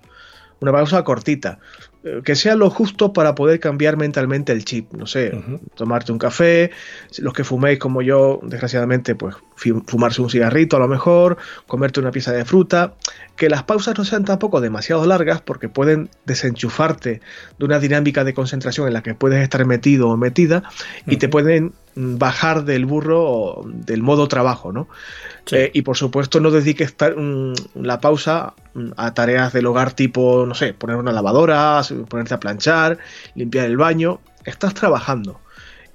Una 0.60 0.72
pausa 0.72 1.04
cortita. 1.04 1.58
Eh, 2.04 2.20
que 2.24 2.36
sea 2.36 2.54
lo 2.54 2.70
justo 2.70 3.12
para 3.12 3.34
poder 3.34 3.58
cambiar 3.58 3.96
mentalmente 3.96 4.52
el 4.52 4.64
chip. 4.64 4.92
No 4.92 5.06
sé, 5.06 5.32
tomarte 5.74 6.12
un 6.12 6.18
café, 6.18 6.70
los 7.18 7.32
que 7.32 7.42
fuméis 7.42 7.78
como 7.78 8.02
yo, 8.02 8.38
desgraciadamente, 8.42 9.14
pues 9.14 9.34
fumarse 9.86 10.22
un 10.22 10.30
cigarrito 10.30 10.76
a 10.76 10.78
lo 10.78 10.86
mejor, 10.86 11.38
comerte 11.66 11.98
una 11.98 12.12
pieza 12.12 12.32
de 12.32 12.44
fruta. 12.44 12.94
Que 13.34 13.48
las 13.48 13.64
pausas 13.64 13.96
no 13.98 14.04
sean 14.04 14.24
tampoco 14.24 14.60
demasiado 14.60 15.06
largas 15.06 15.40
porque 15.40 15.68
pueden 15.68 16.08
desenchufarte 16.24 17.20
de 17.58 17.64
una 17.64 17.78
dinámica 17.78 18.24
de 18.24 18.34
concentración 18.34 18.86
en 18.86 18.94
la 18.94 19.02
que 19.02 19.14
puedes 19.14 19.42
estar 19.42 19.64
metido 19.64 20.08
o 20.08 20.16
metida 20.16 20.64
y 21.06 21.16
te 21.16 21.28
pueden 21.28 21.72
bajar 21.98 22.64
del 22.64 22.86
burro 22.86 23.62
del 23.66 24.02
modo 24.02 24.28
trabajo, 24.28 24.72
¿no? 24.72 24.88
Eh, 25.50 25.70
y 25.74 25.82
por 25.82 25.96
supuesto 25.96 26.40
no 26.40 26.50
dediques 26.50 26.94
mm, 26.94 27.52
la 27.82 28.00
pausa 28.00 28.54
mm, 28.74 28.90
a 28.96 29.14
tareas 29.14 29.52
del 29.52 29.66
hogar 29.66 29.92
tipo, 29.92 30.44
no 30.46 30.54
sé, 30.54 30.74
poner 30.74 30.96
una 30.96 31.12
lavadora, 31.12 31.82
ponerte 32.08 32.34
a 32.34 32.40
planchar, 32.40 32.98
limpiar 33.34 33.66
el 33.66 33.76
baño. 33.76 34.20
Estás 34.44 34.74
trabajando. 34.74 35.40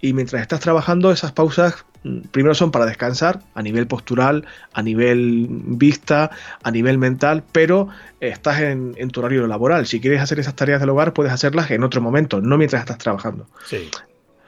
Y 0.02 0.12
mientras 0.12 0.42
estás 0.42 0.60
trabajando, 0.60 1.12
esas 1.12 1.32
pausas 1.32 1.86
mm, 2.04 2.22
primero 2.32 2.54
son 2.54 2.72
para 2.72 2.86
descansar 2.86 3.40
a 3.54 3.62
nivel 3.62 3.88
postural, 3.88 4.46
a 4.74 4.82
nivel 4.82 5.48
vista, 5.50 6.32
a 6.64 6.72
nivel 6.72 6.98
mental, 6.98 7.44
pero 7.54 7.88
estás 8.20 8.60
en, 8.60 8.96
tu 9.12 9.22
horario 9.22 9.48
laboral. 9.48 9.86
Si 9.86 10.02
quieres 10.02 10.20
hacer 10.20 10.40
esas 10.40 10.56
tareas 10.56 10.82
del 10.82 10.90
hogar, 10.90 11.14
puedes 11.14 11.32
hacerlas 11.32 11.72
en 11.72 11.84
otro 11.84 12.02
momento, 12.02 12.42
no 12.42 12.58
mientras 12.58 12.82
estás 12.82 12.98
trabajando. 12.98 13.48
Sí. 13.66 13.90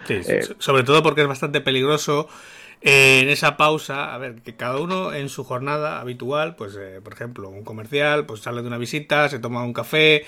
Eh, 0.10 0.48
sobre 0.60 0.84
todo 0.84 1.04
porque 1.04 1.22
es 1.22 1.28
bastante 1.28 1.62
peligroso. 1.62 2.28
Eh, 2.82 3.22
en 3.22 3.30
esa 3.30 3.58
pausa, 3.58 4.14
a 4.14 4.18
ver, 4.18 4.42
que 4.44 4.56
cada 4.56 4.78
uno 4.80 5.14
en 5.14 5.30
su 5.30 5.44
jornada 5.44 6.00
habitual, 6.00 6.56
pues 6.56 6.76
eh, 6.80 7.00
por 7.04 7.14
ejemplo, 7.14 7.50
un 7.50 7.64
comercial, 7.64 8.26
pues 8.26 8.42
sale 8.42 8.62
de 8.62 8.68
una 8.68 8.78
visita, 8.78 9.28
se 9.30 9.40
toma 9.40 9.64
un 9.64 9.74
café, 9.74 10.26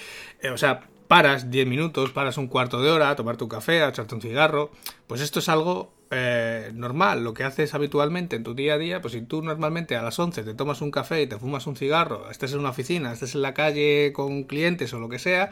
o 0.51 0.57
sea, 0.57 0.87
paras 1.07 1.51
10 1.51 1.67
minutos, 1.67 2.11
paras 2.11 2.37
un 2.37 2.47
cuarto 2.47 2.81
de 2.81 2.89
hora 2.89 3.09
a 3.09 3.15
tomarte 3.15 3.43
un 3.43 3.49
café, 3.49 3.83
a 3.83 3.89
echarte 3.89 4.15
un 4.15 4.21
cigarro, 4.21 4.71
pues 5.05 5.21
esto 5.21 5.39
es 5.39 5.49
algo 5.49 5.91
eh, 6.11 6.71
normal, 6.73 7.23
lo 7.23 7.33
que 7.33 7.43
haces 7.43 7.73
habitualmente 7.73 8.35
en 8.35 8.43
tu 8.43 8.53
día 8.53 8.75
a 8.75 8.77
día, 8.77 9.01
pues 9.01 9.13
si 9.13 9.21
tú 9.21 9.41
normalmente 9.41 9.95
a 9.95 10.01
las 10.01 10.17
11 10.17 10.43
te 10.43 10.53
tomas 10.53 10.81
un 10.81 10.91
café 10.91 11.21
y 11.21 11.27
te 11.27 11.37
fumas 11.37 11.67
un 11.67 11.75
cigarro, 11.75 12.29
estés 12.29 12.53
en 12.53 12.59
una 12.59 12.69
oficina, 12.69 13.11
estés 13.11 13.35
en 13.35 13.41
la 13.41 13.53
calle 13.53 14.11
con 14.13 14.43
clientes 14.43 14.93
o 14.93 14.99
lo 14.99 15.09
que 15.09 15.19
sea, 15.19 15.51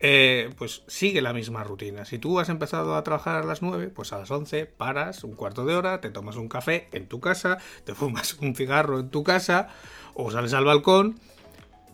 eh, 0.00 0.50
pues 0.56 0.82
sigue 0.86 1.22
la 1.22 1.32
misma 1.32 1.64
rutina. 1.64 2.04
Si 2.04 2.18
tú 2.18 2.38
has 2.40 2.48
empezado 2.48 2.96
a 2.96 3.02
trabajar 3.02 3.36
a 3.36 3.44
las 3.44 3.62
9, 3.62 3.88
pues 3.88 4.12
a 4.12 4.18
las 4.18 4.30
11 4.30 4.66
paras 4.66 5.24
un 5.24 5.34
cuarto 5.34 5.64
de 5.64 5.74
hora, 5.74 6.00
te 6.00 6.10
tomas 6.10 6.36
un 6.36 6.48
café 6.48 6.88
en 6.92 7.06
tu 7.06 7.20
casa, 7.20 7.58
te 7.84 7.94
fumas 7.94 8.34
un 8.40 8.54
cigarro 8.54 9.00
en 9.00 9.10
tu 9.10 9.24
casa 9.24 9.68
o 10.14 10.30
sales 10.30 10.54
al 10.54 10.64
balcón 10.64 11.20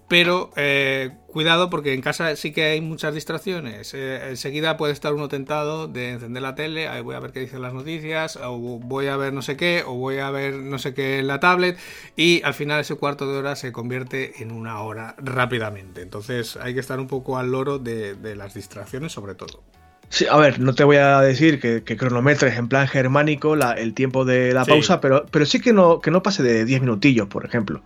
pero 0.08 0.50
eh, 0.56 1.10
cuidado 1.34 1.68
porque 1.68 1.92
en 1.92 2.00
casa 2.00 2.36
sí 2.36 2.52
que 2.52 2.62
hay 2.64 2.80
muchas 2.80 3.12
distracciones. 3.12 3.92
Eh, 3.92 4.30
enseguida 4.30 4.76
puede 4.76 4.92
estar 4.92 5.12
uno 5.12 5.28
tentado 5.28 5.88
de 5.88 6.12
encender 6.12 6.42
la 6.42 6.54
tele, 6.54 6.86
ahí 6.86 7.02
voy 7.02 7.16
a 7.16 7.20
ver 7.20 7.32
qué 7.32 7.40
dicen 7.40 7.60
las 7.60 7.74
noticias, 7.74 8.36
o 8.36 8.56
voy 8.78 9.08
a 9.08 9.16
ver 9.16 9.32
no 9.32 9.42
sé 9.42 9.56
qué, 9.56 9.82
o 9.84 9.94
voy 9.94 10.18
a 10.18 10.30
ver 10.30 10.54
no 10.54 10.78
sé 10.78 10.94
qué 10.94 11.18
en 11.18 11.26
la 11.26 11.40
tablet, 11.40 11.76
y 12.14 12.40
al 12.44 12.54
final 12.54 12.80
ese 12.80 12.94
cuarto 12.94 13.30
de 13.30 13.36
hora 13.36 13.56
se 13.56 13.72
convierte 13.72 14.42
en 14.42 14.52
una 14.52 14.80
hora 14.80 15.16
rápidamente. 15.18 16.02
Entonces 16.02 16.56
hay 16.56 16.72
que 16.72 16.80
estar 16.80 17.00
un 17.00 17.08
poco 17.08 17.36
al 17.36 17.50
loro 17.50 17.80
de, 17.80 18.14
las 18.36 18.54
distracciones 18.54 19.12
sobre 19.12 19.34
todo. 19.34 19.64
Sí, 20.08 20.26
a 20.30 20.36
ver, 20.36 20.60
no 20.60 20.74
te 20.74 20.84
voy 20.84 20.96
a 20.96 21.20
decir 21.20 21.60
que, 21.60 21.82
que 21.82 21.96
cronometres 21.96 22.56
en 22.56 22.68
plan 22.68 22.86
germánico 22.86 23.54
el 23.54 23.94
tiempo 23.94 24.24
de 24.24 24.52
la 24.52 24.64
pausa, 24.64 25.00
pero, 25.00 25.26
pero 25.30 25.46
sí 25.46 25.60
que 25.60 25.72
no, 25.72 26.00
que 26.00 26.10
no 26.10 26.22
pase 26.22 26.42
de 26.42 26.64
10 26.64 26.82
minutillos, 26.82 27.28
por 27.28 27.44
ejemplo. 27.44 27.82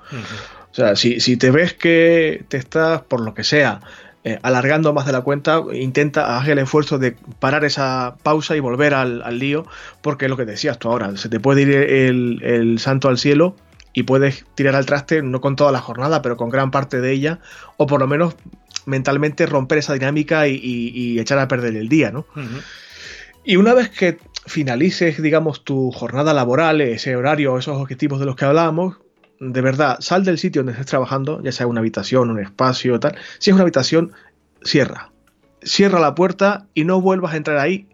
O 0.70 0.74
sea, 0.74 0.96
si, 0.96 1.20
si 1.20 1.37
te 1.37 1.50
ves 1.50 1.74
que 1.74 2.44
te 2.48 2.57
estás, 2.57 3.02
por 3.02 3.20
lo 3.20 3.35
que 3.35 3.44
sea, 3.44 3.81
eh, 4.24 4.38
alargando 4.42 4.92
más 4.92 5.07
de 5.07 5.12
la 5.12 5.22
cuenta, 5.22 5.62
intenta, 5.72 6.37
haz 6.37 6.48
el 6.48 6.59
esfuerzo 6.59 6.98
de 6.98 7.16
parar 7.38 7.64
esa 7.64 8.16
pausa 8.22 8.57
y 8.57 8.61
volver 8.61 8.92
al, 8.92 9.38
lío, 9.38 9.64
porque 10.02 10.26
es 10.26 10.31
lo 10.31 10.37
que 10.37 10.44
decías 10.44 10.78
tú 10.78 10.90
ahora, 10.90 11.16
se 11.16 11.28
te 11.28 11.40
puede 11.40 11.62
ir 11.62 11.70
el, 11.70 12.78
santo 12.78 13.09
al 13.09 13.16
cielo 13.16 13.57
y 13.92 14.02
puedes 14.02 14.44
tirar 14.54 14.74
al 14.74 14.87
traste, 14.87 15.22
no 15.22 15.40
con 15.40 15.57
toda 15.57 15.72
la 15.72 15.81
jornada, 15.81 16.20
pero 16.20 16.37
con 16.37 16.50
gran 16.50 16.70
parte 16.70 17.00
de 17.00 17.12
ella, 17.12 17.38
o 17.76 17.87
por 17.87 18.00
lo 18.00 18.07
menos 18.07 18.35
mentalmente 18.88 19.46
romper 19.46 19.79
esa 19.79 19.92
dinámica 19.92 20.48
y, 20.48 21.18
echar 21.20 21.38
a 21.38 21.46
perder 21.46 21.77
el 21.77 21.88
día, 21.88 22.11
¿no? 22.11 22.27
Y 23.44 23.57
una 23.57 23.74
vez 23.74 23.90
que 23.90 24.18
finalices, 24.46 25.22
digamos, 25.22 25.62
tu 25.62 25.90
jornada 25.92 26.33
laboral, 26.35 26.81
ese 26.81 27.14
horario, 27.14 27.59
esos 27.59 27.77
objetivos 27.77 28.18
de 28.18 28.27
los 28.27 28.35
que 28.35 28.46
hablábamos, 28.46 28.96
de 29.40 29.61
verdad, 29.61 29.98
sal 30.01 30.24
del 30.24 30.38
sitio 30.38 30.61
donde 30.61 30.72
estés 30.72 30.87
trabajando, 30.87 31.42
ya 31.42 31.53
sea 31.53 31.66
una 31.66 31.81
habitación, 31.81 32.31
un 32.31 32.40
espacio, 32.40 32.98
tal. 32.98 33.16
Si 33.38 33.51
es 33.51 33.55
una 33.55 33.62
habitación, 33.62 34.12
cierra. 34.62 35.12
Cierra 35.62 36.01
la 36.01 36.14
puerta 36.14 36.66
y 36.74 36.85
no 36.85 37.01
vuelvas 37.01 37.35
a 37.35 37.37
entrar 37.37 37.59
ahí 37.59 37.88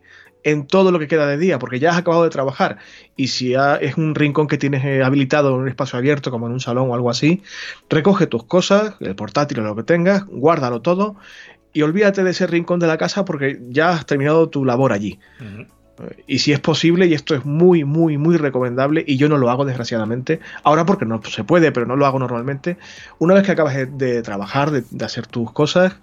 en 0.45 0.67
todo 0.67 0.93
lo 0.93 0.99
que 0.99 1.09
queda 1.09 1.27
de 1.27 1.39
día, 1.39 1.59
porque 1.59 1.81
ya 1.81 1.91
has 1.91 1.99
acabado 1.99 2.23
de 2.23 2.31
trabajar. 2.31 2.79
Y 3.17 3.29
si 3.29 3.55
es 3.55 3.97
un 3.97 4.15
rincón 4.15 4.47
que 4.47 4.59
tienes 4.59 4.85
eh, 4.85 5.03
habilitado 5.03 5.55
en 5.55 5.63
un 5.63 5.69
espacio 5.69 5.99
abierto, 5.99 6.31
como 6.31 6.47
en 6.47 6.53
un 6.53 6.61
salón 6.61 6.91
o 6.91 6.95
algo 6.95 7.11
así, 7.11 7.43
recoge 7.89 8.27
tus 8.27 8.45
cosas, 8.45 8.95
el 9.01 9.17
portátil 9.17 9.61
o 9.61 9.63
lo 9.63 9.75
que 9.75 9.83
tengas, 9.83 10.25
guárdalo 10.27 10.81
todo 10.83 11.17
y 11.75 11.83
olvídate 11.83 12.23
de 12.23 12.31
ese 12.31 12.47
rincón 12.47 12.79
de 12.79 12.87
la 12.87 12.97
casa 12.97 13.25
porque 13.25 13.61
ya 13.69 13.91
has 13.91 14.07
terminado 14.07 14.49
tu 14.49 14.65
labor 14.65 14.93
allí. 14.93 15.19
Y 16.27 16.39
si 16.39 16.53
es 16.53 16.61
posible, 16.61 17.07
y 17.07 17.15
esto 17.15 17.35
es 17.35 17.45
muy, 17.45 17.85
muy, 17.85 18.19
muy 18.19 18.37
recomendable, 18.37 19.05
y 19.07 19.17
yo 19.17 19.29
no 19.29 19.39
lo 19.39 19.51
hago 19.51 19.65
desgraciadamente, 19.65 20.41
ahora 20.63 20.85
porque 20.87 21.05
no 21.05 21.21
se 21.23 21.45
puede, 21.45 21.71
pero 21.73 21.87
no 21.87 21.97
lo 21.97 22.07
hago 22.07 22.19
normalmente, 22.19 22.79
una 23.19 23.35
vez 23.35 23.45
que 23.45 23.53
acabas 23.53 23.75
de, 23.75 24.23
trabajar, 24.23 24.71
de, 24.71 25.05
hacer 25.05 25.27
tus 25.27 25.53
cosas, 25.53 25.97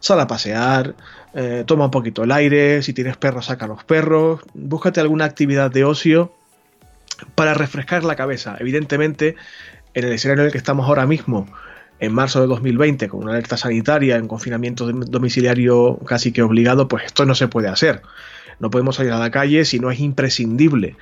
sal 0.00 0.18
a 0.20 0.26
pasear, 0.26 0.94
eh, 1.34 1.64
toma 1.66 1.86
un 1.86 1.90
poquito 1.90 2.24
el 2.24 2.32
aire, 2.32 2.82
si 2.82 2.92
tienes 2.92 3.16
perros, 3.16 3.46
saca 3.46 3.66
los 3.66 3.84
perros, 3.84 4.40
búscate 4.54 5.00
alguna 5.00 5.24
actividad 5.24 5.70
de 5.70 5.84
ocio 5.84 6.32
para 7.34 7.54
refrescar 7.54 8.04
la 8.04 8.16
cabeza. 8.16 8.56
Evidentemente, 8.58 9.36
en 9.94 10.04
el 10.04 10.12
escenario 10.12 10.42
en 10.42 10.46
el 10.46 10.52
que 10.52 10.58
estamos 10.58 10.86
ahora 10.86 11.06
mismo, 11.06 11.46
en 11.98 12.12
marzo 12.12 12.40
de 12.40 12.46
2020, 12.46 13.08
con 13.08 13.22
una 13.22 13.32
alerta 13.32 13.56
sanitaria, 13.56 14.16
en 14.16 14.26
confinamiento 14.26 14.90
domiciliario 14.90 15.98
casi 16.06 16.32
que 16.32 16.42
obligado, 16.42 16.88
pues 16.88 17.04
esto 17.04 17.26
no 17.26 17.34
se 17.34 17.48
puede 17.48 17.68
hacer 17.68 18.02
no 18.60 18.70
podemos 18.70 18.96
salir 18.96 19.12
a 19.12 19.18
la 19.18 19.30
calle 19.30 19.64
si 19.64 19.80
no 19.80 19.90
es 19.90 19.98
imprescindible. 19.98 20.96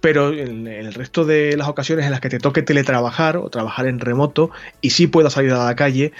Pero 0.00 0.32
en 0.32 0.66
el 0.66 0.94
resto 0.94 1.24
de 1.24 1.56
las 1.56 1.68
ocasiones 1.68 2.06
en 2.06 2.12
las 2.12 2.20
que 2.20 2.30
te 2.30 2.38
toque 2.38 2.62
teletrabajar 2.62 3.36
o 3.36 3.50
trabajar 3.50 3.86
en 3.86 3.98
remoto 3.98 4.50
y 4.80 4.90
sí 4.90 5.06
puedas 5.08 5.34
salir 5.34 5.52
a 5.52 5.64
la 5.64 5.74
calle, 5.74 6.12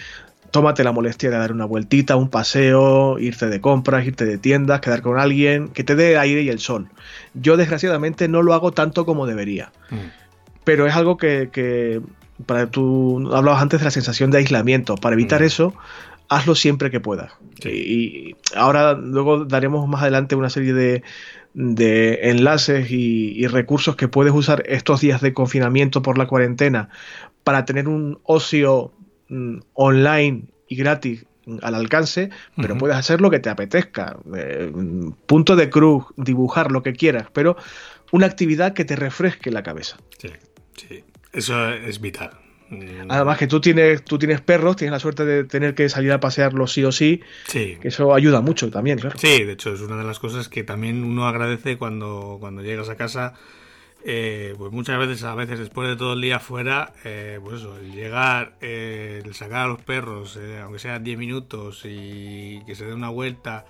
tómate 0.51 0.85
la 0.85 0.93
molestia 0.93 1.31
de 1.31 1.37
dar 1.37 1.53
una 1.53 1.65
vueltita, 1.65 2.17
un 2.17 2.29
paseo, 2.29 3.19
irte 3.19 3.47
de 3.47 3.61
compras, 3.61 4.07
irte 4.07 4.25
de 4.25 4.39
tiendas, 4.39 4.81
quedar 4.81 5.03
con 5.03 5.19
alguien, 5.19 5.69
que 5.69 5.85
te 5.85 5.95
dé 5.95 6.19
aire 6.19 6.43
y 6.43 6.49
el 6.49 6.59
sol. 6.59 6.89
Yo 7.35 7.57
desgraciadamente 7.57 8.29
no 8.29 8.43
lo 8.43 8.55
hago 8.55 8.73
tanto 8.73 9.07
como 9.07 9.27
debería. 9.27 9.73
Mm. 9.91 9.97
Pero 10.65 10.87
es 10.87 10.95
algo 10.95 11.17
que, 11.17 12.01
para 12.47 12.71
tú 12.71 13.31
hablabas 13.33 13.63
antes 13.63 13.81
de 13.81 13.85
la 13.85 13.91
sensación 13.91 14.31
de 14.31 14.39
aislamiento. 14.39 14.97
Para 14.97 15.15
evitar 15.15 15.41
mm. 15.41 15.45
eso, 15.45 15.75
hazlo 16.29 16.55
siempre 16.55 16.91
que 16.91 17.01
puedas. 17.01 17.33
Y, 17.65 18.37
ahora 18.57 18.95
luego 18.95 19.45
daremos 19.45 19.89
más 19.89 20.03
adelante 20.03 20.35
una 20.35 20.51
serie 20.51 20.73
de, 20.73 21.03
enlaces 22.23 22.91
y, 22.91 23.33
y, 23.37 23.47
recursos 23.47 23.97
que 23.97 24.09
puedes 24.09 24.33
usar 24.33 24.63
estos 24.67 25.01
días 25.01 25.21
de 25.21 25.33
confinamiento 25.33 26.03
por 26.03 26.19
la 26.19 26.27
cuarentena 26.27 26.89
para 27.43 27.65
tener 27.65 27.89
un 27.89 28.19
ocio 28.25 28.93
online 29.75 30.45
y 30.69 30.77
gratis 30.77 31.27
al 31.63 31.75
alcance, 31.75 32.31
pero 32.57 32.77
puedes 32.77 32.97
hacer 32.97 33.21
lo 33.21 33.31
que 33.31 33.41
te 33.41 33.49
apetezca. 33.49 34.17
Eh, 34.37 34.71
punto 35.27 35.57
de 35.57 35.71
cruz, 35.71 36.05
dibujar 36.17 36.71
lo 36.71 36.83
que 36.83 36.93
quieras, 36.93 37.29
pero 37.33 37.57
una 38.13 38.27
actividad 38.27 38.73
que 38.73 38.85
te 38.85 38.97
refresque 38.97 39.51
la 39.51 39.63
cabeza. 39.63 39.97
Sí, 40.19 40.29
sí. 40.77 41.05
Eso 41.33 41.71
es 41.71 42.01
vital. 42.01 42.31
Mm. 42.71 43.09
Además 43.09 43.39
que 43.39 43.47
tú 43.47 43.61
tienes, 43.61 44.05
tú 44.05 44.19
tienes 44.19 44.41
perros, 44.41 44.77
tienes 44.77 44.93
la 44.93 45.01
suerte 45.01 45.25
de 45.25 45.45
tener 45.45 45.75
que 45.75 45.89
salir 45.89 46.13
a 46.13 46.21
pasearlos 46.21 46.73
sí 46.73 46.85
o 46.85 46.93
sí. 46.93 47.21
Sí. 47.47 47.79
Que 47.81 47.89
eso 47.89 48.15
ayuda 48.15 48.41
mucho 48.41 48.71
también, 48.71 48.99
claro. 48.99 49.19
Sí, 49.19 49.45
de 49.45 49.53
hecho 49.53 49.73
es 49.73 49.81
una 49.81 49.97
de 49.97 50.05
las 50.05 50.19
cosas 50.19 50.49
que 50.49 50.63
también 50.63 51.05
uno 51.05 51.27
agradece 51.27 51.77
cuando, 51.79 52.37
cuando 52.41 52.63
llegas 52.63 52.89
a 52.89 52.97
casa 52.97 53.35
eh, 54.05 54.55
pues 54.57 54.73
muchas 54.73 54.99
veces, 54.99 55.23
a 55.25 55.35
veces 55.35 55.59
después 55.59 55.89
de 55.89 55.97
todo 55.97 56.15
el 56.15 56.21
día 56.21 56.41
fuera, 56.41 56.93
eh, 57.05 57.39
pues 57.43 57.61
eso, 57.61 57.77
el 57.77 57.93
llegar, 57.93 58.55
eh, 58.61 59.23
el 59.25 59.35
sacar 59.35 59.65
a 59.65 59.67
los 59.67 59.83
perros, 59.83 60.39
aunque 60.63 60.79
sean 60.79 61.05
10 61.05 61.19
minutos 61.19 61.83
y 61.85 62.63
que 62.67 62.75
se 62.75 62.87
dé 62.87 62.95
una 62.95 63.11
vuelta, 63.11 63.67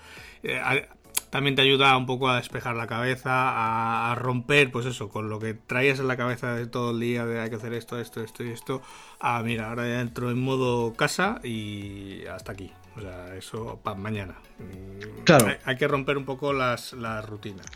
también 1.31 1.55
te 1.55 1.63
ayuda 1.63 1.97
un 1.97 2.07
poco 2.07 2.29
a 2.29 2.37
despejar 2.37 2.77
la 2.77 2.87
cabeza, 2.87 4.11
a, 4.11 4.15
romper, 4.17 4.71
pues 4.71 4.87
eso, 4.87 5.09
con 5.09 5.29
lo 5.29 5.39
que 5.39 5.55
traías 5.55 6.01
en 6.01 6.09
la 6.09 6.17
cabeza 6.17 6.55
de 6.55 6.67
todo 6.67 6.91
el 6.91 7.01
día, 7.01 7.25
de 7.25 7.41
hay 7.41 7.51
que 7.51 7.57
hacer 7.57 7.73
esto, 7.73 7.99
esto, 7.99 8.23
esto 8.23 8.45
y 8.45 8.51
esto, 8.51 8.83
a 9.21 9.43
mira, 9.43 9.69
ahora 9.69 9.89
ya 9.89 10.01
entro 10.01 10.31
en 10.31 10.41
modo 10.41 10.95
casa 10.95 11.41
y 11.45 12.25
hasta 12.27 12.53
aquí. 12.53 12.73
O 12.97 13.01
sea, 13.01 13.37
eso 13.37 13.79
para 13.83 13.97
mañana. 13.97 14.35
Mm, 14.59 15.23
claro. 15.25 15.47
Hay, 15.65 15.77
que 15.77 15.87
romper 15.87 16.19
un 16.19 16.25
poco 16.25 16.53
las, 16.53 16.93
las 16.93 17.25
rutinas. 17.25 17.67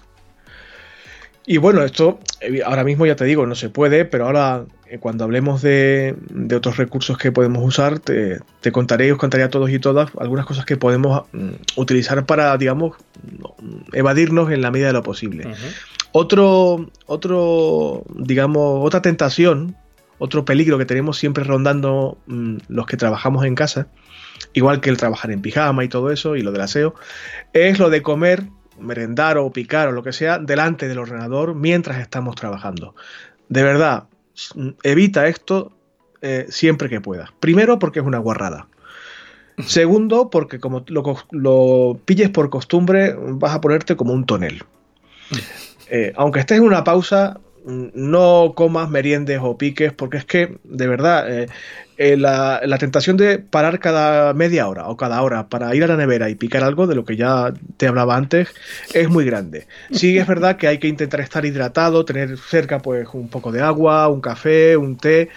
Y 1.46 1.58
bueno, 1.58 1.82
esto 1.82 2.20
eh, 2.40 2.62
ahora 2.64 2.84
mismo 2.84 3.06
ya 3.06 3.16
te 3.16 3.24
digo, 3.24 3.46
no 3.46 3.54
se 3.54 3.68
puede, 3.68 4.04
pero 4.04 4.26
ahora 4.26 4.64
eh, 4.86 4.98
cuando 4.98 5.24
hablemos 5.24 5.60
de, 5.60 6.16
otros 6.54 6.76
recursos 6.76 7.18
que 7.18 7.32
podemos 7.32 7.62
usar, 7.62 7.98
te, 7.98 8.40
contaré 8.72 9.08
y 9.08 9.10
os 9.10 9.18
contaré 9.18 9.42
a 9.42 9.50
todos 9.50 9.70
y 9.70 9.78
todas 9.78 10.10
algunas 10.18 10.46
cosas 10.46 10.64
que 10.64 10.76
podemos 10.76 11.24
mm, 11.32 11.50
utilizar 11.76 12.24
para, 12.26 12.56
digamos, 12.56 12.96
evadirnos 13.92 14.50
en 14.52 14.62
la 14.62 14.70
medida 14.70 14.88
de 14.88 14.92
lo 14.94 15.02
posible. 15.02 15.52
Otro, 16.12 16.90
otro, 17.06 18.04
digamos, 18.14 18.86
otra 18.86 19.02
tentación, 19.02 19.76
otro 20.18 20.44
peligro 20.44 20.78
que 20.78 20.86
tenemos 20.86 21.18
siempre 21.18 21.44
rondando 21.44 22.16
mm, 22.26 22.58
los 22.68 22.86
que 22.86 22.96
trabajamos 22.96 23.44
en 23.44 23.54
casa, 23.54 23.88
igual 24.52 24.80
que 24.80 24.90
el 24.90 24.96
trabajar 24.96 25.30
en 25.30 25.42
pijama 25.42 25.84
y 25.84 25.88
todo 25.88 26.10
eso, 26.10 26.36
y 26.36 26.42
lo 26.42 26.52
del 26.52 26.62
aseo, 26.62 26.94
es 27.52 27.78
lo 27.78 27.90
de 27.90 28.00
comer 28.00 28.44
merendar 28.78 29.38
o 29.38 29.50
picar 29.50 29.88
o 29.88 29.92
lo 29.92 30.02
que 30.02 30.12
sea 30.12 30.38
delante 30.38 30.88
del 30.88 30.98
ordenador 30.98 31.54
mientras 31.54 31.98
estamos 31.98 32.34
trabajando. 32.34 32.94
De 33.48 33.62
verdad, 33.62 34.04
evita 34.82 35.26
esto 35.26 35.72
eh, 36.22 36.46
siempre 36.48 36.88
que 36.88 37.00
puedas. 37.00 37.30
Primero 37.40 37.78
porque 37.78 38.00
es 38.00 38.06
una 38.06 38.18
guarrada. 38.18 38.68
Segundo 39.66 40.30
porque 40.30 40.58
como 40.58 40.84
lo, 40.88 41.16
lo, 41.30 42.00
pilles 42.04 42.30
por 42.30 42.50
costumbre 42.50 43.14
vas 43.18 43.54
a 43.54 43.60
ponerte 43.60 43.96
como 43.96 44.12
un 44.12 44.26
tonel. 44.26 44.62
Eh, 45.90 46.14
aunque 46.16 46.40
estés 46.40 46.56
en 46.56 46.64
una 46.64 46.82
pausa, 46.82 47.38
no 47.64 48.52
comas 48.54 48.90
meriendes 48.90 49.40
o 49.42 49.56
piques, 49.56 49.92
porque 49.92 50.18
es 50.18 50.24
que, 50.24 50.58
de 50.64 50.86
verdad, 50.86 51.30
eh, 51.30 51.48
eh, 51.96 52.16
la, 52.16 52.60
tentación 52.78 53.16
de 53.16 53.38
parar 53.38 53.78
cada 53.78 54.34
media 54.34 54.68
hora 54.68 54.88
o 54.88 54.96
cada 54.96 55.22
hora 55.22 55.48
para 55.48 55.74
ir 55.74 55.84
a 55.84 55.86
la 55.86 55.96
nevera 55.96 56.28
y 56.28 56.34
picar 56.34 56.64
algo, 56.64 56.86
de 56.86 56.94
lo 56.94 57.04
que 57.04 57.16
ya 57.16 57.54
te 57.76 57.86
hablaba 57.86 58.16
antes, 58.16 58.48
es 58.92 59.08
muy 59.08 59.24
grande. 59.24 59.66
Sí, 59.92 60.18
es 60.18 60.26
verdad 60.26 60.56
que 60.56 60.66
hay 60.66 60.78
que 60.78 60.88
intentar 60.88 61.20
estar 61.20 61.44
hidratado, 61.44 62.04
tener 62.04 62.36
cerca 62.38 62.80
pues 62.80 63.08
un 63.12 63.28
poco 63.28 63.52
de 63.52 63.62
agua, 63.62 64.08
un 64.08 64.20
café, 64.20 64.76
un 64.76 64.96
té, 64.96 65.30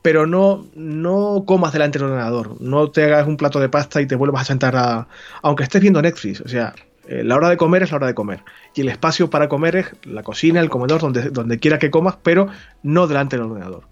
pero 0.00 0.26
no, 0.26 0.66
no 0.74 1.44
comas 1.46 1.72
delante 1.72 1.98
del 1.98 2.08
ordenador, 2.08 2.60
no 2.60 2.90
te 2.90 3.04
hagas 3.04 3.26
un 3.26 3.36
plato 3.36 3.60
de 3.60 3.68
pasta 3.68 4.00
y 4.00 4.06
te 4.06 4.14
vuelvas 4.14 4.42
a 4.42 4.44
sentar 4.46 4.76
a... 4.76 5.08
aunque 5.42 5.64
estés 5.64 5.82
viendo 5.82 6.00
Netflix, 6.00 6.40
o 6.40 6.48
sea, 6.48 6.74
eh, 7.08 7.24
la 7.24 7.36
hora 7.36 7.48
de 7.48 7.56
comer 7.56 7.82
es 7.82 7.90
la 7.90 7.96
hora 7.96 8.06
de 8.06 8.14
comer. 8.14 8.44
Y 8.74 8.82
el 8.82 8.88
espacio 8.88 9.30
para 9.30 9.48
comer 9.48 9.76
es 9.76 9.86
la 10.04 10.22
cocina, 10.22 10.60
el 10.60 10.68
comedor, 10.68 11.00
donde, 11.00 11.30
donde 11.30 11.58
quiera 11.58 11.78
que 11.78 11.90
comas, 11.90 12.16
pero 12.22 12.48
no 12.82 13.06
delante 13.06 13.36
del 13.36 13.46
ordenador. 13.46 13.84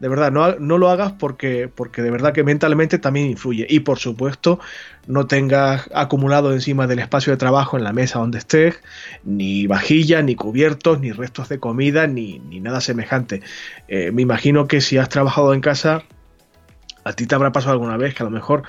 De 0.00 0.08
verdad, 0.08 0.30
no, 0.30 0.56
no, 0.56 0.76
lo 0.76 0.90
hagas 0.90 1.12
porque, 1.12 1.70
porque 1.74 2.02
de 2.02 2.10
verdad 2.10 2.32
que 2.32 2.44
mentalmente 2.44 2.98
también 2.98 3.26
influye. 3.26 3.66
Y 3.68 3.80
por 3.80 3.98
supuesto, 3.98 4.58
no 5.06 5.26
tengas 5.26 5.88
acumulado 5.94 6.52
encima 6.52 6.86
del 6.86 6.98
espacio 6.98 7.32
de 7.32 7.38
trabajo 7.38 7.76
en 7.76 7.84
la 7.84 7.92
mesa 7.92 8.18
donde 8.18 8.38
estés, 8.38 8.80
ni 9.24 9.66
vajilla, 9.66 10.20
ni 10.22 10.34
cubiertos, 10.34 11.00
ni 11.00 11.12
restos 11.12 11.48
de 11.48 11.58
comida, 11.58 12.06
ni, 12.06 12.38
nada 12.60 12.80
semejante. 12.80 13.42
Eh, 13.88 14.12
me 14.12 14.22
imagino 14.22 14.66
que 14.66 14.80
si 14.82 14.98
has 14.98 15.08
trabajado 15.08 15.54
en 15.54 15.60
casa, 15.60 16.02
a 17.04 17.12
ti 17.14 17.26
te 17.26 17.34
habrá 17.34 17.52
pasado 17.52 17.72
alguna 17.72 17.96
vez 17.96 18.14
que 18.14 18.22
a 18.22 18.26
lo 18.26 18.30
mejor 18.30 18.64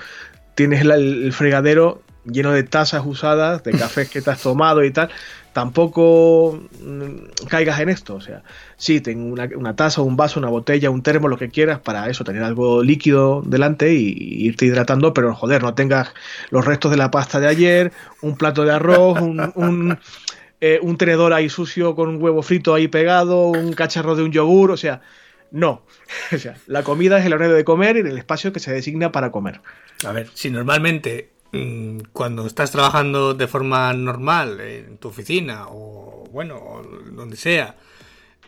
tienes 0.54 0.82
el 0.82 1.32
fregadero 1.32 2.02
lleno 2.32 2.52
de 2.52 2.62
tazas 2.62 3.02
usadas, 3.04 3.62
de 3.62 3.72
cafés 3.72 4.08
que 4.08 4.22
te 4.22 4.30
has 4.30 4.42
tomado 4.42 4.84
y 4.84 4.90
tal, 4.90 5.10
tampoco 5.52 6.60
mm, 6.80 7.46
caigas 7.48 7.80
en 7.80 7.88
esto. 7.88 8.14
O 8.14 8.20
sea, 8.20 8.42
sí, 8.76 9.00
ten 9.00 9.32
una, 9.32 9.48
una, 9.56 9.74
taza, 9.74 10.02
un 10.02 10.16
vaso, 10.16 10.38
una 10.38 10.48
botella, 10.48 10.90
un 10.90 11.02
termo, 11.02 11.28
lo 11.28 11.36
que 11.36 11.48
quieras, 11.48 11.80
para 11.80 12.08
eso, 12.08 12.24
tener 12.24 12.42
algo 12.42 12.82
líquido 12.82 13.42
delante 13.44 13.92
y, 13.92 14.46
irte 14.46 14.66
hidratando, 14.66 15.12
pero 15.12 15.34
joder, 15.34 15.62
no 15.62 15.74
tengas 15.74 16.12
los 16.50 16.64
restos 16.64 16.90
de 16.90 16.96
la 16.96 17.10
pasta 17.10 17.40
de 17.40 17.48
ayer, 17.48 17.92
un 18.22 18.36
plato 18.36 18.64
de 18.64 18.72
arroz, 18.72 19.20
un, 19.20 19.98
eh, 20.60 20.80
un 20.82 20.96
tenedor 20.96 21.32
ahí 21.32 21.48
sucio 21.48 21.94
con 21.94 22.08
un 22.08 22.22
huevo 22.22 22.42
frito 22.42 22.74
ahí 22.74 22.88
pegado, 22.88 23.46
un 23.46 23.72
cacharro 23.72 24.16
de 24.16 24.24
un 24.24 24.32
yogur, 24.32 24.70
o 24.70 24.76
sea, 24.76 25.00
no. 25.50 25.82
O 26.32 26.38
sea, 26.38 26.56
la 26.66 26.82
comida 26.82 27.18
es 27.18 27.26
el 27.26 27.32
horario 27.32 27.54
de 27.54 27.64
comer 27.64 27.96
y 27.96 28.00
el 28.00 28.18
espacio 28.18 28.52
que 28.52 28.60
se 28.60 28.72
designa 28.72 29.12
para 29.12 29.30
comer. 29.30 29.60
A 30.04 30.12
ver, 30.12 30.28
si 30.34 30.50
normalmente 30.50 31.30
cuando 32.12 32.46
estás 32.46 32.70
trabajando 32.72 33.34
de 33.34 33.48
forma 33.48 33.92
normal 33.94 34.60
en 34.60 34.98
tu 34.98 35.08
oficina 35.08 35.66
o 35.68 36.24
bueno, 36.30 36.82
donde 37.12 37.36
sea, 37.36 37.76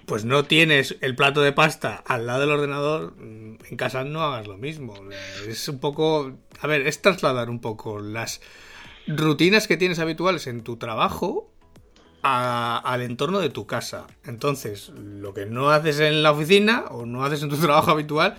pues 0.06 0.24
no 0.24 0.44
tienes 0.44 0.96
el 1.00 1.14
plato 1.14 1.40
de 1.40 1.52
pasta 1.52 2.02
al 2.06 2.26
lado 2.26 2.40
del 2.40 2.50
ordenador, 2.50 3.14
mm, 3.16 3.58
en 3.70 3.76
casa 3.76 4.04
no 4.04 4.22
hagas 4.22 4.46
lo 4.46 4.58
mismo. 4.58 4.94
Es 5.46 5.68
un 5.68 5.78
poco, 5.78 6.32
a 6.60 6.66
ver, 6.66 6.86
es 6.86 7.00
trasladar 7.00 7.48
un 7.48 7.60
poco 7.60 8.00
las 8.00 8.40
rutinas 9.06 9.66
que 9.66 9.76
tienes 9.76 9.98
habituales 9.98 10.46
en 10.46 10.62
tu 10.62 10.76
trabajo 10.76 11.52
al 12.22 13.00
entorno 13.02 13.38
de 13.38 13.48
tu 13.48 13.66
casa. 13.66 14.06
Entonces, 14.24 14.90
lo 14.90 15.32
que 15.32 15.46
no 15.46 15.70
haces 15.70 16.00
en 16.00 16.22
la 16.22 16.32
oficina 16.32 16.84
o 16.90 17.06
no 17.06 17.24
haces 17.24 17.42
en 17.42 17.48
tu 17.48 17.56
trabajo 17.60 17.90
habitual, 17.90 18.36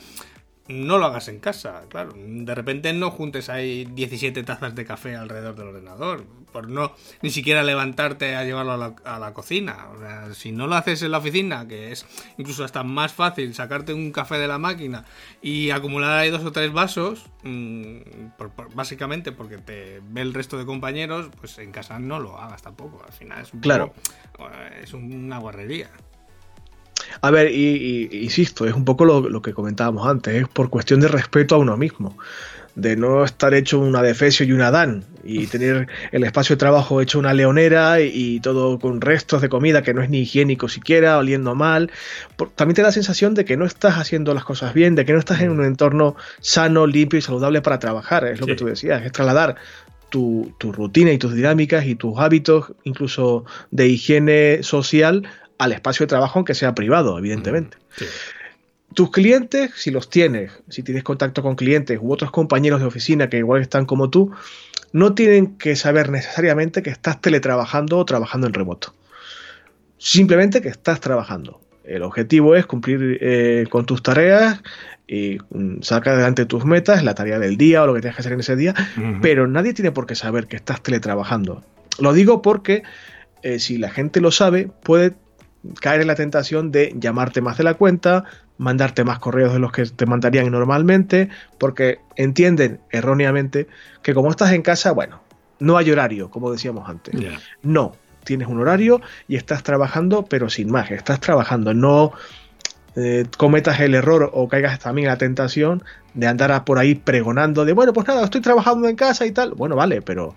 no 0.71 0.97
lo 0.97 1.05
hagas 1.05 1.27
en 1.27 1.39
casa, 1.39 1.83
claro. 1.89 2.13
De 2.15 2.55
repente 2.55 2.93
no 2.93 3.11
juntes 3.11 3.49
ahí 3.49 3.85
17 3.85 4.43
tazas 4.43 4.75
de 4.75 4.85
café 4.85 5.15
alrededor 5.15 5.55
del 5.55 5.67
ordenador, 5.67 6.25
por 6.51 6.69
no 6.69 6.93
ni 7.21 7.29
siquiera 7.29 7.63
levantarte 7.63 8.35
a 8.35 8.43
llevarlo 8.43 8.95
a 9.03 9.19
la, 9.19 9.33
cocina. 9.33 9.87
O 9.95 9.99
sea, 9.99 10.33
si 10.33 10.51
no 10.51 10.67
lo 10.67 10.75
haces 10.75 11.01
en 11.03 11.11
la 11.11 11.19
oficina, 11.19 11.67
que 11.67 11.91
es 11.91 12.05
incluso 12.37 12.63
hasta 12.63 12.83
más 12.83 13.13
fácil 13.13 13.53
sacarte 13.53 13.93
un 13.93 14.11
café 14.11 14.37
de 14.37 14.47
la 14.47 14.57
máquina 14.57 15.05
y 15.41 15.71
acumular 15.71 16.17
ahí 16.17 16.29
dos 16.29 16.43
o 16.43 16.51
tres 16.51 16.71
vasos, 16.71 17.25
mm, 17.43 17.97
básicamente 18.73 19.31
porque 19.31 19.57
te 19.57 20.01
ve 20.03 20.21
el 20.21 20.33
resto 20.33 20.57
de 20.57 20.65
compañeros, 20.65 21.29
pues 21.39 21.57
en 21.59 21.71
casa 21.71 21.99
no 21.99 22.19
lo 22.19 22.37
hagas 22.39 22.61
tampoco. 22.61 23.03
Al 23.05 23.13
final 23.13 23.41
es 23.41 23.53
un 23.53 23.61
claro. 23.61 23.93
es 24.81 24.93
una 24.93 25.37
guarrería. 25.37 25.89
A 27.19 27.31
ver, 27.31 27.51
y, 27.51 28.09
insisto, 28.23 28.65
es 28.65 28.73
un 28.73 28.85
poco 28.85 29.05
lo, 29.05 29.41
que 29.41 29.53
comentábamos 29.53 30.07
antes, 30.07 30.35
es 30.35 30.47
por 30.47 30.69
cuestión 30.69 31.01
de 31.01 31.07
respeto 31.07 31.55
a 31.55 31.57
uno 31.57 31.75
mismo, 31.75 32.17
de 32.75 32.95
no 32.95 33.25
estar 33.25 33.53
hecho 33.53 33.79
una 33.79 34.01
defesio 34.01 34.45
y 34.45 34.53
una 34.53 34.71
dan, 34.71 35.03
y 35.23 35.47
tener 35.47 35.87
el 36.11 36.23
espacio 36.23 36.55
de 36.55 36.59
trabajo 36.59 37.01
hecho 37.01 37.19
una 37.19 37.33
leonera 37.33 37.99
y, 37.99 38.39
todo 38.39 38.79
con 38.79 39.01
restos 39.01 39.41
de 39.41 39.49
comida 39.49 39.81
que 39.81 39.93
no 39.93 40.01
es 40.01 40.09
ni 40.09 40.21
higiénico 40.21 40.69
siquiera, 40.69 41.17
oliendo 41.17 41.53
mal. 41.53 41.91
también 42.55 42.75
te 42.75 42.81
da 42.81 42.87
la 42.87 42.93
sensación 42.93 43.33
de 43.33 43.43
que 43.43 43.57
no 43.57 43.65
estás 43.65 43.97
haciendo 43.97 44.33
las 44.33 44.45
cosas 44.45 44.73
bien, 44.73 44.95
de 44.95 45.05
que 45.05 45.13
no 45.13 45.19
estás 45.19 45.41
en 45.41 45.51
un 45.51 45.65
entorno 45.65 46.15
sano, 46.39 46.87
limpio 46.87 47.19
y 47.19 47.21
saludable 47.21 47.61
para 47.61 47.79
trabajar, 47.79 48.25
es 48.25 48.39
lo 48.39 48.47
que 48.47 48.55
tú 48.55 48.65
decías, 48.65 49.03
es 49.03 49.11
trasladar 49.11 49.57
tu, 50.11 50.53
rutina 50.59 51.11
y 51.11 51.17
tus 51.17 51.33
dinámicas 51.33 51.85
y 51.85 51.95
tus 51.95 52.19
hábitos, 52.19 52.73
incluso 52.83 53.45
de 53.71 53.87
higiene 53.87 54.61
social, 54.61 55.23
al 55.61 55.73
espacio 55.73 56.05
de 56.05 56.07
trabajo, 56.07 56.39
aunque 56.39 56.55
sea 56.55 56.73
privado, 56.73 57.19
evidentemente. 57.19 57.77
Tus 58.95 59.11
clientes, 59.11 59.71
si 59.75 59.91
los 59.91 60.09
tienes, 60.09 60.51
si 60.69 60.81
tienes 60.81 61.03
contacto 61.03 61.43
con 61.43 61.55
clientes 61.55 61.99
u 62.01 62.11
otros 62.11 62.31
compañeros 62.31 62.79
de 62.79 62.87
oficina 62.87 63.29
que 63.29 63.37
igual 63.37 63.61
están 63.61 63.85
como 63.85 64.09
tú, 64.09 64.31
no 64.91 65.13
tienen 65.13 65.57
que 65.57 65.75
saber 65.75 66.09
necesariamente 66.09 66.81
que 66.81 66.89
estás 66.89 67.21
teletrabajando 67.21 67.99
o 67.99 68.05
trabajando 68.05 68.47
en 68.47 68.53
remoto. 68.53 68.95
Simplemente 69.99 70.61
que 70.61 70.69
estás 70.69 70.99
trabajando. 70.99 71.61
El 71.83 72.01
objetivo 72.01 72.55
es 72.55 72.65
cumplir 72.65 73.19
eh, 73.21 73.67
con 73.69 73.85
tus 73.85 74.01
tareas 74.01 74.61
y 75.07 75.37
mm, 75.51 75.83
sacar 75.83 76.15
adelante 76.15 76.47
tus 76.47 76.65
metas, 76.65 77.03
la 77.03 77.13
tarea 77.13 77.37
del 77.37 77.55
día 77.55 77.83
o 77.83 77.85
lo 77.85 77.93
que 77.93 78.01
tienes 78.01 78.15
que 78.15 78.21
hacer 78.21 78.33
en 78.33 78.39
ese 78.39 78.55
día, 78.55 78.73
pero 79.21 79.47
nadie 79.47 79.73
tiene 79.73 79.91
por 79.91 80.07
qué 80.07 80.15
saber 80.15 80.47
que 80.47 80.55
estás 80.55 80.81
teletrabajando. 80.81 81.63
Lo 81.99 82.13
digo 82.13 82.41
porque 82.41 82.81
eh, 83.43 83.59
si 83.59 83.77
la 83.77 83.91
gente 83.91 84.21
lo 84.21 84.31
sabe, 84.31 84.69
puede 84.83 85.13
caer 85.79 86.01
en 86.01 86.07
la 86.07 86.15
tentación 86.15 86.71
de 86.71 86.93
llamarte 86.97 87.41
más 87.41 87.57
de 87.57 87.63
la 87.63 87.75
cuenta, 87.75 88.25
mandarte 88.57 89.03
más 89.03 89.19
correos 89.19 89.53
de 89.53 89.59
los 89.59 89.71
que 89.71 89.85
te 89.85 90.05
mandarían 90.05 90.49
normalmente, 90.51 91.29
porque 91.57 91.99
entienden 92.15 92.79
erróneamente 92.91 93.67
que 94.01 94.13
como 94.13 94.29
estás 94.29 94.51
en 94.53 94.61
casa, 94.61 94.91
bueno, 94.91 95.21
no 95.59 95.77
hay 95.77 95.91
horario, 95.91 96.29
como 96.29 96.51
decíamos 96.51 96.89
antes. 96.89 97.15
No, 97.61 97.95
tienes 98.23 98.47
un 98.47 98.59
horario 98.59 99.01
y 99.27 99.35
estás 99.35 99.63
trabajando, 99.63 100.25
pero 100.25 100.49
sin 100.49 100.71
más, 100.71 100.91
estás 100.91 101.19
trabajando, 101.19 101.73
no 101.73 102.13
eh, 102.95 103.25
cometas 103.37 103.79
el 103.79 103.95
error 103.95 104.29
o 104.33 104.47
caigas 104.49 104.79
también 104.79 105.07
en 105.07 105.11
la 105.11 105.17
tentación 105.17 105.83
de 106.13 106.27
andar 106.27 106.65
por 106.65 106.77
ahí 106.77 106.95
pregonando 106.95 107.63
de, 107.63 107.73
bueno, 107.73 107.93
pues 107.93 108.07
nada, 108.07 108.23
estoy 108.23 108.41
trabajando 108.41 108.89
en 108.89 108.95
casa 108.95 109.25
y 109.25 109.31
tal. 109.31 109.53
Bueno, 109.53 109.75
vale, 109.75 110.01
pero 110.01 110.35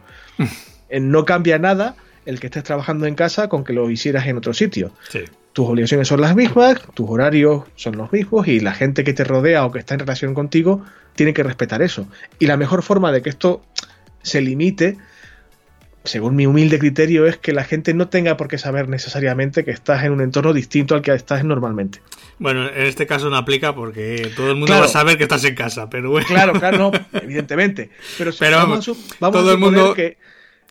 eh, 0.88 1.00
no 1.00 1.24
cambia 1.24 1.58
nada 1.58 1.96
el 2.26 2.40
que 2.40 2.46
estés 2.46 2.64
trabajando 2.64 3.06
en 3.06 3.14
casa 3.14 3.48
con 3.48 3.64
que 3.64 3.72
lo 3.72 3.90
hicieras 3.90 4.26
en 4.26 4.36
otro 4.36 4.54
sitio. 4.54 4.92
Tus 5.52 5.68
obligaciones 5.68 6.08
son 6.08 6.20
las 6.20 6.34
mismas, 6.34 6.80
tus 6.94 7.08
horarios 7.08 7.64
son 7.76 7.96
los 7.96 8.12
mismos 8.12 8.48
y 8.48 8.60
la 8.60 8.72
gente 8.72 9.04
que 9.04 9.12
te 9.12 9.24
rodea 9.24 9.64
o 9.64 9.72
que 9.72 9.78
está 9.78 9.94
en 9.94 10.00
relación 10.00 10.34
contigo 10.34 10.84
tiene 11.14 11.32
que 11.32 11.42
respetar 11.42 11.82
eso. 11.82 12.08
Y 12.38 12.46
la 12.46 12.56
mejor 12.56 12.82
forma 12.82 13.12
de 13.12 13.22
que 13.22 13.30
esto 13.30 13.62
se 14.22 14.40
limite 14.40 14.98
según 16.04 16.36
mi 16.36 16.46
humilde 16.46 16.78
criterio, 16.78 17.26
es 17.26 17.38
que 17.38 17.52
la 17.52 17.64
gente 17.64 17.94
no 17.94 18.08
tenga 18.08 18.36
por 18.36 18.48
qué 18.48 18.58
saber 18.58 18.88
necesariamente 18.88 19.64
que 19.64 19.70
estás 19.70 20.04
en 20.04 20.12
un 20.12 20.20
entorno 20.20 20.52
distinto 20.52 20.94
al 20.94 21.02
que 21.02 21.12
estás 21.12 21.44
normalmente. 21.44 22.00
Bueno, 22.38 22.68
en 22.68 22.86
este 22.86 23.06
caso 23.06 23.30
no 23.30 23.36
aplica 23.36 23.74
porque 23.74 24.30
todo 24.36 24.50
el 24.50 24.56
mundo 24.56 24.74
va 24.74 24.84
a 24.84 24.88
saber 24.88 25.16
que 25.16 25.22
estás 25.22 25.44
en 25.44 25.54
casa, 25.54 25.88
pero 25.88 26.10
bueno. 26.10 26.26
Claro, 26.26 26.52
claro, 26.52 26.78
no, 26.78 26.92
evidentemente. 27.20 27.90
Pero, 28.18 28.32
vamos, 28.38 28.90
todo 29.18 29.52
el 29.52 29.58
mundo 29.58 29.94
que 29.94 30.18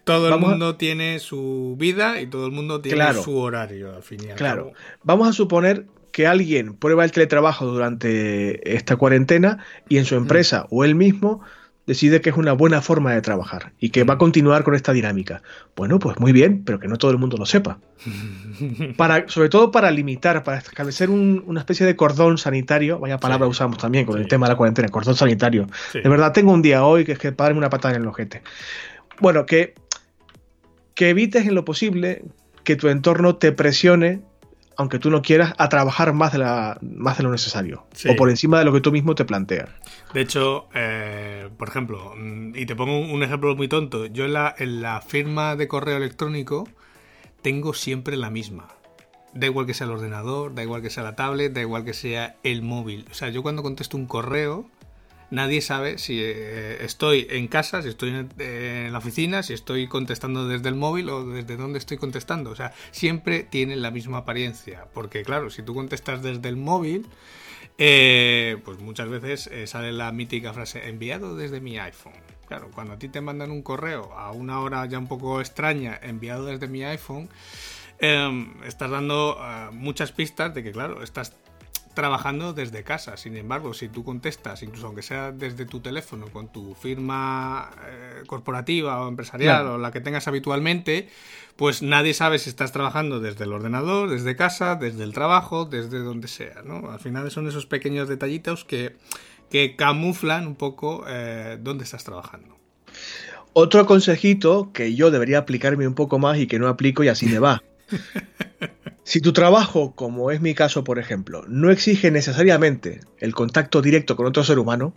todo 0.04 0.34
el 0.34 0.40
mundo 0.40 0.76
tiene 0.76 1.20
su 1.20 1.76
vida 1.78 2.22
y 2.22 2.28
todo 2.28 2.46
el 2.46 2.52
mundo 2.52 2.82
tiene 2.82 3.14
su 3.14 3.38
horario 3.38 3.96
al 3.96 4.04
final. 4.04 4.36
Claro. 4.36 4.74
Vamos 5.04 5.28
a 5.28 5.34
suponer 5.34 5.86
que 6.12 6.28
alguien 6.28 6.76
prueba 6.76 7.04
el 7.04 7.12
teletrabajo 7.12 7.66
durante 7.66 8.76
esta 8.76 8.96
cuarentena 8.96 9.64
y 9.90 9.98
en 9.98 10.06
su 10.06 10.16
empresa 10.16 10.68
o 10.70 10.84
él 10.84 10.96
mismo 10.96 11.42
decide 11.86 12.22
que 12.22 12.30
es 12.30 12.38
una 12.38 12.54
buena 12.54 12.82
forma 12.82 13.14
de 13.14 13.22
trabajar 13.22 13.74
y 13.80 13.90
que 13.90 14.04
va 14.04 14.14
a 14.14 14.18
continuar 14.18 14.64
con 14.64 14.76
esta 14.76 14.94
dinámica. 14.94 15.42
Bueno, 15.76 16.00
pues 16.00 16.20
muy 16.20 16.32
bien, 16.32 16.64
pero 16.64 16.80
que 16.80 16.88
no 16.88 16.98
todo 16.98 17.12
el 17.12 17.18
mundo 17.18 17.38
lo 17.38 17.46
sepa. 17.46 17.80
Para, 18.98 19.28
sobre 19.28 19.50
todo 19.50 19.72
para 19.72 19.92
limitar, 19.92 20.44
para 20.44 20.58
establecer 20.58 21.10
una 21.10 21.60
especie 21.60 21.86
de 21.86 21.96
cordón 21.96 22.38
sanitario, 22.38 23.00
vaya 23.00 23.18
palabra 23.18 23.48
usamos 23.48 23.78
también 23.78 24.06
con 24.06 24.20
el 24.20 24.28
tema 24.28 24.46
de 24.46 24.54
la 24.54 24.58
cuarentena, 24.58 24.88
cordón 24.90 25.16
sanitario. 25.16 25.68
De 25.94 26.08
verdad, 26.08 26.32
tengo 26.32 26.52
un 26.52 26.62
día 26.62 26.86
hoy 26.86 27.06
que 27.06 27.14
es 27.14 27.20
que 27.20 27.32
pagarme 27.32 27.58
una 27.58 27.70
patada 27.70 27.96
en 27.96 28.02
el 28.02 28.08
ojete. 28.08 28.44
Bueno, 29.20 29.46
que, 29.46 29.74
que 30.96 31.10
evites 31.10 31.46
en 31.46 31.56
lo 31.56 31.66
posible 31.66 32.24
que 32.64 32.76
tu 32.76 32.88
entorno 32.88 33.36
te 33.36 33.52
presione 33.52 34.22
aunque 34.78 35.00
tú 35.00 35.10
no 35.10 35.22
quieras, 35.22 35.54
a 35.58 35.70
trabajar 35.70 36.14
más 36.14 36.32
de, 36.32 36.40
la, 36.40 36.78
más 36.82 37.18
de 37.18 37.24
lo 37.24 37.32
necesario. 37.32 37.86
O 38.10 38.16
por 38.16 38.30
encima 38.30 38.60
de 38.60 38.66
lo 38.66 38.74
que 38.74 38.82
tú 38.82 38.92
mismo 38.92 39.16
te 39.16 39.26
planteas. 39.26 39.70
De 40.14 40.22
hecho, 40.22 40.68
eh, 40.74 41.50
por 41.58 41.70
ejemplo, 41.70 42.14
mm, 42.16 42.56
y 42.56 42.66
te 42.66 42.76
pongo 42.76 43.00
un 43.00 43.24
ejemplo 43.24 43.56
muy 43.56 43.68
tonto, 43.68 44.06
yo 44.08 44.26
en 44.26 44.34
la, 44.34 44.54
en 44.58 44.82
la 44.82 45.02
firma 45.02 45.56
de 45.56 45.68
correo 45.68 45.98
electrónico 45.98 46.68
tengo 47.42 47.74
siempre 47.74 48.18
la 48.18 48.30
misma. 48.30 48.68
Da 49.34 49.48
igual 49.48 49.66
que 49.66 49.74
sea 49.74 49.86
el 49.86 49.94
ordenador, 49.94 50.54
da 50.54 50.62
igual 50.62 50.82
que 50.82 50.92
sea 50.92 51.04
la 51.04 51.16
tablet, 51.16 51.54
da 51.54 51.62
igual 51.62 51.84
que 51.84 51.94
sea 51.94 52.36
el 52.44 52.62
móvil. 52.62 53.06
O 53.10 53.14
sea, 53.16 53.30
yo 53.30 53.42
cuando 53.42 53.64
contesto 53.64 53.98
un 53.98 54.06
correo, 54.06 54.70
nadie 55.34 55.62
sabe 55.62 55.98
si 55.98 56.22
eh, 56.22 56.78
estoy 56.86 57.28
en 57.30 57.48
casa, 57.48 57.82
si 57.82 57.90
estoy 57.90 58.28
en, 58.38 58.94
la 58.94 59.00
oficina, 59.00 59.42
si 59.42 59.54
estoy 59.54 59.88
contestando 59.88 60.48
desde 60.48 60.70
el 60.70 60.76
móvil 60.76 61.10
o 61.10 61.26
desde 61.26 61.58
dónde 61.58 61.80
estoy 61.80 61.98
contestando. 61.98 62.52
O 62.52 62.56
sea, 62.56 62.72
siempre 62.92 63.42
tienen 63.42 63.82
la 63.82 63.90
misma 63.90 64.20
apariencia. 64.20 64.86
Porque 64.94 65.24
claro, 65.24 65.50
si 65.50 65.64
tú 65.64 65.74
contestas 65.74 66.22
desde 66.22 66.48
el 66.50 66.56
móvil, 66.56 67.08
eh, 67.80 68.58
pues 68.64 68.78
muchas 68.80 69.10
veces 69.10 69.48
eh, 69.48 69.66
sale 69.66 69.92
la 69.92 70.12
mítica 70.12 70.54
frase 70.54 70.88
enviado 70.88 71.36
desde 71.36 71.60
mi 71.60 71.80
iPhone. 71.80 72.14
Claro, 72.48 72.70
cuando 72.72 72.94
a 72.94 73.00
ti 73.00 73.10
te 73.10 73.20
mandan 73.20 73.50
un 73.50 73.64
correo 73.64 74.14
a 74.14 74.32
una 74.32 74.60
hora 74.60 74.86
ya 74.86 75.00
un 75.00 75.08
poco 75.08 75.42
extraña, 75.42 76.00
enviado 76.04 76.46
desde 76.46 76.68
mi 76.68 76.84
iPhone, 76.84 77.30
estás 78.66 78.92
dando 78.92 79.40
muchas 79.72 80.12
pistas 80.12 80.54
de 80.54 80.62
que, 80.62 80.74
claro, 80.74 81.02
estás 81.04 81.38
trabajando 81.94 82.54
desde 82.54 82.84
casa. 82.84 83.18
Sin 83.18 83.36
embargo, 83.38 83.74
si 83.74 83.90
tú 83.90 84.04
contestas, 84.04 84.64
incluso 84.64 84.88
aunque 84.88 85.02
sea 85.02 85.32
desde 85.32 85.66
tu 85.66 85.80
teléfono, 85.80 86.28
con 86.28 86.52
tu 86.52 86.76
firma 86.76 87.72
eh, 87.88 88.24
corporativa 88.28 89.02
o 89.02 89.08
empresarial 89.08 89.68
o 89.68 89.78
la 89.78 89.92
que 89.92 90.02
tengas 90.02 90.28
habitualmente, 90.28 91.10
pues 91.56 91.82
nadie 91.82 92.14
sabe 92.14 92.40
si 92.40 92.50
estás 92.50 92.72
trabajando 92.72 93.20
desde 93.20 93.44
el 93.46 93.54
ordenador, 93.54 94.10
desde 94.10 94.36
casa, 94.36 94.76
desde 94.76 95.04
el 95.04 95.14
trabajo, 95.14 95.66
desde 95.66 96.00
donde 96.00 96.28
sea. 96.28 96.62
¿no? 96.64 96.92
Al 96.92 97.00
final 97.00 97.30
son 97.32 97.48
esos 97.48 97.66
pequeños 97.66 98.08
detallitos 98.10 98.66
que, 98.66 98.96
que 99.50 99.76
camuflan 99.76 100.48
un 100.48 100.56
poco 100.56 101.06
eh, 101.08 101.58
dónde 101.62 101.84
estás 101.84 102.04
trabajando. 102.04 102.58
Otro 103.54 103.86
consejito 103.86 104.72
que 104.74 104.96
yo 104.96 105.12
debería 105.12 105.38
aplicarme 105.38 105.88
un 105.88 105.94
poco 105.94 106.18
más 106.18 106.40
y 106.40 106.48
que 106.48 106.58
no 106.58 106.68
aplico 106.68 107.04
y 107.04 107.08
así 107.08 107.28
me 107.28 107.38
va. 107.38 107.62
Si 109.04 109.20
tu 109.20 109.34
trabajo, 109.34 109.94
como 109.96 110.32
es 110.32 110.40
mi 110.40 110.54
caso, 110.54 110.84
por 110.84 110.98
ejemplo, 110.98 111.44
no 111.48 111.70
exige 111.72 112.10
necesariamente 112.10 113.02
el 113.20 113.34
contacto 113.34 113.82
directo 113.82 114.16
con 114.16 114.26
otro 114.26 114.44
ser 114.44 114.60
humano, 114.60 114.94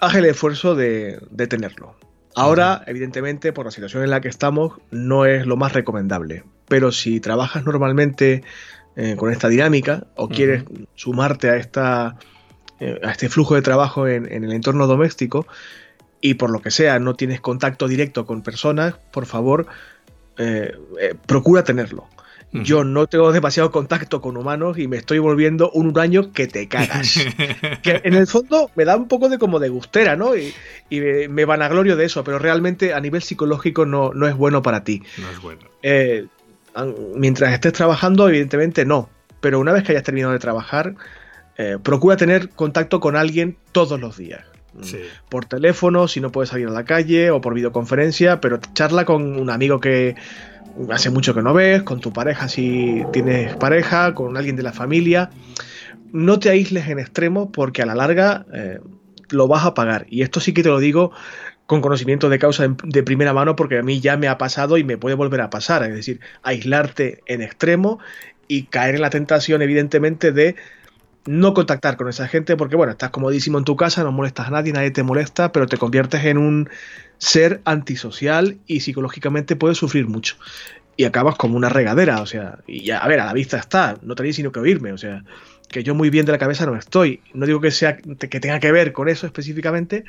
haz 0.00 0.14
el 0.16 0.24
esfuerzo 0.24 0.74
de, 0.74 1.20
tenerlo. 1.48 1.94
Ahora, 2.34 2.82
evidentemente, 2.86 3.52
por 3.52 3.66
la 3.66 3.70
situación 3.70 4.02
en 4.02 4.10
la 4.10 4.20
que 4.20 4.28
estamos, 4.28 4.72
no 4.90 5.24
es 5.24 5.46
lo 5.46 5.56
más 5.56 5.72
recomendable. 5.72 6.42
Pero 6.66 6.90
si 6.90 7.20
trabajas 7.20 7.64
normalmente 7.64 8.42
eh, 8.96 9.14
con 9.16 9.30
esta 9.30 9.48
dinámica 9.48 10.08
o 10.16 10.28
quieres 10.28 10.64
sumarte 10.96 11.50
a, 11.50 11.56
esta, 11.56 12.16
eh, 12.80 12.98
a 13.04 13.12
este 13.12 13.28
flujo 13.28 13.54
de 13.54 13.62
trabajo 13.62 14.08
en, 14.08 14.26
el 14.26 14.52
entorno 14.52 14.88
doméstico 14.88 15.46
y 16.20 16.34
por 16.34 16.50
lo 16.50 16.60
que 16.60 16.72
sea 16.72 16.98
no 16.98 17.14
tienes 17.14 17.40
contacto 17.40 17.86
directo 17.86 18.26
con 18.26 18.42
personas, 18.42 18.94
por 19.12 19.26
favor, 19.26 19.66
eh, 20.38 20.74
procura 21.26 21.62
tenerlo. 21.62 22.08
Yo 22.62 22.84
no 22.84 23.08
tengo 23.08 23.32
demasiado 23.32 23.72
contacto 23.72 24.20
con 24.20 24.36
humanos 24.36 24.78
y 24.78 24.86
me 24.86 24.96
estoy 24.96 25.18
volviendo 25.18 25.72
un 25.72 25.88
huraño 25.88 26.32
que 26.32 26.46
te 26.46 26.68
cagas. 26.68 27.18
que 27.82 28.00
en 28.04 28.14
el 28.14 28.28
fondo 28.28 28.70
me 28.76 28.84
da 28.84 28.96
un 28.96 29.08
poco 29.08 29.28
de 29.28 29.38
como 29.38 29.58
de 29.58 29.68
gustera, 29.68 30.14
¿no? 30.14 30.36
Y, 30.36 30.54
me 31.28 31.44
vanaglorio 31.44 31.96
de 31.96 32.04
eso, 32.04 32.22
pero 32.22 32.38
realmente 32.38 32.94
a 32.94 33.00
nivel 33.00 33.22
psicológico 33.22 33.86
no, 33.86 34.12
no 34.14 34.28
es 34.28 34.36
bueno 34.36 34.62
para 34.62 34.84
ti. 34.84 35.02
No 35.18 35.30
es 35.30 35.40
bueno. 35.40 35.62
Eh, 35.82 36.26
mientras 37.16 37.52
estés 37.52 37.72
trabajando, 37.72 38.28
evidentemente 38.28 38.84
no. 38.84 39.10
Pero 39.40 39.58
una 39.58 39.72
vez 39.72 39.82
que 39.82 39.92
hayas 39.92 40.04
terminado 40.04 40.32
de 40.32 40.38
trabajar, 40.38 40.94
eh, 41.58 41.78
procura 41.82 42.16
tener 42.16 42.50
contacto 42.50 43.00
con 43.00 43.16
alguien 43.16 43.56
todos 43.72 44.00
los 44.00 44.16
días. 44.16 44.44
Por 45.28 45.44
teléfono, 45.46 46.08
si 46.08 46.20
no 46.20 46.30
puedes 46.32 46.50
salir 46.50 46.68
a 46.68 46.70
la 46.70 46.84
calle, 46.84 47.30
o 47.30 47.40
por 47.40 47.54
videoconferencia, 47.54 48.40
pero 48.40 48.58
charla 48.74 49.04
con 49.04 49.38
un 49.38 49.50
amigo 49.50 49.80
que 49.80 50.16
hace 50.90 51.10
mucho 51.10 51.34
que 51.34 51.42
no 51.42 51.54
ves, 51.54 51.82
con 51.82 52.00
tu 52.00 52.12
pareja 52.12 52.48
si 52.48 53.04
tienes 53.12 53.54
pareja, 53.56 54.14
con 54.14 54.36
alguien 54.36 54.56
de 54.56 54.62
la 54.62 54.72
familia. 54.72 55.30
No 56.12 56.38
te 56.38 56.50
aísles 56.50 56.88
en 56.88 56.98
extremo 56.98 57.50
porque 57.50 57.82
a 57.82 57.86
la 57.86 57.94
larga 57.94 58.46
eh, 58.52 58.80
lo 59.30 59.48
vas 59.48 59.64
a 59.64 59.74
pagar. 59.74 60.06
Y 60.08 60.22
esto 60.22 60.40
sí 60.40 60.52
que 60.52 60.62
te 60.62 60.68
lo 60.68 60.78
digo 60.78 61.12
con 61.66 61.80
conocimiento 61.80 62.28
de 62.28 62.38
causa 62.38 62.66
de 62.82 63.02
primera 63.02 63.32
mano 63.32 63.56
porque 63.56 63.78
a 63.78 63.82
mí 63.82 64.00
ya 64.00 64.16
me 64.16 64.28
ha 64.28 64.36
pasado 64.36 64.76
y 64.76 64.84
me 64.84 64.98
puede 64.98 65.16
volver 65.16 65.40
a 65.40 65.50
pasar. 65.50 65.82
Es 65.84 65.94
decir, 65.94 66.20
aislarte 66.42 67.22
en 67.26 67.42
extremo 67.42 67.98
y 68.48 68.64
caer 68.64 68.96
en 68.96 69.00
la 69.00 69.10
tentación 69.10 69.62
evidentemente 69.62 70.32
de 70.32 70.56
no 71.26 71.54
contactar 71.54 71.96
con 71.96 72.08
esa 72.08 72.28
gente 72.28 72.56
porque 72.56 72.76
bueno, 72.76 72.92
estás 72.92 73.10
comodísimo 73.10 73.58
en 73.58 73.64
tu 73.64 73.76
casa, 73.76 74.02
no 74.02 74.12
molestas 74.12 74.48
a 74.48 74.50
nadie, 74.50 74.72
nadie 74.72 74.90
te 74.90 75.02
molesta, 75.02 75.52
pero 75.52 75.66
te 75.66 75.76
conviertes 75.76 76.24
en 76.24 76.38
un 76.38 76.68
ser 77.18 77.60
antisocial 77.64 78.58
y 78.66 78.80
psicológicamente 78.80 79.56
puedes 79.56 79.78
sufrir 79.78 80.06
mucho. 80.06 80.36
Y 80.96 81.04
acabas 81.04 81.36
como 81.36 81.56
una 81.56 81.68
regadera, 81.68 82.20
o 82.20 82.26
sea, 82.26 82.58
y 82.66 82.84
ya, 82.84 82.98
a 82.98 83.08
ver, 83.08 83.20
a 83.20 83.26
la 83.26 83.32
vista 83.32 83.58
está, 83.58 83.96
no 84.02 84.14
tenéis 84.14 84.36
sino 84.36 84.52
que 84.52 84.60
oírme, 84.60 84.92
o 84.92 84.98
sea, 84.98 85.24
que 85.68 85.82
yo 85.82 85.94
muy 85.94 86.10
bien 86.10 86.24
de 86.24 86.32
la 86.32 86.38
cabeza 86.38 86.66
no 86.66 86.76
estoy. 86.76 87.20
No 87.32 87.46
digo 87.46 87.60
que 87.60 87.70
sea 87.70 87.96
que 87.96 88.40
tenga 88.40 88.60
que 88.60 88.70
ver 88.70 88.92
con 88.92 89.08
eso 89.08 89.26
específicamente, 89.26 90.04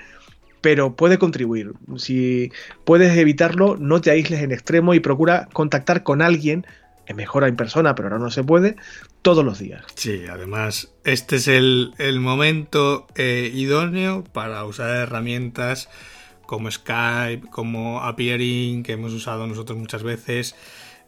pero 0.61 0.95
puede 0.95 1.17
contribuir. 1.17 1.73
Si 1.97 2.51
puedes 2.83 3.17
evitarlo, 3.17 3.77
no 3.77 4.01
te 4.01 4.11
aísles 4.11 4.41
en 4.41 4.51
extremo 4.51 4.93
y 4.93 4.99
procura 4.99 5.47
contactar 5.53 6.03
con 6.03 6.21
alguien, 6.21 6.65
es 7.05 7.15
mejor 7.15 7.43
en 7.43 7.55
persona, 7.55 7.95
pero 7.95 8.07
ahora 8.07 8.19
no 8.19 8.31
se 8.31 8.43
puede, 8.43 8.75
todos 9.21 9.45
los 9.45 9.59
días. 9.59 9.83
Sí, 9.95 10.25
además, 10.29 10.93
este 11.03 11.37
es 11.37 11.47
el, 11.47 11.93
momento 12.19 13.07
eh, 13.15 13.51
idóneo 13.53 14.23
para 14.23 14.63
usar 14.65 14.89
herramientas 14.95 15.89
como 16.45 16.69
Skype, 16.69 17.47
como 17.49 18.01
Appearing, 18.01 18.83
que 18.83 18.93
hemos 18.93 19.13
usado 19.13 19.47
nosotros 19.47 19.77
muchas 19.77 20.03
veces, 20.03 20.55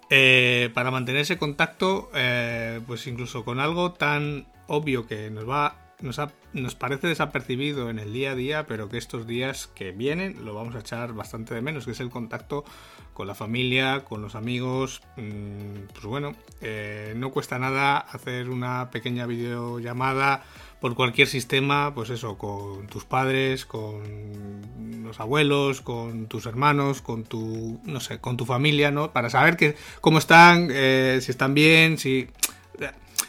eh, 0.10 0.70
para 0.74 0.90
mantener 0.92 1.22
ese 1.22 1.38
contacto, 1.38 2.10
eh, 2.16 2.80
pues 2.88 3.06
incluso 3.08 3.44
con 3.44 3.60
algo 3.60 3.94
tan 3.94 4.48
obvio 4.68 5.06
que 5.06 5.30
nos 5.30 5.48
va 5.48 5.88
nos, 6.02 6.20
nos, 6.58 6.76
parece 6.76 7.08
desapercibido 7.08 7.90
en 7.90 8.00
el 8.00 8.14
día 8.14 8.32
a 8.32 8.36
día, 8.36 8.66
pero 8.68 8.90
que 8.90 8.98
estos 8.98 9.28
días 9.28 9.68
que 9.76 9.92
vienen 9.92 10.46
lo 10.46 10.54
vamos 10.54 10.76
a 10.76 10.80
echar 10.80 11.14
bastante 11.14 11.54
de 11.54 11.62
menos, 11.62 11.86
que 11.86 11.92
es 11.92 12.00
el 12.00 12.10
contacto 12.10 12.66
con 13.14 13.28
la 13.28 13.36
familia, 13.36 14.04
con 14.06 14.22
los 14.22 14.36
amigos. 14.36 15.02
Mm, 15.16 15.88
pues 15.94 16.06
bueno, 16.06 16.36
eh, 16.62 17.14
no 17.16 17.32
cuesta 17.32 17.58
nada 17.58 17.98
hacer 17.98 18.50
una 18.50 18.92
pequeña 18.92 19.26
videollamada 19.26 20.44
por 20.80 20.96
cualquier 20.96 21.28
sistema, 21.28 21.94
pues 21.96 22.10
eso, 22.10 22.38
con 22.38 22.88
tus 22.88 23.06
padres, 23.06 23.66
con 23.66 25.04
los 25.04 25.20
abuelos, 25.20 25.82
con 25.82 26.28
tus 26.28 26.46
hermanos, 26.46 27.02
con 27.02 27.24
tu, 27.24 27.80
no 27.86 28.00
sé, 28.00 28.20
con 28.20 28.38
tu 28.38 28.46
familia, 28.46 28.92
¿no? 28.92 29.12
Para 29.12 29.30
saber 29.30 29.58
que, 29.58 29.76
cómo 30.02 30.20
están, 30.20 30.70
eh, 30.72 31.20
si 31.22 31.32
están 31.32 31.54
bien, 31.54 31.98
si 31.98 32.28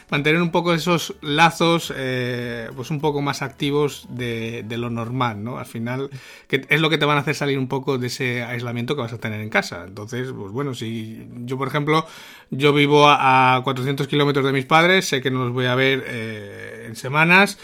mantener 0.09 0.41
un 0.41 0.51
poco 0.51 0.73
esos 0.73 1.15
lazos 1.21 1.93
eh, 1.95 2.69
pues 2.75 2.91
un 2.91 2.99
poco 2.99 3.21
más 3.21 3.41
activos 3.41 4.07
de, 4.09 4.65
lo 4.69 4.89
normal, 4.89 5.43
¿no? 5.43 5.57
Al 5.57 5.65
final, 5.65 6.09
que 6.47 6.65
es 6.69 6.81
lo 6.81 6.89
que 6.89 6.97
te 6.97 7.05
van 7.05 7.17
a 7.17 7.21
hacer 7.21 7.35
salir 7.35 7.59
un 7.59 7.67
poco 7.67 7.97
de 7.97 8.07
ese 8.07 8.43
aislamiento 8.43 8.95
que 8.95 9.01
vas 9.01 9.13
a 9.13 9.19
tener 9.19 9.41
en 9.41 9.49
casa. 9.49 9.85
Entonces, 9.87 10.31
pues 10.31 10.51
bueno, 10.51 10.73
si 10.73 11.27
yo, 11.45 11.57
por 11.57 11.67
ejemplo, 11.67 12.05
yo 12.49 12.73
vivo 12.73 13.07
a, 13.07 13.61
400 13.63 14.07
kilómetros 14.07 14.45
de 14.45 14.53
mis 14.53 14.65
padres, 14.65 15.05
sé 15.05 15.21
que 15.21 15.31
no 15.31 15.45
los 15.45 15.53
voy 15.53 15.65
a 15.65 15.75
ver 15.75 16.03
eh, 16.07 16.85
en 16.87 16.95
semanas 16.95 17.59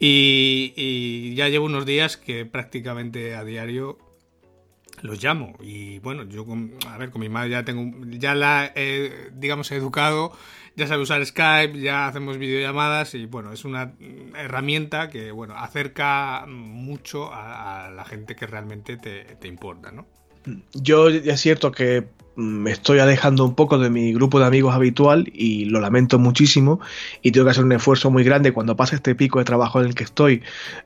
y, 0.00 1.34
ya 1.34 1.48
llevo 1.48 1.66
unos 1.66 1.84
días 1.84 2.16
que 2.16 2.46
prácticamente 2.46 3.34
a 3.34 3.44
diario 3.44 3.98
los 5.02 5.22
llamo 5.22 5.56
y 5.62 5.98
bueno 6.00 6.24
yo 6.24 6.44
a 6.86 6.98
ver 6.98 7.10
con 7.10 7.22
mi 7.22 7.30
madre 7.30 7.50
ya 7.50 7.64
tengo 7.64 7.90
ya 8.06 8.34
la 8.34 8.70
he, 8.74 9.30
digamos 9.32 9.70
educado 9.72 10.32
ya 10.76 10.86
sabe 10.86 11.02
usar 11.02 11.24
Skype, 11.24 11.78
ya 11.78 12.06
hacemos 12.06 12.38
videollamadas 12.38 13.14
y 13.14 13.26
bueno, 13.26 13.52
es 13.52 13.64
una 13.64 13.92
herramienta 14.36 15.08
que 15.10 15.30
bueno, 15.32 15.54
acerca 15.56 16.44
mucho 16.46 17.30
a, 17.32 17.90
la 17.94 18.04
gente 18.04 18.36
que 18.36 18.46
realmente 18.46 18.96
te, 18.96 19.48
importa, 19.48 19.90
¿no? 19.92 20.06
Yo 20.72 21.08
es 21.08 21.40
cierto 21.40 21.70
que 21.70 22.06
me 22.36 22.70
estoy 22.70 22.98
alejando 22.98 23.44
un 23.44 23.54
poco 23.54 23.78
de 23.78 23.90
mi 23.90 24.12
grupo 24.14 24.40
de 24.40 24.46
amigos 24.46 24.74
habitual 24.74 25.30
y 25.34 25.66
lo 25.66 25.80
lamento 25.80 26.18
muchísimo 26.18 26.80
y 27.20 27.32
tengo 27.32 27.44
que 27.44 27.50
hacer 27.50 27.64
un 27.64 27.72
esfuerzo 27.72 28.10
muy 28.10 28.24
grande 28.24 28.52
cuando 28.52 28.76
pase 28.76 28.96
este 28.96 29.14
pico 29.14 29.38
de 29.38 29.44
trabajo 29.44 29.80
en 29.80 29.86
el 29.86 29.94
que 29.94 30.04
estoy 30.04 30.42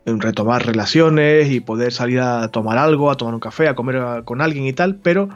en 0.06 0.20
retomar 0.20 0.66
relaciones 0.66 1.50
y 1.50 1.60
poder 1.60 1.92
salir 1.92 2.20
a 2.20 2.48
tomar 2.48 2.78
algo, 2.78 3.10
a 3.10 3.16
tomar 3.16 3.34
un 3.34 3.40
café, 3.40 3.68
a 3.68 3.74
comer 3.74 4.24
con 4.24 4.40
alguien 4.40 4.66
y 4.66 4.72
tal, 4.72 4.96
pero 4.96 5.28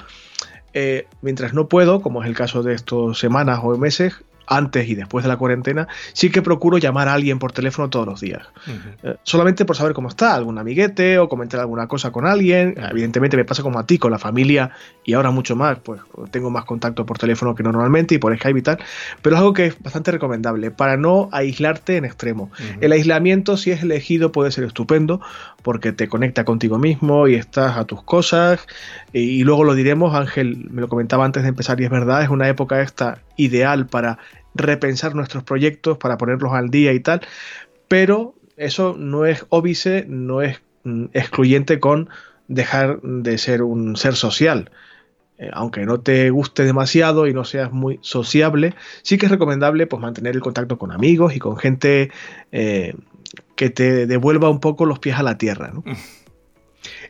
eh, 0.74 1.07
mientras 1.22 1.55
no 1.55 1.68
puedo, 1.68 2.01
como 2.01 2.22
es 2.22 2.28
el 2.28 2.34
caso 2.34 2.62
de 2.62 2.74
estas 2.74 3.18
semanas 3.18 3.61
o 3.62 3.76
meses, 3.76 4.24
antes 4.49 4.88
y 4.88 4.94
después 4.94 5.24
de 5.24 5.28
la 5.28 5.36
cuarentena, 5.36 5.88
sí 6.12 6.30
que 6.30 6.42
procuro 6.42 6.78
llamar 6.78 7.09
a 7.09 7.14
alguien 7.14 7.38
por 7.38 7.53
teléfono 7.53 7.90
todos 7.90 8.07
los 8.07 8.20
días. 8.20 8.42
Eh, 9.03 9.16
solamente 9.22 9.64
por 9.64 9.76
saber 9.76 9.92
cómo 9.92 10.09
está, 10.09 10.34
algún 10.34 10.59
amiguete 10.59 11.18
o 11.18 11.28
comentar 11.28 11.61
alguna 11.61 11.86
cosa 11.86 12.11
con 12.11 12.26
alguien. 12.26 12.74
Evidentemente 12.90 13.36
me 13.36 13.44
pasa 13.44 13.62
como 13.62 13.78
a 13.78 13.86
ti, 13.86 13.99
con 13.99 14.11
la 14.11 14.18
familia 14.18 14.70
y 15.05 15.14
ahora 15.14 15.30
mucho 15.30 15.57
más, 15.57 15.78
pues 15.78 16.01
tengo 16.30 16.51
más 16.51 16.64
contacto 16.64 17.07
por 17.07 17.18
teléfono 17.18 17.55
que 17.55 17.62
normalmente 17.62 18.14
y 18.14 18.18
por 18.18 18.36
Skype 18.36 18.59
y 18.59 18.62
tal, 18.62 18.78
pero 19.22 19.36
es 19.36 19.40
algo 19.40 19.53
que 19.53 19.66
es 19.66 19.82
bastante 19.82 20.11
recomendable 20.11 20.70
para 20.70 20.96
no 20.96 21.28
aislarte 21.32 21.96
en 21.96 22.05
extremo. 22.05 22.51
El 22.80 22.92
aislamiento, 22.92 23.57
si 23.57 23.70
es 23.70 23.82
elegido, 23.82 24.32
puede 24.32 24.51
ser 24.51 24.64
estupendo 24.64 25.20
porque 25.62 25.92
te 25.92 26.09
conecta 26.09 26.44
contigo 26.44 26.78
mismo 26.78 27.28
y 27.28 27.34
estás 27.34 27.76
a 27.76 27.84
tus 27.84 28.02
cosas. 28.02 28.66
Y, 29.12 29.42
luego 29.44 29.64
lo 29.64 29.74
diremos, 29.74 30.14
Ángel 30.14 30.68
me 30.70 30.80
lo 30.80 30.88
comentaba 30.88 31.24
antes 31.24 31.42
de 31.42 31.50
empezar 31.50 31.80
y 31.80 31.84
es 31.84 31.90
verdad, 31.90 32.22
es 32.22 32.28
una 32.28 32.48
época 32.48 32.80
esta 32.80 33.22
ideal 33.36 33.86
para 33.86 34.18
repensar 34.54 35.14
nuestros 35.14 35.44
proyectos, 35.44 35.98
para 35.98 36.18
ponerlos 36.18 36.52
al 36.52 36.70
día 36.70 36.92
y 36.92 37.00
tal, 37.00 37.20
pero 37.86 38.34
eso 38.56 38.96
no 38.98 39.24
es 39.24 39.46
óbice, 39.50 40.04
no 40.09 40.42
es 40.42 40.61
mm, 40.84 41.06
excluyente 41.12 41.80
con 41.80 42.09
dejar 42.48 43.00
de 43.02 43.38
ser 43.38 43.62
un 43.62 43.96
ser 43.96 44.14
social. 44.14 44.70
Eh, 45.38 45.50
aunque 45.52 45.86
no 45.86 46.00
te 46.00 46.30
guste 46.30 46.64
demasiado 46.64 47.28
y 47.28 47.32
no 47.32 47.44
seas 47.44 47.70
muy 47.70 48.00
sociable, 48.02 48.74
sí 49.02 49.18
que 49.18 49.26
es 49.26 49.30
recomendable 49.30 49.86
pues, 49.86 50.02
mantener 50.02 50.34
el 50.34 50.40
contacto 50.40 50.78
con 50.78 50.90
amigos 50.90 51.36
y 51.36 51.38
con 51.38 51.56
gente 51.56 52.11
eh, 52.50 52.94
que 53.57 53.70
te 53.70 54.07
devuelva 54.07 54.49
un 54.49 54.61
poco 54.61 54.87
los 54.87 54.99
pies 54.99 55.16
a 55.16 55.22
la 55.22 55.39
tierra. 55.39 55.72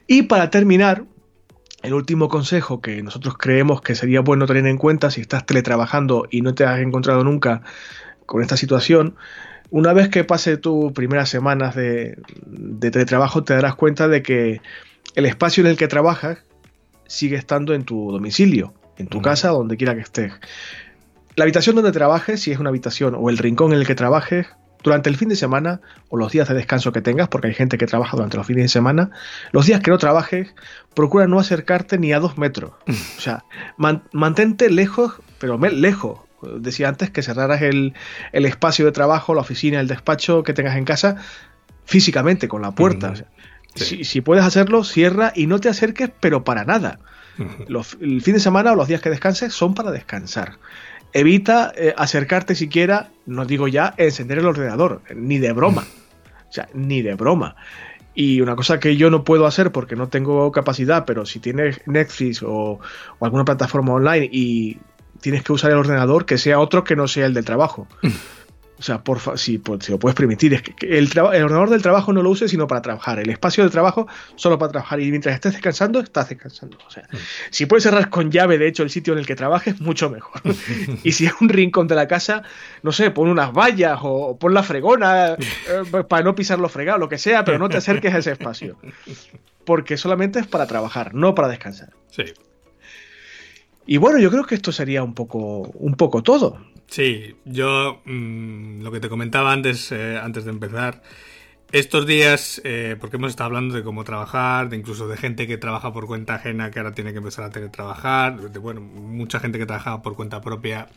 y 0.07 0.23
para 0.23 0.51
terminar, 0.51 1.05
el 1.83 1.95
último 1.95 2.29
consejo 2.29 2.81
que 2.81 3.03
nosotros 3.03 3.37
creemos 3.39 3.81
que 3.81 3.95
sería 3.95 4.21
bueno 4.21 4.47
tener 4.47 4.67
en 4.67 4.79
cuenta 4.79 5.11
si 5.11 5.21
estás 5.21 5.47
teletrabajando 5.47 6.27
y 6.31 6.41
no 6.41 6.55
te 6.55 6.65
has 6.65 6.81
encontrado 6.81 7.23
nunca 7.23 7.63
con 8.27 8.43
esta 8.43 8.57
situación, 8.57 9.17
una 9.71 9.93
vez 9.93 10.09
que 10.09 10.25
pase 10.25 10.57
tus 10.57 10.93
primeras 10.93 11.29
semanas 11.29 11.75
de, 11.75 12.19
de, 12.47 12.91
teletrabajo 12.91 13.45
te 13.45 13.55
darás 13.55 13.75
cuenta 13.75 14.09
de 14.09 14.23
que 14.23 14.61
el 15.15 15.27
espacio 15.27 15.63
en 15.63 15.69
el 15.69 15.77
que 15.77 15.89
trabajas 15.89 16.39
sigue 17.07 17.37
estando 17.37 17.75
en 17.75 17.85
tu 17.85 18.11
domicilio, 18.11 18.75
en 18.97 19.07
tu 19.07 19.23
casa, 19.23 19.49
donde 19.51 19.77
quiera 19.77 19.95
que 19.95 20.01
estés. 20.01 20.33
La 21.37 21.45
habitación 21.45 21.77
donde 21.77 21.93
trabajes, 21.93 22.41
si 22.41 22.51
es 22.51 22.59
una 22.59 22.71
habitación 22.71 23.15
o 23.17 23.31
el 23.31 23.39
rincón 23.39 23.73
en 23.73 23.79
el 23.79 23.87
que 23.87 23.95
trabajes, 23.95 24.47
durante 24.83 25.11
el 25.11 25.17
fin 25.17 25.29
de 25.29 25.37
semana 25.37 25.81
o 26.09 26.17
los 26.17 26.33
días 26.33 26.49
de 26.49 26.55
descanso 26.55 26.93
que 26.93 27.01
tengas, 27.01 27.29
porque 27.29 27.49
hay 27.49 27.55
gente 27.55 27.79
que 27.79 27.87
trabaja 27.87 28.17
durante 28.17 28.37
los 28.37 28.47
fines 28.47 28.65
de 28.65 28.69
semana, 28.69 29.11
los 29.53 29.67
días 29.67 29.81
que 29.81 29.91
no 29.91 29.99
trabajes, 29.99 30.55
procura 30.95 31.27
no 31.27 31.39
acercarte 31.39 31.99
ni 31.99 32.13
a 32.13 32.21
dos 32.21 32.39
metros. 32.39 32.73
O 32.87 33.21
sea, 33.21 33.45
mantente 34.13 34.71
lejos, 34.71 35.15
pero 35.39 35.59
lejos. 35.59 36.21
Decía 36.61 36.89
antes 36.89 37.11
que 37.11 37.23
cerraras 37.23 37.63
el, 37.63 37.95
espacio 38.33 38.85
de 38.85 38.93
trabajo, 38.93 39.35
la 39.35 39.41
oficina, 39.41 39.81
el 39.81 39.89
despacho 39.89 40.45
que 40.45 40.55
tengas 40.55 40.77
en 40.77 40.85
casa, 40.85 41.17
físicamente, 41.85 42.47
con 42.47 42.63
la 42.63 42.73
puerta. 42.73 43.15
si, 43.75 44.21
puedes 44.21 44.45
hacerlo, 44.45 44.85
cierra 44.85 45.33
y 45.35 45.47
no 45.47 45.59
te 45.59 45.69
acerques, 45.69 46.11
pero 46.21 46.45
para 46.45 46.65
nada. 46.65 47.01
el 48.01 48.23
fin 48.23 48.35
de 48.35 48.41
semana 48.41 48.73
o 48.73 48.77
los 48.77 48.89
días 48.89 49.01
que 49.01 49.11
descanses 49.11 49.53
son 49.53 49.75
para 49.75 49.91
descansar 49.91 50.59
evita 51.13 51.73
eh, 51.77 51.95
acercarte 51.97 52.55
siquiera, 52.55 53.11
no 53.27 53.45
digo 53.45 53.69
ya, 53.69 53.95
encender 53.97 54.39
el 54.39 54.47
ordenador, 54.47 55.03
ni 55.15 55.39
de 55.39 55.53
broma. 55.53 55.87
O 56.49 56.53
sea, 56.53 56.69
ni 56.75 57.03
de 57.03 57.15
broma. 57.15 57.57
Y 58.15 58.41
una 58.41 58.57
cosa 58.57 58.81
que 58.81 58.97
yo 58.97 59.11
no 59.11 59.23
puedo 59.23 59.47
hacer 59.47 59.71
porque 59.71 59.95
no 59.95 60.09
tengo 60.09 60.51
capacidad, 60.51 61.05
pero 61.05 61.25
si 61.25 61.39
tienes 61.39 61.81
Netflix 61.87 62.43
o, 62.43 62.81
o 63.19 63.25
alguna 63.25 63.45
plataforma 63.45 63.93
online 63.93 64.29
y 64.33 64.79
tienes 65.21 65.43
que 65.43 65.53
usar 65.53 65.71
el 65.71 65.77
ordenador, 65.77 66.27
que 66.27 66.39
sea 66.39 66.59
otro 66.59 66.85
que 66.85 66.97
no 66.97 67.07
sea 67.07 67.27
el 67.27 67.35
del 67.35 67.45
trabajo. 67.45 67.87
O 68.79 68.83
sea, 68.83 69.03
por 69.03 69.21
si, 69.39 69.61
si, 69.81 69.91
lo 69.93 69.99
puedes 69.99 70.15
permitir, 70.15 70.55
es 70.55 70.63
que 70.63 70.75
el, 70.87 71.11
el, 71.13 71.19
ordenador 71.21 71.69
del 71.71 71.83
trabajo 71.83 72.13
no 72.13 72.23
lo 72.23 72.31
uses 72.31 72.51
sino 72.51 72.69
para 72.69 72.81
trabajar. 72.81 73.19
El 73.19 73.29
espacio 73.29 73.65
de 73.65 73.71
trabajo 73.71 74.07
solo 74.37 74.59
para 74.59 74.71
trabajar. 74.71 75.01
Y 75.01 75.11
mientras 75.11 75.35
estés 75.35 75.55
descansando, 75.55 75.99
estás 76.01 76.29
descansando. 76.29 76.79
O 76.87 76.91
sea, 76.91 77.03
mm. 77.11 77.17
si 77.51 77.67
puedes 77.67 77.83
cerrar 77.83 78.09
con 78.09 78.31
llave, 78.31 78.57
de 78.57 78.69
hecho, 78.69 78.85
el 78.85 78.91
sitio 78.91 79.15
en 79.15 79.19
el 79.19 79.27
que 79.27 79.35
trabajes, 79.35 79.81
mucho 79.81 80.11
mejor. 80.11 80.41
y 81.03 81.13
si 81.13 81.27
es 81.27 81.33
un 81.41 81.49
rincón 81.49 81.89
de 81.89 81.97
la 81.97 82.07
casa, 82.07 82.45
no 82.83 82.93
sé, 82.93 83.11
pon 83.11 83.29
unas 83.29 83.53
vallas 83.53 83.99
o 84.03 84.39
pon 84.39 84.55
la 84.55 84.63
fregona 84.63 85.33
eh, 85.35 86.05
para 86.09 86.23
no 86.23 86.35
pisar 86.37 86.61
lo 86.61 86.69
fregado, 86.69 86.99
lo 86.99 87.09
que 87.09 87.19
sea, 87.19 87.45
pero 87.45 87.59
no 87.59 87.69
te 87.69 87.79
acerques 87.79 88.15
a 88.15 88.19
ese 88.19 88.33
espacio. 88.33 88.77
Porque 89.65 89.97
solamente 89.97 90.39
es 90.39 90.47
para 90.47 90.67
trabajar, 90.67 91.15
no 91.15 91.35
para 91.35 91.49
descansar. 91.49 91.91
Sí. 92.11 92.25
Y 93.87 93.97
bueno, 93.97 94.19
yo 94.19 94.31
creo 94.31 94.45
que 94.45 94.55
esto 94.55 94.71
sería 94.71 95.03
un 95.03 95.15
poco, 95.15 95.63
un 95.75 95.95
poco 95.95 96.23
todo. 96.23 96.59
Sí, 96.89 97.37
yo 97.45 98.01
mm, 98.07 98.83
lo 98.83 98.91
que 98.91 99.01
te 99.01 99.09
comentaba 99.09 99.53
antes, 99.53 99.93
eh, 99.93 100.19
antes 100.19 100.45
de 100.45 100.51
empezar, 100.51 101.03
estos 101.71 102.07
días, 102.07 102.63
eh, 102.65 102.97
porque 102.99 103.17
hemos 103.17 103.31
estado 103.31 103.49
hablando 103.49 103.75
de 103.75 103.83
cómo 103.85 104.05
trabajar, 104.05 104.71
de 104.71 104.77
incluso 104.77 105.07
de 105.07 105.19
gente 105.19 105.47
que 105.47 105.59
trabaja 105.59 105.93
por 105.93 106.07
cuenta 106.07 106.37
ajena 106.37 106.71
que 106.71 106.79
ahora 106.79 106.93
tiene 106.95 107.13
que 107.13 107.19
empezar 107.19 107.45
a 107.45 107.51
teletrabajar, 107.51 108.41
de 108.41 108.59
bueno, 108.59 108.81
mucha 108.81 109.39
gente 109.39 109.59
que 109.59 109.67
trabaja 109.67 110.01
por 110.03 110.17
cuenta 110.17 110.41
propia, 110.41 110.89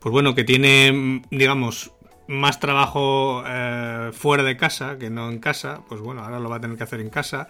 pues 0.00 0.10
bueno, 0.10 0.34
que 0.34 0.44
tiene, 0.44 1.22
digamos, 1.30 1.92
más 2.28 2.58
trabajo 2.58 3.44
eh, 3.46 4.10
fuera 4.12 4.42
de 4.42 4.56
casa 4.56 4.98
que 4.98 5.10
no 5.10 5.30
en 5.30 5.38
casa, 5.38 5.82
pues 5.88 6.00
bueno, 6.00 6.24
ahora 6.24 6.40
lo 6.40 6.48
va 6.48 6.56
a 6.56 6.60
tener 6.60 6.78
que 6.78 6.84
hacer 6.84 7.00
en 7.00 7.10
casa. 7.10 7.48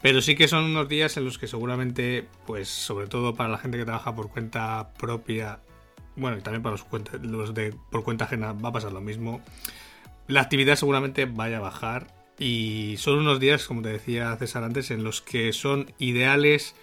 Pero 0.00 0.20
sí 0.22 0.36
que 0.36 0.46
son 0.48 0.64
unos 0.64 0.88
días 0.88 1.16
en 1.16 1.24
los 1.24 1.38
que 1.38 1.48
seguramente, 1.48 2.28
pues 2.46 2.68
sobre 2.68 3.08
todo 3.08 3.34
para 3.34 3.48
la 3.50 3.58
gente 3.58 3.78
que 3.78 3.84
trabaja 3.84 4.14
por 4.14 4.30
cuenta 4.30 4.92
propia, 4.96 5.58
bueno, 6.18 6.38
y 6.38 6.40
también 6.40 6.62
para 6.62 6.76
los, 6.76 6.86
los 7.22 7.54
de 7.54 7.74
por 7.90 8.04
cuenta 8.04 8.24
ajena 8.24 8.52
va 8.52 8.70
a 8.70 8.72
pasar 8.72 8.92
lo 8.92 9.00
mismo. 9.00 9.40
La 10.26 10.42
actividad 10.42 10.76
seguramente 10.76 11.24
vaya 11.24 11.58
a 11.58 11.60
bajar 11.60 12.08
y 12.38 12.96
son 12.98 13.18
unos 13.18 13.40
días, 13.40 13.66
como 13.66 13.82
te 13.82 13.88
decía 13.88 14.36
César 14.36 14.62
antes, 14.62 14.90
en 14.90 15.02
los 15.02 15.20
que 15.22 15.52
son 15.52 15.92
ideales 15.98 16.74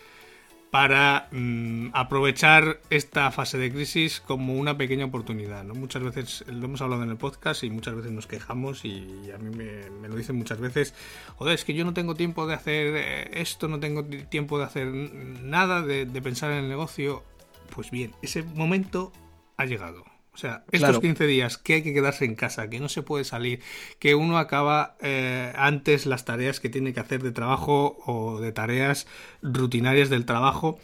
para 0.72 1.30
mm, 1.32 1.92
aprovechar 1.94 2.82
esta 2.90 3.32
fase 3.32 3.58
de 3.58 3.72
crisis 3.72 4.20
como 4.20 4.56
una 4.56 4.78
pequeña 4.78 5.06
oportunidad. 5.06 5.64
¿no? 5.64 5.74
Muchas 5.74 6.04
veces 6.04 6.44
lo 6.48 6.66
hemos 6.66 6.82
hablado 6.82 7.04
en 7.04 7.12
el 7.12 7.18
podcast 7.18 7.64
y 7.64 7.70
muchas 7.70 7.96
veces 7.96 8.12
nos 8.12 8.28
quejamos 8.28 8.84
y 8.84 9.32
a 9.34 9.38
mí 9.38 9.56
me, 9.56 10.10
lo 10.10 10.16
dicen 10.16 10.36
muchas 10.36 10.60
veces, 10.60 10.94
joder, 11.38 11.54
es 11.54 11.64
que 11.64 11.74
yo 11.74 11.86
no 11.86 11.94
tengo 11.94 12.16
tiempo 12.16 12.46
de 12.46 12.56
hacer 12.56 12.96
eh, 12.98 13.42
esto, 13.42 13.70
no 13.70 13.80
tengo 13.80 14.04
tiempo 14.04 14.58
de 14.58 14.66
hacer 14.66 14.88
nada, 14.88 15.82
de 15.82 16.22
pensar 16.22 16.52
en 16.52 16.58
el 16.58 16.68
negocio. 16.68 17.24
Pues 17.74 17.90
bien, 17.90 18.12
ese 18.22 18.44
momento 18.44 19.14
ha 19.58 19.66
llegado 19.66 20.06
o 20.36 20.38
sea, 20.38 20.66
estos 20.70 21.00
15 21.00 21.28
días 21.28 21.58
que 21.58 21.76
hay 21.76 21.82
que 21.82 21.94
quedarse 21.94 22.26
en 22.26 22.36
casa, 22.36 22.70
que 22.70 22.82
no 22.82 22.90
se 22.90 23.02
puede 23.02 23.24
salir, 23.24 23.62
que 24.00 24.16
uno 24.16 24.38
acaba 24.38 24.98
eh, 25.02 25.54
antes 25.56 26.06
las 26.06 26.26
tareas 26.26 26.60
que 26.60 26.68
tiene 26.68 26.94
que 26.94 27.00
hacer 27.00 27.24
de 27.24 27.32
trabajo 27.32 27.98
o 28.06 28.42
de 28.42 28.52
tareas 28.52 29.08
rutinarias 29.42 30.10
del 30.10 30.26
trabajo, 30.26 30.78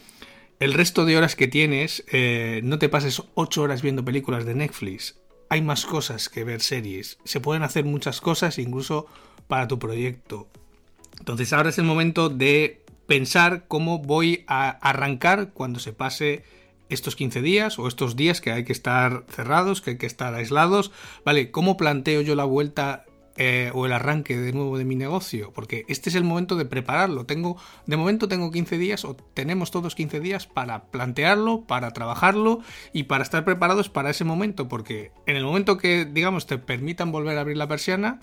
el 0.58 0.72
resto 0.72 1.04
de 1.04 1.18
horas 1.18 1.36
que 1.36 1.48
tienes, 1.48 2.02
eh, 2.10 2.62
no 2.64 2.78
te 2.78 2.88
pases 2.88 3.22
8 3.34 3.62
horas 3.62 3.82
viendo 3.82 4.06
películas 4.06 4.46
de 4.46 4.54
Netflix. 4.54 5.20
Hay 5.50 5.60
más 5.60 5.84
cosas 5.84 6.30
que 6.30 6.44
ver 6.44 6.62
series. 6.62 7.18
Se 7.24 7.40
pueden 7.40 7.62
hacer 7.62 7.84
muchas 7.84 8.22
cosas 8.22 8.58
incluso 8.58 9.06
para 9.48 9.68
tu 9.68 9.78
proyecto. 9.78 10.48
Entonces 11.18 11.52
ahora 11.52 11.68
es 11.68 11.76
el 11.76 11.84
momento 11.84 12.30
de 12.30 12.86
pensar 13.06 13.66
cómo 13.68 13.98
voy 13.98 14.44
a 14.46 14.70
arrancar 14.70 15.52
cuando 15.52 15.78
se 15.78 15.92
pase 15.92 16.42
estos 16.92 17.16
15 17.16 17.42
días 17.42 17.78
o 17.78 17.88
estos 17.88 18.16
días 18.16 18.40
que 18.40 18.52
hay 18.52 18.64
que 18.64 18.72
estar 18.72 19.24
cerrados, 19.28 19.80
que 19.80 19.90
hay 19.90 19.98
que 19.98 20.06
estar 20.06 20.34
aislados, 20.34 20.92
¿vale? 21.24 21.50
¿Cómo 21.50 21.76
planteo 21.76 22.20
yo 22.20 22.34
la 22.34 22.44
vuelta 22.44 23.04
eh, 23.36 23.70
o 23.74 23.86
el 23.86 23.92
arranque 23.92 24.36
de 24.36 24.52
nuevo 24.52 24.76
de 24.76 24.84
mi 24.84 24.94
negocio? 24.94 25.52
Porque 25.54 25.84
este 25.88 26.10
es 26.10 26.16
el 26.16 26.24
momento 26.24 26.56
de 26.56 26.66
prepararlo. 26.66 27.24
Tengo, 27.24 27.56
de 27.86 27.96
momento 27.96 28.28
tengo 28.28 28.50
15 28.50 28.78
días 28.78 29.04
o 29.04 29.16
tenemos 29.16 29.70
todos 29.70 29.94
15 29.94 30.20
días 30.20 30.46
para 30.46 30.84
plantearlo, 30.84 31.62
para 31.62 31.92
trabajarlo 31.92 32.60
y 32.92 33.04
para 33.04 33.24
estar 33.24 33.44
preparados 33.44 33.88
para 33.88 34.10
ese 34.10 34.24
momento, 34.24 34.68
porque 34.68 35.12
en 35.26 35.36
el 35.36 35.44
momento 35.44 35.78
que, 35.78 36.04
digamos, 36.04 36.46
te 36.46 36.58
permitan 36.58 37.10
volver 37.10 37.38
a 37.38 37.40
abrir 37.40 37.56
la 37.56 37.68
persiana, 37.68 38.20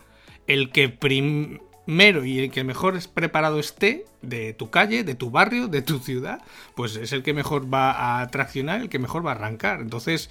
el 0.47 0.71
que 0.71 0.89
prim 0.89 1.59
mero 1.89 2.23
y 2.23 2.39
el 2.39 2.51
que 2.51 2.63
mejor 2.63 2.99
preparado 3.09 3.59
esté 3.59 4.05
de 4.21 4.53
tu 4.53 4.69
calle, 4.69 5.03
de 5.03 5.15
tu 5.15 5.31
barrio, 5.31 5.67
de 5.67 5.81
tu 5.81 5.99
ciudad, 5.99 6.41
pues 6.75 6.95
es 6.95 7.13
el 7.13 7.23
que 7.23 7.33
mejor 7.33 7.73
va 7.73 8.21
a 8.21 8.27
traccionar, 8.27 8.81
el 8.81 8.89
que 8.89 8.99
mejor 8.99 9.25
va 9.25 9.31
a 9.31 9.35
arrancar. 9.35 9.81
Entonces, 9.81 10.29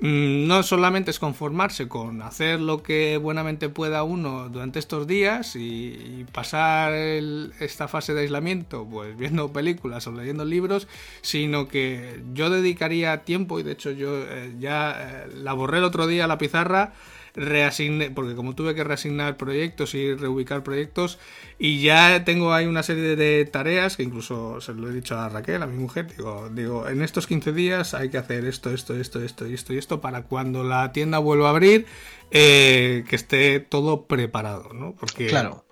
mm, 0.00 0.46
no 0.46 0.62
solamente 0.62 1.10
es 1.10 1.18
conformarse 1.18 1.88
con 1.88 2.22
hacer 2.22 2.60
lo 2.60 2.82
que 2.82 3.16
buenamente 3.16 3.68
pueda 3.68 4.02
uno 4.02 4.48
durante 4.48 4.78
estos 4.78 5.06
días 5.06 5.56
y, 5.56 6.26
pasar 6.32 6.92
esta 6.92 7.88
fase 7.88 8.14
de 8.14 8.20
aislamiento 8.22 8.86
pues 8.88 9.16
viendo 9.16 9.52
películas 9.52 10.06
o 10.06 10.12
leyendo 10.12 10.44
libros, 10.44 10.86
sino 11.22 11.66
que 11.66 12.22
yo 12.34 12.50
dedicaría 12.50 13.24
tiempo 13.24 13.58
y 13.58 13.62
de 13.62 13.72
hecho 13.72 13.90
yo 13.90 14.22
eh, 14.22 14.54
ya 14.58 14.96
eh, 14.98 15.30
la 15.34 15.54
borré 15.54 15.78
el 15.78 15.84
otro 15.84 16.06
día 16.06 16.24
a 16.24 16.28
la 16.28 16.38
pizarra 16.38 16.92
reasigné, 17.34 18.10
porque 18.10 18.34
como 18.34 18.54
tuve 18.54 18.74
que 18.74 18.84
reasignar 18.84 19.36
proyectos 19.36 19.94
y 19.94 20.14
reubicar 20.14 20.62
proyectos, 20.62 21.18
y 21.58 21.80
ya 21.82 22.24
tengo 22.24 22.52
ahí 22.52 22.66
una 22.66 22.82
serie 22.82 23.16
de 23.16 23.44
tareas 23.44 23.96
que 23.96 24.02
incluso 24.02 24.60
se 24.60 24.74
lo 24.74 24.88
he 24.88 24.92
dicho 24.92 25.18
a 25.18 25.28
Raquel, 25.28 25.62
a 25.62 25.66
mi 25.66 25.78
mujer, 25.78 26.14
digo, 26.16 26.48
digo, 26.52 26.88
en 26.88 27.02
estos 27.02 27.26
15 27.26 27.52
días 27.52 27.94
hay 27.94 28.08
que 28.10 28.18
hacer 28.18 28.44
esto, 28.44 28.70
esto, 28.70 28.94
esto, 28.94 29.22
esto 29.22 29.46
y 29.46 29.54
esto 29.54 29.72
y 29.72 29.78
esto 29.78 30.00
para 30.00 30.22
cuando 30.22 30.64
la 30.64 30.92
tienda 30.92 31.18
vuelva 31.18 31.48
a 31.48 31.50
abrir, 31.50 31.86
eh, 32.30 33.04
que 33.08 33.16
esté 33.16 33.60
todo 33.60 34.06
preparado, 34.06 34.72
¿no? 34.72 34.94
Porque 34.94 35.26
claro. 35.26 35.64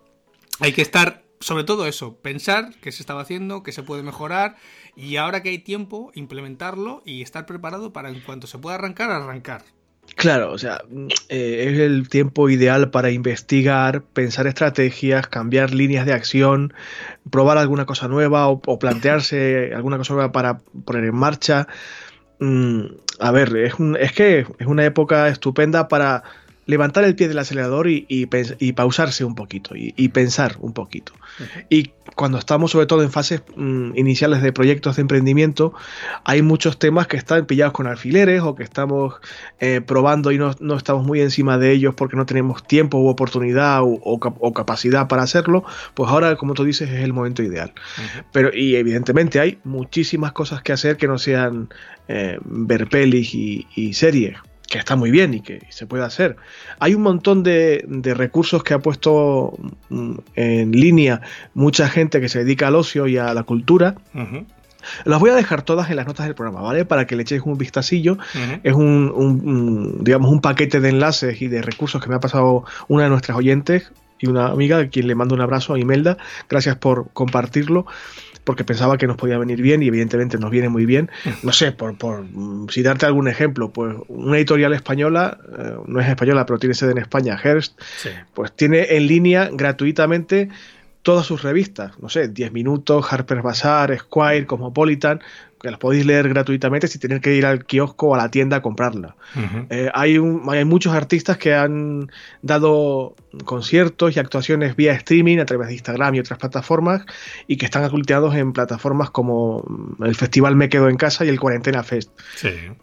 hay 0.60 0.72
que 0.72 0.82
estar, 0.82 1.24
sobre 1.40 1.64
todo 1.64 1.86
eso, 1.86 2.16
pensar 2.16 2.74
qué 2.80 2.92
se 2.92 3.02
estaba 3.02 3.22
haciendo, 3.22 3.62
qué 3.62 3.72
se 3.72 3.82
puede 3.82 4.02
mejorar, 4.02 4.56
y 4.96 5.16
ahora 5.16 5.42
que 5.42 5.50
hay 5.50 5.58
tiempo, 5.60 6.10
implementarlo 6.14 7.02
y 7.04 7.22
estar 7.22 7.46
preparado 7.46 7.92
para 7.92 8.08
en 8.08 8.20
cuanto 8.20 8.46
se 8.46 8.58
pueda 8.58 8.74
arrancar, 8.76 9.10
arrancar. 9.10 9.64
Claro, 10.18 10.50
o 10.50 10.58
sea, 10.58 10.82
eh, 11.28 11.66
es 11.68 11.78
el 11.78 12.08
tiempo 12.08 12.50
ideal 12.50 12.90
para 12.90 13.12
investigar, 13.12 14.02
pensar 14.02 14.48
estrategias, 14.48 15.28
cambiar 15.28 15.72
líneas 15.72 16.06
de 16.06 16.12
acción, 16.12 16.74
probar 17.30 17.56
alguna 17.56 17.86
cosa 17.86 18.08
nueva 18.08 18.48
o, 18.48 18.78
plantearse 18.80 19.72
alguna 19.72 19.96
cosa 19.96 20.14
nueva 20.14 20.32
para 20.32 20.58
poner 20.84 21.04
en 21.04 21.14
marcha. 21.14 21.68
Mm, 22.40 22.86
a 23.20 23.30
ver, 23.30 23.56
es, 23.58 23.74
es 24.00 24.12
que 24.12 24.40
es 24.40 24.66
una 24.66 24.84
época 24.84 25.28
estupenda 25.28 25.86
para 25.86 26.24
levantar 26.68 27.04
el 27.04 27.16
pie 27.16 27.28
del 27.28 27.38
acelerador 27.38 27.88
y, 27.88 28.06
y, 28.10 28.72
pausarse 28.72 29.24
un 29.24 29.34
poquito 29.34 29.74
y, 29.74 30.08
pensar 30.10 30.56
un 30.60 30.74
poquito. 30.74 31.14
Y 31.70 31.92
cuando 32.14 32.36
estamos 32.36 32.72
sobre 32.72 32.84
todo 32.84 33.02
en 33.02 33.10
fases 33.10 33.42
mm, 33.56 33.96
iniciales 33.96 34.42
de 34.42 34.52
proyectos 34.52 34.96
de 34.96 35.02
emprendimiento, 35.02 35.72
hay 36.24 36.42
muchos 36.42 36.78
temas 36.78 37.06
que 37.06 37.16
están 37.16 37.46
pillados 37.46 37.72
con 37.72 37.86
alfileres 37.86 38.42
o 38.42 38.54
que 38.54 38.64
estamos 38.64 39.14
eh, 39.60 39.80
probando 39.80 40.30
y 40.30 40.36
no, 40.36 40.54
no, 40.60 40.76
estamos 40.76 41.06
muy 41.06 41.22
encima 41.22 41.56
de 41.56 41.72
ellos 41.72 41.94
porque 41.94 42.16
no 42.16 42.26
tenemos 42.26 42.62
tiempo 42.62 42.98
u 42.98 43.08
oportunidad 43.08 43.80
o, 43.82 44.52
capacidad 44.52 45.08
para 45.08 45.22
hacerlo, 45.22 45.64
pues 45.94 46.10
ahora, 46.10 46.36
como 46.36 46.52
tú 46.52 46.64
dices, 46.64 46.90
es 46.90 47.00
el 47.00 47.14
momento 47.14 47.42
ideal. 47.42 47.72
Pero, 48.30 48.50
y 48.52 48.76
evidentemente 48.76 49.40
hay 49.40 49.58
muchísimas 49.64 50.32
cosas 50.32 50.60
que 50.60 50.74
hacer 50.74 50.98
que 50.98 51.08
no 51.08 51.16
sean 51.16 51.70
eh, 52.08 52.38
ver 52.44 52.90
pelis 52.90 53.34
y, 53.34 53.66
y 53.74 53.94
series 53.94 54.36
que 54.68 54.78
está 54.78 54.96
muy 54.96 55.10
bien 55.10 55.34
y 55.34 55.40
que 55.40 55.66
se 55.70 55.86
puede 55.86 56.04
hacer. 56.04 56.36
Hay 56.78 56.94
un 56.94 57.02
montón 57.02 57.42
de, 57.42 57.84
recursos 58.14 58.62
que 58.62 58.74
ha 58.74 58.78
puesto 58.78 59.58
mm, 59.88 60.14
en 60.36 60.72
línea 60.72 61.22
mucha 61.54 61.88
gente 61.88 62.20
que 62.20 62.28
se 62.28 62.40
dedica 62.40 62.68
al 62.68 62.76
ocio 62.76 63.06
y 63.06 63.16
a 63.16 63.32
la 63.34 63.42
cultura. 63.42 63.94
Las 65.04 65.20
voy 65.20 65.30
a 65.30 65.34
dejar 65.34 65.62
todas 65.62 65.90
en 65.90 65.96
las 65.96 66.06
notas 66.06 66.26
del 66.26 66.34
programa, 66.34 66.60
¿vale? 66.60 66.84
Para 66.84 67.06
que 67.06 67.16
le 67.16 67.22
echéis 67.22 67.42
un 67.44 67.58
vistacillo. 67.58 68.18
Es 68.62 68.74
un, 68.74 69.98
digamos, 70.02 70.30
un 70.30 70.40
paquete 70.40 70.80
de 70.80 70.90
enlaces 70.90 71.42
y 71.42 71.48
de 71.48 71.62
recursos 71.62 72.02
que 72.02 72.08
me 72.08 72.14
ha 72.14 72.20
pasado 72.20 72.64
una 72.88 73.04
de 73.04 73.10
nuestras 73.10 73.36
oyentes 73.36 73.90
y 74.20 74.28
una 74.28 74.48
amiga, 74.48 74.78
a 74.78 74.88
quien 74.88 75.06
le 75.06 75.14
mando 75.14 75.34
un 75.34 75.40
abrazo 75.40 75.74
a 75.74 75.78
Imelda. 75.78 76.18
Gracias 76.48 76.76
por 76.76 77.10
compartirlo 77.12 77.86
porque 78.48 78.64
pensaba 78.64 78.96
que 78.96 79.06
nos 79.06 79.18
podía 79.18 79.36
venir 79.36 79.60
bien 79.60 79.82
y 79.82 79.88
evidentemente 79.88 80.38
nos 80.38 80.50
viene 80.50 80.70
muy 80.70 80.86
bien. 80.86 81.10
No 81.42 81.52
sé, 81.52 81.70
por, 81.70 81.98
por 81.98 82.24
si 82.70 82.82
darte 82.82 83.04
algún 83.04 83.28
ejemplo, 83.28 83.70
pues 83.70 83.94
una 84.08 84.38
editorial 84.38 84.72
española, 84.72 85.36
eh, 85.58 85.74
no 85.86 86.00
es 86.00 86.08
española, 86.08 86.46
pero 86.46 86.58
tiene 86.58 86.74
sede 86.74 86.92
en 86.92 86.98
España, 86.98 87.36
Hearst, 87.36 87.78
pues 88.32 88.50
tiene 88.52 88.96
en 88.96 89.06
línea 89.06 89.50
gratuitamente 89.52 90.48
todas 91.02 91.26
sus 91.26 91.42
revistas, 91.42 91.98
no 92.00 92.08
sé, 92.08 92.28
10 92.28 92.50
minutos, 92.52 93.12
Harper's 93.12 93.42
Bazaar, 93.42 93.94
Squire, 93.98 94.46
Cosmopolitan, 94.46 95.20
que 95.60 95.70
las 95.70 95.78
podéis 95.78 96.06
leer 96.06 96.28
gratuitamente 96.28 96.86
sin 96.88 97.00
tener 97.00 97.20
que 97.20 97.34
ir 97.34 97.44
al 97.44 97.64
kiosco 97.64 98.08
o 98.08 98.14
a 98.14 98.18
la 98.18 98.30
tienda 98.30 98.58
a 98.58 98.62
comprarla. 98.62 99.16
Eh, 99.70 99.90
hay, 99.92 100.16
hay 100.48 100.64
muchos 100.64 100.94
artistas 100.94 101.36
que 101.36 101.54
han 101.54 102.10
dado 102.42 103.14
conciertos 103.44 104.16
y 104.16 104.20
actuaciones 104.20 104.76
vía 104.76 104.92
streaming 104.92 105.38
a 105.38 105.44
través 105.44 105.68
de 105.68 105.74
Instagram 105.74 106.14
y 106.14 106.20
otras 106.20 106.38
plataformas 106.38 107.04
y 107.46 107.56
que 107.56 107.66
están 107.66 107.84
aculteados 107.84 108.34
en 108.34 108.52
plataformas 108.52 109.10
como 109.10 109.64
el 110.00 110.14
Festival 110.14 110.56
Me 110.56 110.68
Quedo 110.68 110.88
en 110.88 110.96
Casa 110.96 111.24
y 111.24 111.28
el 111.28 111.40
Cuarentena 111.40 111.82
Fest. 111.82 112.10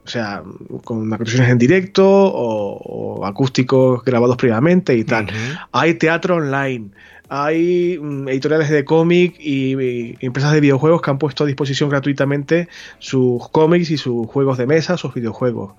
O 0.04 0.08
sea, 0.08 0.44
con 0.84 1.12
actuaciones 1.14 1.50
en 1.50 1.58
directo 1.58 2.06
o, 2.06 3.26
acústicos 3.26 4.04
grabados 4.04 4.38
previamente 4.38 4.96
y 4.96 5.04
tal. 5.04 5.28
Hay 5.72 5.96
teatro 5.96 6.36
online 6.36 6.92
hay 7.30 7.98
mm, 8.00 8.28
editoriales 8.30 8.70
de 8.70 8.86
cómic 8.86 9.36
y, 9.40 10.16
empresas 10.26 10.54
de 10.54 10.62
videojuegos 10.62 11.02
que 11.02 11.12
han 11.12 11.18
puesto 11.18 11.44
a 11.44 11.48
disposición 11.48 11.90
gratuitamente 11.90 12.68
sus 13.00 13.50
cómics 13.50 13.92
y 13.92 13.98
sus 13.98 14.28
juegos 14.28 14.58
de 14.58 14.68
mesa, 14.68 14.98
sus 14.98 15.14
videojuegos. 15.14 15.74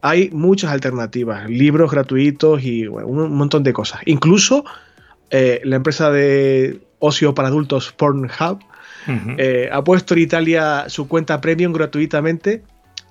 Hay 0.00 0.30
muchas 0.32 0.70
alternativas, 0.70 1.48
libros 1.48 1.90
gratuitos 1.90 2.62
y 2.62 2.86
un 2.86 3.34
montón 3.34 3.62
de 3.62 3.72
cosas. 3.72 4.00
Incluso 4.06 4.64
eh, 5.30 5.60
la 5.64 5.76
empresa 5.76 6.10
de 6.10 6.80
ocio 6.98 7.34
para 7.34 7.48
adultos 7.48 7.92
Pornhub 7.92 8.60
eh, 9.38 9.68
ha 9.72 9.82
puesto 9.82 10.14
en 10.14 10.20
Italia 10.20 10.84
su 10.88 11.08
cuenta 11.08 11.40
premium 11.40 11.72
gratuitamente 11.72 12.62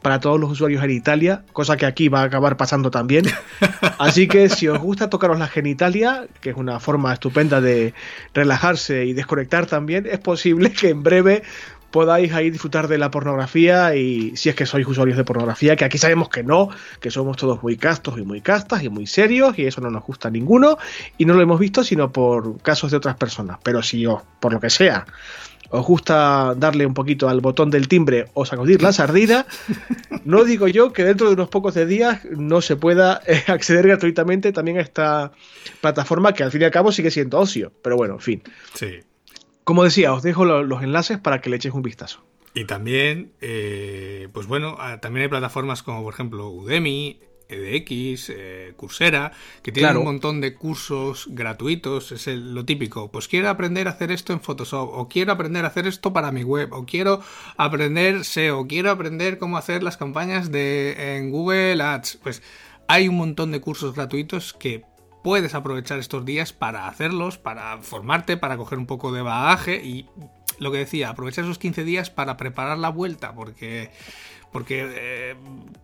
para 0.01 0.19
todos 0.19 0.39
los 0.39 0.51
usuarios 0.51 0.83
en 0.83 0.91
Italia, 0.91 1.43
cosa 1.53 1.77
que 1.77 1.85
aquí 1.85 2.07
va 2.07 2.21
a 2.21 2.23
acabar 2.23 2.57
pasando 2.57 2.91
también. 2.91 3.25
Así 3.99 4.27
que 4.27 4.49
si 4.49 4.67
os 4.67 4.79
gusta 4.79 5.09
tocaros 5.09 5.39
la 5.39 5.47
genitalia, 5.47 6.27
que 6.41 6.51
es 6.51 6.55
una 6.55 6.79
forma 6.79 7.13
estupenda 7.13 7.61
de 7.61 7.93
relajarse 8.33 9.05
y 9.05 9.13
desconectar 9.13 9.65
también, 9.65 10.07
es 10.09 10.19
posible 10.19 10.71
que 10.71 10.89
en 10.89 11.03
breve 11.03 11.43
podáis 11.91 12.33
ahí 12.33 12.49
disfrutar 12.49 12.87
de 12.87 12.97
la 12.97 13.11
pornografía 13.11 13.95
y 13.95 14.35
si 14.35 14.49
es 14.49 14.55
que 14.55 14.65
sois 14.65 14.87
usuarios 14.87 15.17
de 15.17 15.23
pornografía, 15.23 15.75
que 15.75 15.85
aquí 15.85 15.97
sabemos 15.97 16.29
que 16.29 16.43
no, 16.43 16.69
que 16.99 17.11
somos 17.11 17.37
todos 17.37 17.61
muy 17.63 17.77
castos 17.77 18.17
y 18.17 18.23
muy 18.23 18.41
castas 18.41 18.83
y 18.83 18.89
muy 18.89 19.07
serios 19.07 19.57
y 19.57 19.65
eso 19.65 19.81
no 19.81 19.89
nos 19.89 20.03
gusta 20.03 20.27
a 20.27 20.31
ninguno 20.31 20.77
y 21.17 21.25
no 21.25 21.33
lo 21.33 21.41
hemos 21.41 21.59
visto 21.59 21.83
sino 21.83 22.11
por 22.11 22.61
casos 22.61 22.91
de 22.91 22.97
otras 22.97 23.15
personas. 23.15 23.57
Pero 23.63 23.81
si 23.81 24.05
os, 24.05 24.21
por 24.39 24.53
lo 24.53 24.59
que 24.59 24.69
sea, 24.69 25.05
os 25.69 25.85
gusta 25.85 26.55
darle 26.55 26.85
un 26.85 26.93
poquito 26.93 27.29
al 27.29 27.41
botón 27.41 27.69
del 27.69 27.87
timbre 27.87 28.25
o 28.33 28.45
sacudir 28.45 28.81
la 28.81 28.91
sardina, 28.91 29.45
no 30.25 30.43
digo 30.43 30.67
yo 30.67 30.93
que 30.93 31.03
dentro 31.03 31.27
de 31.27 31.33
unos 31.33 31.49
pocos 31.49 31.73
de 31.73 31.85
días 31.85 32.25
no 32.25 32.61
se 32.61 32.75
pueda 32.75 33.21
eh, 33.25 33.43
acceder 33.47 33.87
gratuitamente 33.87 34.51
también 34.51 34.77
a 34.77 34.81
esta 34.81 35.31
plataforma 35.81 36.33
que 36.33 36.43
al 36.43 36.51
fin 36.51 36.61
y 36.61 36.65
al 36.65 36.71
cabo 36.71 36.91
sigue 36.91 37.11
siendo 37.11 37.39
ocio. 37.39 37.71
Pero 37.81 37.97
bueno, 37.97 38.15
en 38.15 38.21
fin. 38.21 38.43
Sí. 38.73 38.99
Como 39.69 39.83
decía, 39.83 40.13
os 40.13 40.23
dejo 40.23 40.45
los 40.45 40.81
enlaces 40.81 41.19
para 41.19 41.41
que 41.41 41.51
le 41.51 41.57
echéis 41.57 41.75
un 41.75 41.83
vistazo. 41.83 42.25
Y 42.55 42.65
también, 42.65 43.33
eh, 43.39 44.27
pues 44.33 44.47
bueno, 44.47 44.77
ah, 44.79 44.99
también 44.99 45.25
hay 45.25 45.29
plataformas 45.29 45.83
como 45.83 46.01
por 46.01 46.11
ejemplo 46.11 46.49
Udemy, 46.49 47.19
EDX, 47.49 48.31
eh, 48.31 48.73
Coursera, 48.75 49.31
que 49.61 49.71
tienen 49.71 49.97
un 49.97 50.05
montón 50.05 50.41
de 50.41 50.55
cursos 50.55 51.27
gratuitos, 51.29 52.11
es 52.11 52.25
lo 52.25 52.65
típico, 52.65 53.11
pues 53.11 53.27
quiero 53.27 53.47
aprender 53.47 53.87
a 53.87 53.91
hacer 53.91 54.11
esto 54.11 54.33
en 54.33 54.41
Photoshop, 54.41 54.89
o 54.91 55.07
quiero 55.07 55.33
aprender 55.33 55.63
a 55.65 55.67
hacer 55.67 55.85
esto 55.85 56.11
para 56.13 56.31
mi 56.31 56.43
web, 56.43 56.73
o 56.73 56.87
quiero 56.87 57.21
aprender 57.55 58.25
SEO, 58.25 58.65
quiero 58.65 58.89
aprender 58.89 59.37
cómo 59.37 59.55
hacer 59.55 59.83
las 59.83 59.97
campañas 59.97 60.51
de 60.51 61.17
en 61.17 61.29
Google 61.29 61.83
Ads, 61.83 62.17
pues 62.23 62.41
hay 62.87 63.07
un 63.07 63.17
montón 63.17 63.51
de 63.51 63.61
cursos 63.61 63.93
gratuitos 63.93 64.51
que 64.51 64.83
puedes 65.23 65.55
aprovechar 65.55 65.99
estos 65.99 66.25
días 66.25 66.53
para 66.53 66.87
hacerlos, 66.87 67.37
para 67.37 67.77
formarte, 67.79 68.37
para 68.37 68.57
coger 68.57 68.77
un 68.77 68.85
poco 68.85 69.11
de 69.11 69.21
bagaje 69.21 69.75
y 69.83 70.07
lo 70.59 70.71
que 70.71 70.79
decía, 70.79 71.09
aprovechar 71.09 71.45
esos 71.45 71.57
15 71.57 71.83
días 71.83 72.09
para 72.09 72.37
preparar 72.37 72.77
la 72.77 72.89
vuelta, 72.89 73.33
porque, 73.33 73.91
porque 74.51 74.87
eh, 74.89 75.35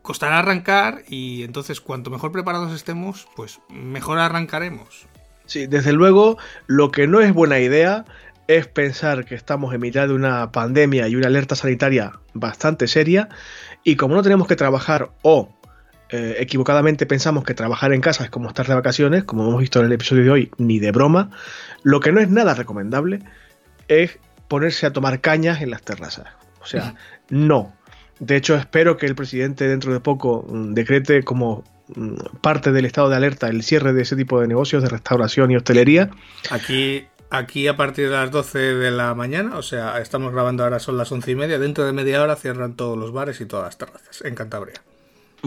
costará 0.01 0.39
arrancar 0.39 1.03
y 1.07 1.43
entonces 1.43 1.81
cuanto 1.81 2.09
mejor 2.09 2.31
preparados 2.31 2.73
estemos, 2.73 3.27
pues 3.35 3.59
mejor 3.69 4.19
arrancaremos. 4.19 5.07
Sí, 5.45 5.67
desde 5.67 5.93
luego, 5.93 6.37
lo 6.67 6.91
que 6.91 7.07
no 7.07 7.21
es 7.21 7.33
buena 7.33 7.59
idea 7.59 8.05
es 8.47 8.67
pensar 8.67 9.25
que 9.25 9.35
estamos 9.35 9.73
en 9.73 9.81
mitad 9.81 10.07
de 10.07 10.13
una 10.13 10.51
pandemia 10.51 11.07
y 11.07 11.15
una 11.15 11.27
alerta 11.27 11.55
sanitaria 11.55 12.19
bastante 12.33 12.87
seria 12.87 13.29
y 13.83 13.95
como 13.95 14.15
no 14.15 14.23
tenemos 14.23 14.47
que 14.47 14.55
trabajar 14.55 15.11
o 15.23 15.49
eh, 16.09 16.35
equivocadamente 16.39 17.05
pensamos 17.05 17.43
que 17.43 17.53
trabajar 17.53 17.91
en 17.91 18.01
casa 18.01 18.23
es 18.23 18.29
como 18.29 18.47
estar 18.47 18.67
de 18.67 18.75
vacaciones, 18.75 19.23
como 19.23 19.47
hemos 19.47 19.59
visto 19.59 19.79
en 19.79 19.87
el 19.87 19.91
episodio 19.91 20.23
de 20.23 20.29
hoy, 20.29 20.51
ni 20.57 20.79
de 20.79 20.91
broma, 20.91 21.31
lo 21.83 21.99
que 21.99 22.11
no 22.11 22.21
es 22.21 22.29
nada 22.29 22.53
recomendable 22.53 23.21
es 23.87 24.19
ponerse 24.47 24.85
a 24.85 24.93
tomar 24.93 25.19
cañas 25.21 25.61
en 25.61 25.71
las 25.71 25.81
terrazas. 25.81 26.27
O 26.61 26.67
sea, 26.67 26.95
no. 27.29 27.73
De 28.19 28.35
hecho, 28.35 28.55
espero 28.55 28.97
que 28.97 29.05
el 29.05 29.15
presidente 29.15 29.67
dentro 29.67 29.93
de 29.93 29.99
poco 29.99 30.45
mm, 30.47 30.73
decrete 30.73 31.23
como 31.23 31.63
mm, 31.95 32.37
parte 32.41 32.71
del 32.71 32.85
estado 32.85 33.09
de 33.09 33.15
alerta 33.15 33.47
el 33.47 33.63
cierre 33.63 33.93
de 33.93 34.03
ese 34.03 34.15
tipo 34.15 34.39
de 34.39 34.47
negocios 34.47 34.83
de 34.83 34.89
restauración 34.89 35.51
y 35.51 35.57
hostelería. 35.57 36.11
Aquí, 36.49 37.07
aquí 37.29 37.67
a 37.67 37.75
partir 37.75 38.09
de 38.09 38.15
las 38.15 38.31
12 38.31 38.57
de 38.59 38.91
la 38.91 39.13
mañana, 39.15 39.57
o 39.57 39.63
sea, 39.63 39.99
estamos 39.99 40.31
grabando 40.33 40.63
ahora 40.63 40.79
son 40.79 40.97
las 40.97 41.11
once 41.11 41.31
y 41.31 41.35
media, 41.35 41.59
dentro 41.59 41.85
de 41.85 41.93
media 41.93 42.21
hora 42.21 42.35
cierran 42.35 42.75
todos 42.75 42.97
los 42.97 43.11
bares 43.11 43.41
y 43.41 43.45
todas 43.45 43.65
las 43.65 43.77
terrazas 43.77 44.21
en 44.23 44.35
Cantabria. 44.35 44.81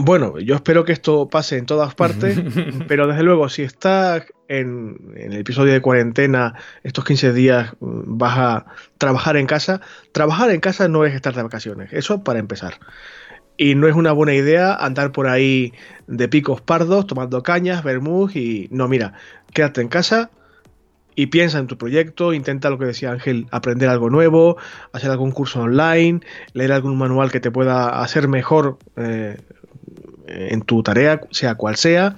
Bueno, 0.00 0.38
yo 0.38 0.54
espero 0.54 0.84
que 0.84 0.92
esto 0.92 1.28
pase 1.28 1.58
en 1.58 1.66
todas 1.66 1.92
partes, 1.96 2.38
pero 2.88 3.08
desde 3.08 3.24
luego, 3.24 3.48
si 3.48 3.62
estás 3.62 4.26
en, 4.46 4.96
el 5.16 5.34
episodio 5.34 5.72
de 5.72 5.80
cuarentena, 5.80 6.54
estos 6.84 7.04
15 7.04 7.32
días 7.32 7.72
mm, 7.80 8.16
vas 8.16 8.38
a 8.38 8.66
trabajar 8.96 9.36
en 9.36 9.46
casa, 9.46 9.80
trabajar 10.12 10.52
en 10.52 10.60
casa 10.60 10.86
no 10.86 11.04
es 11.04 11.16
estar 11.16 11.34
de 11.34 11.42
vacaciones, 11.42 11.92
eso 11.92 12.22
para 12.22 12.38
empezar. 12.38 12.74
Y 13.56 13.74
no 13.74 13.88
es 13.88 13.96
una 13.96 14.12
buena 14.12 14.34
idea 14.34 14.72
andar 14.72 15.10
por 15.10 15.26
ahí 15.26 15.72
de 16.06 16.28
picos 16.28 16.60
pardos, 16.60 17.08
tomando 17.08 17.42
cañas, 17.42 17.82
vermouth 17.82 18.36
y 18.36 18.68
no, 18.70 18.86
mira, 18.86 19.14
quédate 19.52 19.80
en 19.80 19.88
casa, 19.88 20.30
y 21.16 21.26
piensa 21.26 21.58
en 21.58 21.66
tu 21.66 21.76
proyecto, 21.76 22.32
intenta 22.32 22.70
lo 22.70 22.78
que 22.78 22.84
decía 22.84 23.10
Ángel, 23.10 23.48
aprender 23.50 23.88
algo 23.88 24.08
nuevo, 24.08 24.56
hacer 24.92 25.10
algún 25.10 25.32
curso 25.32 25.62
online, 25.62 26.20
leer 26.52 26.70
algún 26.70 26.96
manual 26.96 27.32
que 27.32 27.40
te 27.40 27.50
pueda 27.50 28.00
hacer 28.00 28.28
mejor 28.28 28.78
eh, 28.94 29.36
en 30.28 30.62
tu 30.62 30.82
tarea, 30.82 31.20
sea 31.30 31.54
cual 31.54 31.76
sea, 31.76 32.16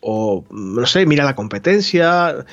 o 0.00 0.44
no 0.50 0.86
sé, 0.86 1.06
mira 1.06 1.24
la 1.24 1.34
competencia. 1.34 2.44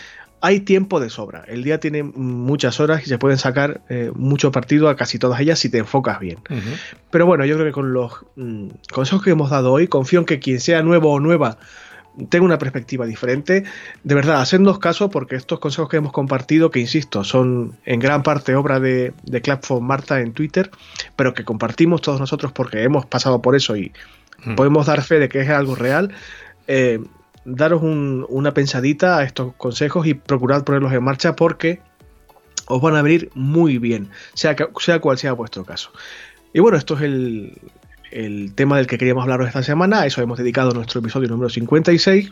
Hay 0.41 0.60
tiempo 0.60 0.99
de 0.99 1.10
sobra. 1.10 1.45
El 1.47 1.64
día 1.64 1.80
tiene 1.80 2.04
muchas 2.04 2.82
horas 2.82 3.04
y 3.04 3.06
se 3.06 3.18
pueden 3.18 3.38
sacar 3.38 3.82
eh, 3.89 4.12
mucho 4.14 4.51
partido 4.51 4.89
a 4.89 4.97
casi 4.97 5.18
todas 5.18 5.39
ellas 5.39 5.60
si 5.60 5.70
te 5.70 5.78
enfocas 5.78 6.20
bien. 6.20 6.39
Pero 7.12 7.26
bueno, 7.26 7.45
yo 7.45 7.56
creo 7.56 7.68
que 7.68 7.72
con 7.72 7.93
los 7.93 8.26
mm, 8.36 8.68
consejos 8.91 9.24
que 9.24 9.30
hemos 9.32 9.49
dado 9.49 9.72
hoy, 9.72 9.88
confío 9.88 10.20
en 10.20 10.26
que 10.26 10.39
quien 10.39 10.60
sea 10.60 10.84
nuevo 10.84 11.14
o 11.14 11.20
nueva 11.22 11.58
tenga 12.30 12.45
una 12.45 12.58
perspectiva 12.58 13.06
diferente. 13.06 13.64
De 14.04 14.16
verdad, 14.16 14.41
hacednos 14.41 14.80
caso 14.80 15.10
porque 15.10 15.36
estos 15.36 15.60
consejos 15.60 15.89
que 15.89 15.97
hemos 15.97 16.12
compartido, 16.12 16.72
que 16.72 16.80
insisto, 16.80 17.24
son 17.24 17.78
en 17.86 17.99
gran 17.99 18.24
parte 18.24 18.56
obra 18.56 18.80
de, 18.80 19.14
de 19.24 19.41
Clap 19.41 19.64
for 19.64 19.82
Marta 19.82 20.20
en 20.20 20.34
Twitter, 20.34 20.72
pero 21.16 21.34
que 21.34 21.43
compartimos 21.43 22.01
todos 22.01 22.20
nosotros 22.20 22.51
porque 22.51 22.84
hemos 22.84 23.06
pasado 23.06 23.41
por 23.41 23.56
eso 23.56 23.76
y 23.76 23.91
Hmm. 24.46 24.56
podemos 24.56 24.86
dar 24.86 25.02
fe 25.04 25.20
de 25.20 25.30
que 25.30 25.41
es 25.41 25.50
algo 25.50 25.76
real, 25.76 26.12
eh, 26.68 27.00
daros 27.46 27.82
una 27.84 28.54
pensadita 28.54 29.18
a 29.18 29.24
estos 29.24 29.54
consejos 29.56 30.08
y 30.08 30.14
procurad 30.14 30.64
ponerlos 30.64 30.94
en 30.94 31.04
marcha 31.04 31.36
porque 31.36 31.82
os 32.68 32.82
van 32.82 32.96
a 32.96 33.02
venir 33.02 33.30
muy 33.34 33.78
bien, 33.78 34.10
sea, 34.34 34.56
sea 34.80 35.00
cual 35.00 35.18
sea 35.18 35.34
vuestro 35.34 35.66
caso. 35.66 35.91
Y 36.54 36.60
bueno, 36.60 36.78
esto 36.78 36.96
es 36.96 37.02
el, 37.02 38.54
tema 38.56 38.78
del 38.78 38.86
que 38.86 38.98
queríamos 38.98 39.24
hablaros 39.24 39.48
esta 39.48 39.64
semana. 39.64 40.02
A 40.02 40.06
eso 40.06 40.22
hemos 40.22 40.38
dedicado 40.38 40.72
nuestro 40.72 41.00
episodio 41.00 41.28
número 41.30 41.50
56, 41.50 42.32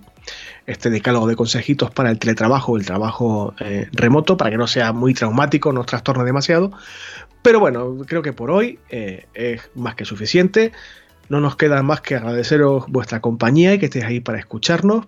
este 0.67 0.89
decálogo 0.91 1.27
de 1.27 1.35
consejitos 1.35 1.89
para 1.89 2.11
el 2.11 2.19
teletrabajo, 2.19 2.77
el 2.77 2.85
trabajo 2.85 3.55
eh, 3.59 3.89
remoto, 3.91 4.37
para 4.37 4.51
que 4.51 4.57
no 4.57 4.67
sea 4.67 4.93
muy 4.93 5.15
traumático, 5.15 5.73
no 5.73 5.81
os 5.81 5.87
trastorne 5.87 6.23
demasiado. 6.23 6.71
Pero 7.41 7.59
bueno, 7.59 7.97
creo 8.05 8.21
que 8.21 8.31
por 8.31 8.51
hoy 8.51 8.77
eh, 8.89 9.25
es 9.33 9.71
más 9.73 9.95
que 9.95 10.05
suficiente. 10.05 10.71
No 11.31 11.39
nos 11.39 11.55
queda 11.55 11.81
más 11.81 12.01
que 12.01 12.17
agradeceros 12.17 12.87
vuestra 12.89 13.21
compañía 13.21 13.73
y 13.73 13.79
que 13.79 13.85
estéis 13.85 14.03
ahí 14.03 14.19
para 14.19 14.37
escucharnos. 14.37 15.05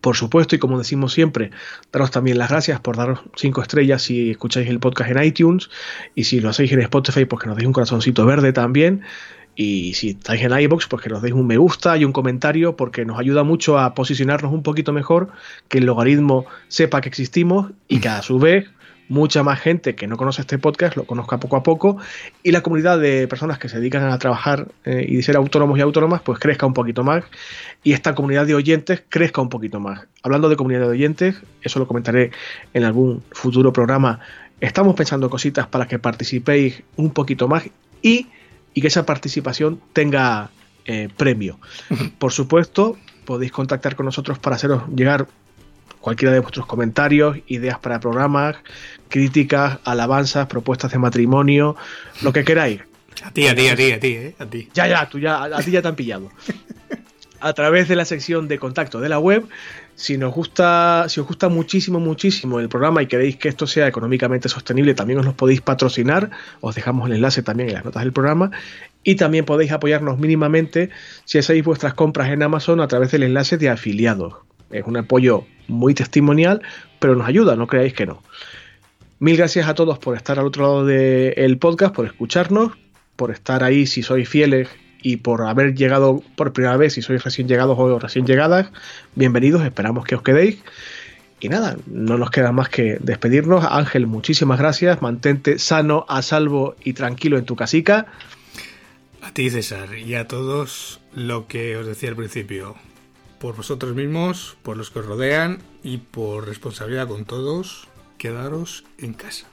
Por 0.00 0.14
supuesto, 0.14 0.54
y 0.54 0.60
como 0.60 0.78
decimos 0.78 1.12
siempre, 1.12 1.50
daros 1.90 2.12
también 2.12 2.38
las 2.38 2.50
gracias 2.50 2.78
por 2.78 2.96
daros 2.96 3.22
cinco 3.34 3.60
estrellas 3.60 4.00
si 4.00 4.30
escucháis 4.30 4.68
el 4.68 4.78
podcast 4.78 5.10
en 5.10 5.24
iTunes 5.24 5.70
y 6.14 6.22
si 6.22 6.38
lo 6.38 6.50
hacéis 6.50 6.70
en 6.70 6.82
Spotify, 6.82 7.24
pues 7.24 7.42
que 7.42 7.48
nos 7.48 7.56
deis 7.56 7.66
un 7.66 7.72
corazoncito 7.72 8.24
verde 8.26 8.52
también. 8.52 9.02
Y 9.56 9.94
si 9.94 10.10
estáis 10.10 10.40
en 10.42 10.56
iBox, 10.56 10.86
pues 10.86 11.02
que 11.02 11.08
nos 11.08 11.20
deis 11.20 11.34
un 11.34 11.48
me 11.48 11.56
gusta 11.56 11.96
y 11.96 12.04
un 12.04 12.12
comentario 12.12 12.76
porque 12.76 13.04
nos 13.04 13.18
ayuda 13.18 13.42
mucho 13.42 13.76
a 13.76 13.94
posicionarnos 13.96 14.52
un 14.52 14.62
poquito 14.62 14.92
mejor, 14.92 15.32
que 15.66 15.78
el 15.78 15.86
logaritmo 15.86 16.46
sepa 16.68 17.00
que 17.00 17.08
existimos 17.08 17.72
y 17.88 17.98
que 17.98 18.08
a 18.08 18.22
su 18.22 18.38
vez 18.38 18.70
mucha 19.08 19.42
más 19.42 19.60
gente 19.60 19.94
que 19.94 20.06
no 20.06 20.16
conoce 20.16 20.42
este 20.42 20.58
podcast 20.58 20.96
lo 20.96 21.04
conozca 21.04 21.38
poco 21.38 21.56
a 21.56 21.62
poco 21.62 21.96
y 22.42 22.52
la 22.52 22.60
comunidad 22.60 22.98
de 22.98 23.26
personas 23.26 23.58
que 23.58 23.68
se 23.68 23.78
dedican 23.78 24.04
a 24.04 24.18
trabajar 24.18 24.68
eh, 24.84 25.04
y 25.08 25.22
ser 25.22 25.36
autónomos 25.36 25.78
y 25.78 25.82
autónomas 25.82 26.20
pues 26.22 26.38
crezca 26.38 26.66
un 26.66 26.74
poquito 26.74 27.02
más 27.04 27.24
y 27.82 27.92
esta 27.92 28.14
comunidad 28.14 28.46
de 28.46 28.54
oyentes 28.54 29.02
crezca 29.08 29.40
un 29.40 29.48
poquito 29.48 29.80
más. 29.80 30.06
Hablando 30.22 30.48
de 30.48 30.56
comunidad 30.56 30.82
de 30.82 30.88
oyentes, 30.88 31.36
eso 31.62 31.78
lo 31.78 31.86
comentaré 31.86 32.30
en 32.74 32.84
algún 32.84 33.22
futuro 33.30 33.72
programa, 33.72 34.20
estamos 34.60 34.94
pensando 34.94 35.30
cositas 35.30 35.66
para 35.66 35.86
que 35.86 35.98
participéis 35.98 36.82
un 36.96 37.10
poquito 37.10 37.48
más 37.48 37.64
y, 38.02 38.26
y 38.74 38.80
que 38.80 38.88
esa 38.88 39.06
participación 39.06 39.80
tenga 39.92 40.50
eh, 40.84 41.08
premio. 41.16 41.58
Por 42.18 42.32
supuesto, 42.32 42.98
podéis 43.24 43.52
contactar 43.52 43.96
con 43.96 44.06
nosotros 44.06 44.38
para 44.38 44.56
haceros 44.56 44.82
llegar 44.94 45.26
cualquiera 46.08 46.32
de 46.32 46.40
vuestros 46.40 46.64
comentarios, 46.64 47.36
ideas 47.48 47.78
para 47.78 48.00
programas, 48.00 48.56
críticas, 49.10 49.78
alabanzas, 49.84 50.46
propuestas 50.46 50.90
de 50.90 50.98
matrimonio, 50.98 51.76
lo 52.22 52.32
que 52.32 52.44
queráis. 52.44 52.80
A 53.24 53.30
ti, 53.30 53.46
a 53.46 53.54
ti, 53.54 53.68
a 53.68 53.76
ti, 53.76 53.92
a 53.92 54.00
ti, 54.00 54.08
¿eh? 54.14 54.34
a 54.38 54.46
ti. 54.46 54.70
Ya, 54.72 54.86
ya, 54.86 55.06
tú 55.06 55.18
ya, 55.18 55.42
a 55.42 55.62
ti 55.62 55.70
ya 55.70 55.82
te 55.82 55.88
han 55.88 55.96
pillado. 55.96 56.30
A 57.40 57.52
través 57.52 57.88
de 57.88 57.94
la 57.94 58.06
sección 58.06 58.48
de 58.48 58.58
contacto 58.58 59.00
de 59.00 59.10
la 59.10 59.18
web, 59.18 59.44
si 59.96 60.16
nos 60.16 60.32
gusta, 60.32 61.04
si 61.08 61.20
os 61.20 61.26
gusta 61.26 61.50
muchísimo, 61.50 62.00
muchísimo 62.00 62.58
el 62.58 62.70
programa 62.70 63.02
y 63.02 63.06
queréis 63.06 63.36
que 63.36 63.50
esto 63.50 63.66
sea 63.66 63.86
económicamente 63.86 64.48
sostenible, 64.48 64.94
también 64.94 65.18
os 65.18 65.26
lo 65.26 65.34
podéis 65.34 65.60
patrocinar. 65.60 66.30
Os 66.62 66.74
dejamos 66.74 67.06
el 67.06 67.16
enlace 67.16 67.42
también 67.42 67.68
en 67.68 67.74
las 67.74 67.84
notas 67.84 68.02
del 68.02 68.14
programa. 68.14 68.50
Y 69.04 69.16
también 69.16 69.44
podéis 69.44 69.72
apoyarnos 69.72 70.18
mínimamente 70.18 70.88
si 71.26 71.36
hacéis 71.36 71.62
vuestras 71.62 71.92
compras 71.92 72.30
en 72.30 72.42
Amazon 72.42 72.80
a 72.80 72.88
través 72.88 73.10
del 73.10 73.24
enlace 73.24 73.58
de 73.58 73.68
afiliados. 73.68 74.48
Es 74.70 74.84
un 74.86 74.96
apoyo 74.96 75.44
muy 75.66 75.94
testimonial, 75.94 76.62
pero 76.98 77.14
nos 77.14 77.28
ayuda, 77.28 77.56
no 77.56 77.66
creáis 77.66 77.94
que 77.94 78.06
no. 78.06 78.22
Mil 79.20 79.36
gracias 79.36 79.68
a 79.68 79.74
todos 79.74 79.98
por 79.98 80.16
estar 80.16 80.38
al 80.38 80.46
otro 80.46 80.62
lado 80.62 80.86
del 80.86 81.58
podcast, 81.58 81.94
por 81.94 82.06
escucharnos, 82.06 82.72
por 83.16 83.30
estar 83.30 83.64
ahí 83.64 83.86
si 83.86 84.02
sois 84.02 84.28
fieles 84.28 84.68
y 85.02 85.16
por 85.16 85.42
haber 85.42 85.74
llegado 85.74 86.22
por 86.36 86.52
primera 86.52 86.76
vez, 86.76 86.92
si 86.94 87.02
sois 87.02 87.22
recién 87.24 87.48
llegados 87.48 87.76
o 87.78 87.98
recién 87.98 88.26
llegadas. 88.26 88.70
Bienvenidos, 89.14 89.64
esperamos 89.64 90.04
que 90.04 90.14
os 90.14 90.22
quedéis. 90.22 90.62
Y 91.40 91.48
nada, 91.48 91.76
no 91.86 92.18
nos 92.18 92.30
queda 92.30 92.52
más 92.52 92.68
que 92.68 92.98
despedirnos. 93.00 93.64
Ángel, 93.68 94.06
muchísimas 94.06 94.58
gracias. 94.58 95.02
Mantente 95.02 95.58
sano, 95.58 96.04
a 96.08 96.22
salvo 96.22 96.74
y 96.82 96.94
tranquilo 96.94 97.38
en 97.38 97.44
tu 97.44 97.54
casica. 97.54 98.06
A 99.22 99.32
ti, 99.32 99.50
César, 99.50 99.96
y 99.96 100.14
a 100.14 100.26
todos 100.26 101.00
lo 101.14 101.46
que 101.46 101.76
os 101.76 101.86
decía 101.86 102.08
al 102.08 102.16
principio. 102.16 102.76
Por 103.38 103.56
vosotros 103.56 103.94
mismos, 103.94 104.56
por 104.62 104.76
los 104.76 104.90
que 104.90 104.98
os 105.00 105.06
rodean 105.06 105.58
y 105.82 105.98
por 105.98 106.46
responsabilidad 106.46 107.08
con 107.08 107.24
todos, 107.24 107.88
quedaros 108.18 108.84
en 108.98 109.14
casa. 109.14 109.46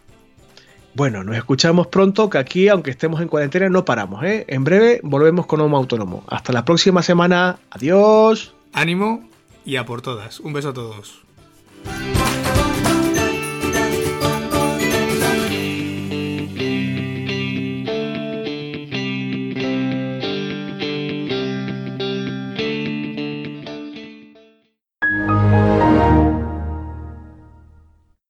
Bueno, 0.96 1.24
nos 1.26 1.36
escuchamos 1.36 1.88
pronto, 1.88 2.30
que 2.30 2.38
aquí, 2.38 2.70
aunque 2.70 2.92
estemos 2.92 3.22
en 3.22 3.28
cuarentena, 3.28 3.68
no 3.70 3.84
paramos. 3.84 4.24
¿eh? 4.24 4.46
En 4.48 4.64
breve 4.64 5.02
volvemos 5.04 5.46
con 5.46 5.60
Homo 5.60 5.76
Autónomo. 5.76 6.24
Hasta 6.28 6.54
la 6.54 6.64
próxima 6.64 7.04
semana. 7.04 7.60
Adiós. 7.70 8.54
Ánimo 8.72 9.28
y 9.66 9.76
a 9.76 9.86
por 9.86 10.02
todas. 10.02 10.40
Un 10.40 10.54
beso 10.54 10.70
a 10.70 10.74
todos. 10.74 11.22